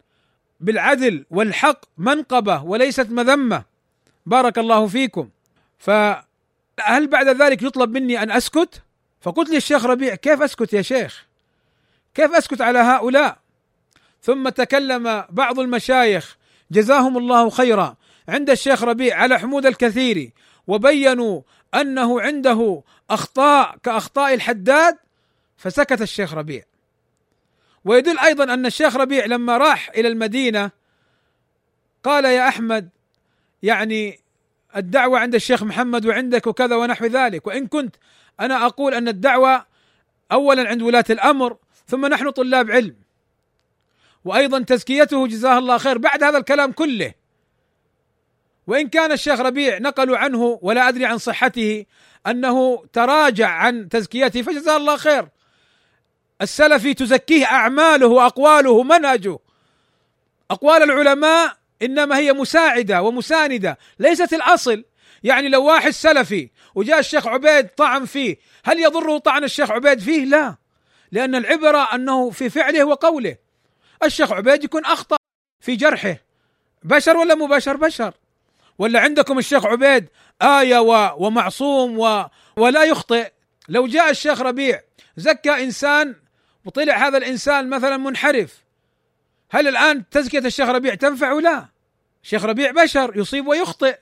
بالعدل 0.64 1.24
والحق 1.30 1.80
منقبة 1.98 2.62
وليست 2.62 3.10
مذمة 3.10 3.64
بارك 4.26 4.58
الله 4.58 4.86
فيكم 4.86 5.28
فهل 5.78 7.06
بعد 7.06 7.28
ذلك 7.28 7.62
يطلب 7.62 7.90
مني 7.90 8.22
أن 8.22 8.30
أسكت؟ 8.30 8.82
فقلت 9.20 9.50
للشيخ 9.50 9.86
ربيع 9.86 10.14
كيف 10.14 10.42
أسكت 10.42 10.72
يا 10.72 10.82
شيخ؟ 10.82 11.26
كيف 12.14 12.30
أسكت 12.30 12.60
على 12.60 12.78
هؤلاء؟ 12.78 13.38
ثم 14.22 14.48
تكلم 14.48 15.24
بعض 15.30 15.60
المشايخ 15.60 16.36
جزاهم 16.70 17.18
الله 17.18 17.50
خيرا 17.50 17.96
عند 18.28 18.50
الشيخ 18.50 18.82
ربيع 18.82 19.16
على 19.16 19.38
حمود 19.38 19.66
الكثير 19.66 20.30
وبينوا 20.66 21.42
أنه 21.74 22.20
عنده 22.20 22.82
أخطاء 23.10 23.76
كأخطاء 23.82 24.34
الحداد 24.34 24.96
فسكت 25.56 26.02
الشيخ 26.02 26.34
ربيع 26.34 26.62
ويدل 27.84 28.18
أيضا 28.18 28.44
أن 28.44 28.66
الشيخ 28.66 28.96
ربيع 28.96 29.24
لما 29.26 29.56
راح 29.56 29.90
إلى 29.90 30.08
المدينة 30.08 30.70
قال 32.04 32.24
يا 32.24 32.48
أحمد 32.48 32.88
يعني 33.62 34.20
الدعوة 34.76 35.18
عند 35.18 35.34
الشيخ 35.34 35.62
محمد 35.62 36.06
وعندك 36.06 36.46
وكذا 36.46 36.76
ونحو 36.76 37.06
ذلك 37.06 37.46
وإن 37.46 37.66
كنت 37.66 37.96
أنا 38.40 38.66
أقول 38.66 38.94
أن 38.94 39.08
الدعوة 39.08 39.66
اولا 40.32 40.68
عند 40.68 40.82
ولاة 40.82 41.04
الأمر 41.10 41.56
ثم 41.86 42.06
نحن 42.06 42.30
طلاب 42.30 42.70
علم 42.70 42.96
وأيضا 44.24 44.62
تزكيته 44.62 45.26
جزاه 45.26 45.58
الله 45.58 45.78
خير 45.78 45.98
بعد 45.98 46.22
هذا 46.22 46.38
الكلام 46.38 46.72
كله. 46.72 47.14
وإن 48.66 48.88
كان 48.88 49.12
الشيخ 49.12 49.40
ربيع 49.40 49.78
نقلوا 49.78 50.16
عنه 50.16 50.58
ولا 50.62 50.88
أدري 50.88 51.06
عن 51.06 51.18
صحته 51.18 51.86
أنه 52.26 52.84
تراجع 52.92 53.48
عن 53.48 53.88
تزكيته 53.88 54.42
فجزاه 54.42 54.76
الله 54.76 54.96
خير. 54.96 55.28
السلفي 56.42 56.94
تزكيه 56.94 57.44
أعماله 57.44 58.06
وأقواله 58.06 58.82
منهجه. 58.82 59.38
أقوال 60.50 60.82
العلماء 60.82 61.56
إنما 61.82 62.18
هي 62.18 62.32
مساعدة 62.32 63.02
ومساندة 63.02 63.78
ليست 63.98 64.32
الأصل. 64.32 64.84
يعني 65.24 65.48
لو 65.48 65.64
واحد 65.64 65.90
سلفي 65.90 66.50
وجاء 66.74 66.98
الشيخ 66.98 67.26
عبيد 67.26 67.68
طعن 67.68 68.04
فيه 68.04 68.36
هل 68.64 68.78
يضره 68.78 69.18
طعن 69.18 69.44
الشيخ 69.44 69.70
عبيد؟ 69.70 70.00
فيه 70.00 70.24
لا. 70.24 70.56
لأن 71.12 71.34
العبرة 71.34 71.94
أنه 71.94 72.30
في 72.30 72.50
فعله 72.50 72.84
وقوله. 72.84 73.36
الشيخ 74.04 74.32
عبيد 74.32 74.64
يكون 74.64 74.84
أخطأ 74.84 75.16
في 75.60 75.76
جرحه. 75.76 76.16
بشر 76.82 77.16
ولا 77.16 77.34
مو 77.34 77.46
بشر؟ 77.46 77.76
بشر. 77.76 78.14
ولا 78.78 79.00
عندكم 79.00 79.38
الشيخ 79.38 79.66
عبيد 79.66 80.08
آية 80.42 80.78
ومعصوم 81.16 81.98
و 81.98 82.24
ولا 82.56 82.84
يخطئ؟ 82.84 83.32
لو 83.68 83.86
جاء 83.86 84.10
الشيخ 84.10 84.40
ربيع 84.40 84.80
زكى 85.16 85.64
إنسان 85.64 86.14
وطلع 86.64 87.06
هذا 87.08 87.18
الإنسان 87.18 87.68
مثلا 87.68 87.96
منحرف. 87.96 88.64
هل 89.50 89.68
الآن 89.68 90.08
تزكية 90.08 90.38
الشيخ 90.38 90.68
ربيع 90.68 90.94
تنفع 90.94 91.32
لا 91.32 91.68
الشيخ 92.22 92.44
ربيع 92.44 92.70
بشر 92.70 93.12
يصيب 93.16 93.46
ويخطئ. 93.46 93.98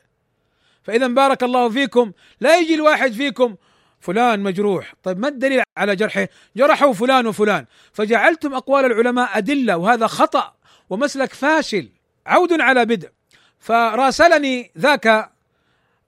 فإذا 0.82 1.06
بارك 1.06 1.42
الله 1.42 1.68
فيكم 1.68 2.12
لا 2.40 2.56
يجي 2.56 2.74
الواحد 2.74 3.12
فيكم 3.12 3.56
فلان 4.00 4.40
مجروح. 4.40 4.94
طيب 5.02 5.18
ما 5.18 5.28
الدليل 5.28 5.62
على 5.76 5.96
جرحه؟ 5.96 6.28
جرحوا 6.56 6.92
فلان 6.92 7.26
وفلان. 7.26 7.66
فجعلتم 7.92 8.54
أقوال 8.54 8.84
العلماء 8.84 9.38
أدلة 9.38 9.76
وهذا 9.76 10.06
خطأ 10.06 10.54
ومسلك 10.90 11.32
فاشل. 11.32 11.88
عود 12.26 12.60
على 12.60 12.84
بدء. 12.84 13.10
فراسلني 13.58 14.70
ذاك 14.78 15.32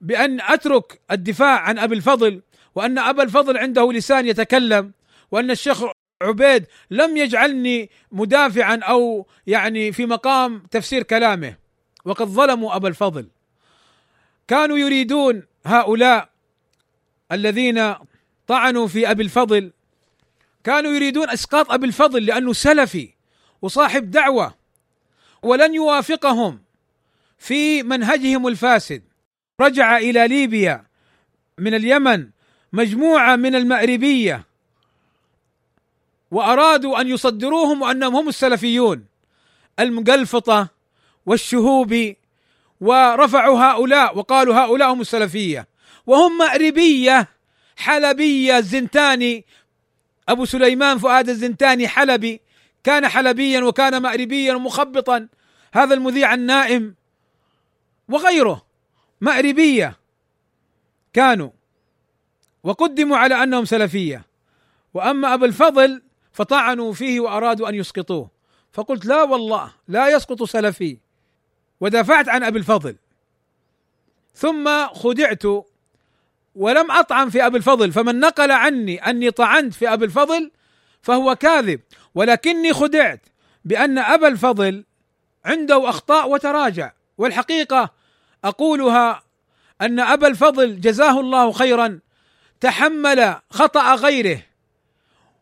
بأن 0.01 0.41
أترك 0.41 1.01
الدفاع 1.11 1.59
عن 1.59 1.79
أبي 1.79 1.95
الفضل 1.95 2.41
وأن 2.75 2.99
أبا 2.99 3.23
الفضل 3.23 3.57
عنده 3.57 3.91
لسان 3.91 4.27
يتكلم 4.27 4.91
وأن 5.31 5.51
الشيخ 5.51 5.83
عبيد 6.21 6.65
لم 6.91 7.17
يجعلني 7.17 7.89
مدافعا 8.11 8.79
أو 8.83 9.27
يعني 9.47 9.91
في 9.91 10.05
مقام 10.05 10.63
تفسير 10.71 11.03
كلامه. 11.03 11.55
وقد 12.05 12.27
ظلموا 12.27 12.75
أبا 12.75 12.87
الفضل. 12.87 13.27
كانوا 14.47 14.77
يريدون 14.77 15.43
هؤلاء 15.65 16.29
الذين 17.31 17.95
طعنوا 18.47 18.87
في 18.87 19.11
أبي 19.11 19.23
الفضل. 19.23 19.71
كانوا 20.63 20.91
يريدون 20.91 21.29
إسقاط 21.29 21.71
أبي 21.71 21.85
الفضل 21.85 22.25
لأنه 22.25 22.53
سلفي 22.53 23.09
وصاحب 23.61 24.11
دعوة. 24.11 24.55
ولن 25.43 25.73
يوافقهم 25.73 26.61
في 27.37 27.83
منهجهم 27.83 28.47
الفاسد. 28.47 29.03
رجع 29.61 29.97
إلى 29.97 30.27
ليبيا 30.27 30.85
من 31.57 31.73
اليمن 31.73 32.29
مجموعة 32.73 33.35
من 33.35 33.55
المأربية. 33.55 34.45
وأرادوا 36.35 37.01
أن 37.01 37.07
يصدروهم 37.07 37.81
وأنهم 37.81 38.15
هم 38.15 38.29
السلفيون. 38.29 39.05
المقلفطة 39.79 40.67
والشهوب 41.25 42.13
ورفعوا 42.81 43.59
هؤلاء 43.59 44.17
وقالوا 44.17 44.55
هؤلاء 44.55 44.93
هم 44.93 45.01
السلفية. 45.01 45.67
وهم 46.05 46.37
مأربية 46.37 47.27
حلبية 47.77 48.57
الزنتاني 48.57 49.45
أبو 50.29 50.45
سليمان 50.45 50.97
فؤاد 50.97 51.29
الزنتاني 51.29 51.87
حلبي 51.87 52.41
كان 52.83 53.07
حلبيا 53.07 53.61
وكان 53.61 54.01
مأربيا 54.01 54.53
مخبطا. 54.53 55.27
هذا 55.73 55.93
المذيع 55.93 56.33
النائم 56.33 56.95
وغيره. 58.09 58.65
مأربية 59.21 59.97
كانوا 61.13 61.49
وقدموا 62.63 63.17
على 63.17 63.43
أنهم 63.43 63.65
سلفية. 63.65 64.25
وأما 64.93 65.33
أبو 65.33 65.45
الفضل 65.45 66.04
فطعنوا 66.35 66.93
فيه 66.93 67.19
وأرادوا 67.19 67.69
أن 67.69 67.75
يسقطوه. 67.75 68.29
فقلت 68.73 69.05
لا 69.05 69.23
والله 69.23 69.71
لا 69.87 70.09
يسقط 70.09 70.43
سلفي. 70.43 70.97
ودافعت 71.81 72.29
عن 72.29 72.43
أبي 72.43 72.59
الفضل. 72.59 72.95
ثم 74.35 74.87
خدعت 74.87 75.43
ولم 76.55 76.91
أطعن 76.91 77.29
في 77.29 77.45
أبي 77.45 77.57
الفضل. 77.57 77.91
فمن 77.91 78.19
نقل 78.19 78.51
عني 78.51 79.09
أني 79.09 79.31
طعنت 79.31 79.73
في 79.73 79.93
أبي 79.93 80.05
الفضل 80.05 80.51
فهو 81.01 81.35
كاذب. 81.35 81.79
ولكني 82.15 82.73
خدعت 82.73 83.21
بأن 83.65 83.97
أبا 83.97 84.27
الفضل 84.27 84.83
عنده 85.45 85.89
أخطاء 85.89 86.29
وتراجع. 86.29 86.91
والحقيقة 87.17 87.89
أقولها 88.43 89.23
أن 89.81 89.99
أبا 89.99 90.27
الفضل 90.27 90.81
جزاه 90.81 91.19
الله 91.19 91.51
خيرا 91.51 91.99
تحمل 92.61 93.35
خطأ 93.49 93.95
غيره. 93.95 94.41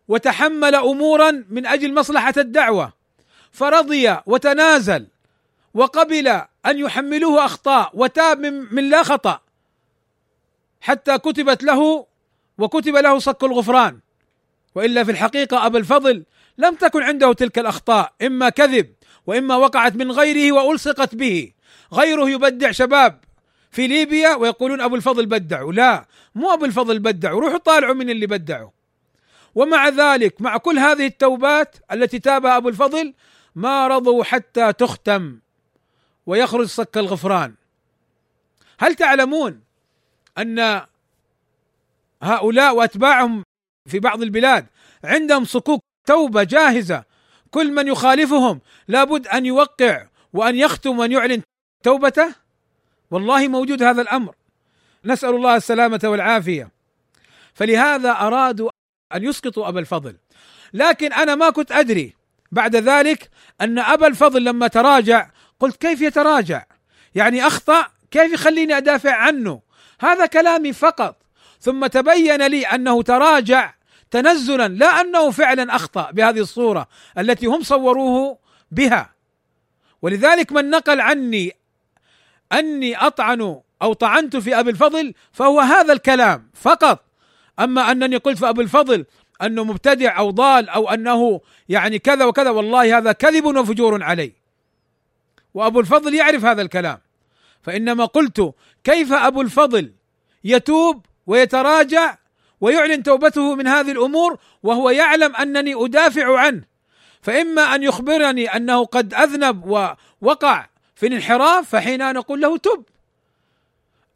وتحمل 0.08 0.76
أمورا 0.76 1.46
من 1.50 1.66
أجل 1.66 1.94
مصلحة 1.94 2.34
الدعوة. 2.38 2.94
فرضي 3.52 4.18
وتنازل 4.26 5.08
وقبل 5.74 6.28
أن 6.66 6.80
يحملوه 6.80 7.46
أخطاء 7.46 7.92
وتاب 7.94 8.40
من, 8.40 8.76
من 8.76 8.90
لا 8.90 9.04
خطأ. 9.04 9.40
حتى 10.82 11.18
كتبت 11.18 11.64
له 11.64 12.06
وكتب 12.58 12.96
له 12.96 13.20
صك 13.20 13.44
الغفران. 13.44 14.00
وإلا 14.76 15.04
في 15.04 15.12
الحقيقة 15.12 15.66
ابا 15.66 15.80
الفضل 15.80 16.24
لم 16.58 16.76
تكن 16.76 17.04
عنده 17.04 17.34
تلك 17.34 17.60
الأخطاء 17.60 18.14
إما 18.22 18.50
كذب 18.50 18.94
وإما 19.28 19.56
وقعت 19.56 19.96
من 19.96 20.12
غيره 20.12 20.52
وألصقت 20.52 21.16
به. 21.16 21.52
غيره 21.94 22.30
يبدع 22.30 22.72
شباب 22.72 23.20
في 23.72 23.88
ليبيا 23.88 24.36
ويقولون 24.36 24.82
أبو 24.82 24.96
الفضل 24.96 25.26
بدعوا. 25.26 25.74
لا 25.74 26.06
مو 26.36 26.54
أبو 26.54 26.66
الفضل 26.66 27.00
بدعوا 27.00 27.42
روحوا 27.42 27.58
طالعوا 27.58 27.94
من 27.94 28.10
اللي 28.10 28.28
بدعوا. 28.28 28.70
ومع 29.56 29.90
ذلك 29.90 30.42
مع 30.42 30.58
كل 30.58 30.80
هذه 30.80 31.06
التوبات 31.06 31.76
التي 31.92 32.20
تابها 32.20 32.58
أبو 32.58 32.70
الفضل 32.70 33.14
ما 33.56 33.88
رضوا 33.88 34.24
حتى 34.24 34.74
تختم 34.74 35.40
ويخرج 36.26 36.66
صك 36.68 36.98
الغفران. 36.98 37.56
هل 38.80 38.96
تعلمون 38.96 39.62
أن 40.38 40.82
هؤلاء 42.24 42.76
وأتباعهم 42.76 43.44
في 43.90 44.00
بعض 44.00 44.22
البلاد 44.22 44.68
عندهم 45.04 45.46
صكوك 45.46 45.82
توبة 46.08 46.44
جاهزة؟ 46.44 47.04
كل 47.52 47.72
من 47.72 47.88
يخالفهم 47.88 48.62
لابد 48.88 49.28
أن 49.28 49.46
يوقع 49.46 50.08
وأن 50.34 50.56
يختم 50.56 51.00
وأن 51.00 51.12
يعلن 51.12 51.42
توبته؟ 51.84 52.36
والله 53.12 53.48
موجود 53.48 53.84
هذا 53.84 54.02
الأمر. 54.02 54.36
نسأل 55.06 55.30
الله 55.30 55.56
السلامة 55.56 56.00
والعافية. 56.04 56.72
فلهذا 57.54 58.12
أرادوا 58.12 58.70
أن 59.16 59.24
يسقطوا 59.24 59.68
أبا 59.68 59.80
الفضل. 59.80 60.16
لكن 60.74 61.14
أنا 61.14 61.36
ما 61.36 61.50
كنت 61.50 61.72
أدري 61.72 62.16
بعد 62.52 62.76
ذلك 62.76 63.30
أن 63.62 63.80
أبا 63.80 64.08
الفضل 64.08 64.44
لما 64.44 64.68
تراجع 64.68 65.30
قلت 65.60 65.76
كيف 65.76 66.02
يتراجع؟ 66.02 66.66
يعني 67.16 67.48
أخطأ؟ 67.48 67.88
كيف 68.12 68.34
يخليني 68.34 68.78
أدافع 68.78 69.16
عنه؟ 69.16 69.62
هذا 70.00 70.26
كلامي 70.26 70.74
فقط. 70.74 71.18
ثم 71.60 71.88
تبين 71.88 72.48
لي 72.48 72.66
أنه 72.66 73.02
تراجع 73.02 73.74
تنزلا 74.12 74.68
لا 74.68 75.02
أنه 75.02 75.32
فعلا 75.32 75.76
أخطأ 75.76 76.12
بهذه 76.12 76.40
الصورة 76.40 76.88
التي 77.18 77.46
هم 77.46 77.64
صوروه 77.64 78.38
بها. 78.72 79.14
ولذلك 80.02 80.52
من 80.52 80.70
نقل 80.70 81.02
عني 81.02 81.52
أني 82.52 82.98
أطعن 82.98 83.62
أو 83.82 83.94
طعنت 83.94 84.36
في 84.38 84.60
أبي 84.60 84.70
الفضل 84.70 85.14
فهو 85.32 85.60
هذا 85.60 85.94
الكلام 85.94 86.50
فقط. 86.54 87.13
أما 87.60 87.92
أنني 87.92 88.18
قلت 88.18 88.38
في 88.38 88.50
ابي 88.50 88.62
الفضل 88.62 89.06
أنه 89.42 89.64
مبتدع 89.64 90.18
أو 90.18 90.30
ضال 90.30 90.70
أو 90.70 90.90
أنه 90.90 91.42
يعني 91.70 92.00
كذا 92.00 92.26
وكذا 92.26 92.50
والله 92.50 92.98
هذا 92.98 93.12
كذب 93.12 93.46
وفجور 93.46 94.04
علي. 94.04 94.34
وأبو 95.54 95.80
الفضل 95.80 96.14
يعرف 96.14 96.46
هذا 96.46 96.62
الكلام. 96.62 97.00
فإنما 97.62 98.06
قلت 98.06 98.54
كيف 98.84 99.14
أبو 99.14 99.42
الفضل 99.42 99.94
يتوب 100.44 101.06
ويتراجع 101.28 102.18
ويعلن 102.62 103.04
توبته 103.04 103.56
من 103.56 103.68
هذه 103.68 103.92
الأمور 103.92 104.38
وهو 104.64 104.90
يعلم 104.90 105.36
أنني 105.36 105.86
أدافع 105.86 106.40
عنه. 106.40 106.64
فإما 107.22 107.62
أن 107.62 107.84
يخبرني 107.84 108.48
أنه 108.48 108.86
قد 108.86 109.14
أذنب 109.14 109.66
ووقع 109.66 110.70
في 110.96 111.08
الانحراف 111.08 111.70
فحين 111.70 112.14
نقول 112.14 112.42
له 112.42 112.58
تب 112.58 112.84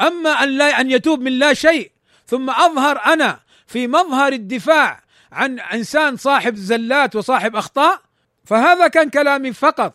أما 0.01 0.29
أن 0.29 0.49
لا 0.49 0.81
أن 0.81 0.91
يتوب 0.91 1.19
من 1.19 1.39
لا 1.39 1.53
شيء 1.53 1.91
ثم 2.27 2.49
أظهر 2.49 3.01
أنا 3.05 3.39
في 3.67 3.87
مظهر 3.87 4.33
الدفاع 4.33 5.03
عن 5.31 5.59
إنسان 5.59 6.17
صاحب 6.17 6.55
زلات 6.55 7.15
وصاحب 7.15 7.55
أخطاء 7.55 8.01
فهذا 8.45 8.87
كان 8.87 9.09
كلامي 9.09 9.53
فقط. 9.53 9.93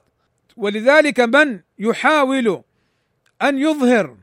ولذلك 0.56 1.20
من 1.20 1.60
يحاول 1.78 2.62
أن 3.42 3.58
يظهر 3.58 4.16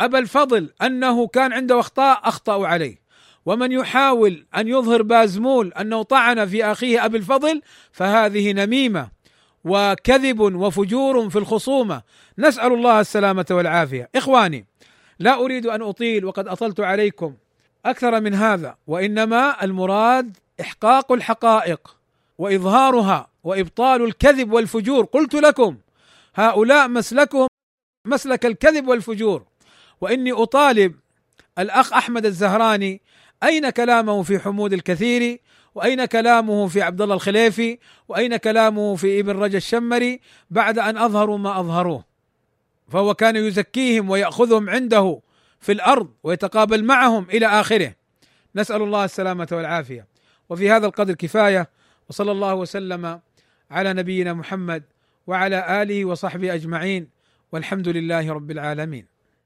أبا 0.00 0.18
الفضل 0.18 0.70
أنه 0.82 1.26
كان 1.26 1.52
عنده 1.52 1.80
أخطاء 1.80 2.20
أخطأوا 2.24 2.66
عليه 2.66 3.00
ومن 3.46 3.72
يحاول 3.72 4.46
أن 4.56 4.68
يظهر 4.68 5.02
بازمول 5.02 5.72
أنه 5.72 6.02
طعن 6.02 6.46
في 6.46 6.64
أخيه 6.64 7.04
أبي 7.04 7.16
الفضل 7.16 7.62
فهذه 7.92 8.52
نميمة 8.52 9.08
وكذب 9.64 10.40
وفجور 10.40 11.30
في 11.30 11.36
الخصومة. 11.36 12.02
نسأل 12.38 12.72
الله 12.72 13.00
السلامة 13.00 13.46
والعافية. 13.50 14.08
إخواني 14.14 14.66
لا 15.20 15.34
أريد 15.34 15.66
أن 15.66 15.82
أطيل 15.82 16.24
وقد 16.24 16.48
أطلت 16.48 16.80
عليكم. 16.80 17.34
أكثر 17.86 18.20
من 18.20 18.34
هذا 18.34 18.76
وإنما 18.86 19.64
المراد 19.64 20.36
إحقاق 20.60 21.12
الحقائق 21.12 21.96
وإظهارها 22.38 23.28
وإبطال 23.44 24.02
الكذب 24.02 24.52
والفجور. 24.52 25.04
قلت 25.04 25.34
لكم 25.34 25.76
هؤلاء 26.34 26.88
مسلكهم 26.88 27.48
مسلك 28.06 28.46
الكذب 28.46 28.88
والفجور. 28.88 29.44
وإني 30.00 30.32
أطالب 30.32 30.94
الأخ 31.58 31.92
أحمد 31.92 32.26
الزهراني 32.26 33.00
أين 33.42 33.70
كلامه 33.70 34.22
في 34.22 34.38
حمود 34.38 34.72
الكثير 34.72 35.40
وأين 35.74 36.04
كلامه 36.04 36.66
في 36.66 36.82
عبد 36.82 37.00
الله 37.00 37.14
الخليفي؟ 37.14 37.78
وأين 38.08 38.36
كلامه 38.36 38.96
في 38.96 39.20
ابن 39.20 39.38
رجا 39.38 39.56
الشمري؟ 39.56 40.20
بعد 40.50 40.78
أن 40.78 40.98
أظهروا 40.98 41.38
ما 41.38 41.60
أظهروه. 41.60 42.09
فهو 42.90 43.14
كان 43.14 43.36
يزكيهم 43.36 44.10
ويأخذهم 44.10 44.70
عنده 44.70 45.20
في 45.60 45.72
الأرض 45.72 46.10
ويتقابل 46.22 46.84
معهم 46.84 47.26
إلى 47.30 47.46
آخره. 47.46 47.94
نسأل 48.54 48.82
الله 48.82 49.04
السلامة 49.04 49.48
والعافية. 49.52 50.06
وفي 50.48 50.70
هذا 50.70 50.86
القدر 50.86 51.14
كفاية 51.14 51.70
وصلى 52.08 52.32
الله 52.32 52.54
وسلم 52.54 53.20
على 53.70 53.92
نبينا 53.92 54.32
محمد 54.32 54.82
وعلى 55.26 55.82
آله 55.82 56.04
وصحبه 56.04 56.54
أجمعين 56.54 57.08
والحمد 57.52 57.88
لله 57.88 58.32
رب 58.32 58.50
العالمين. 58.50 59.09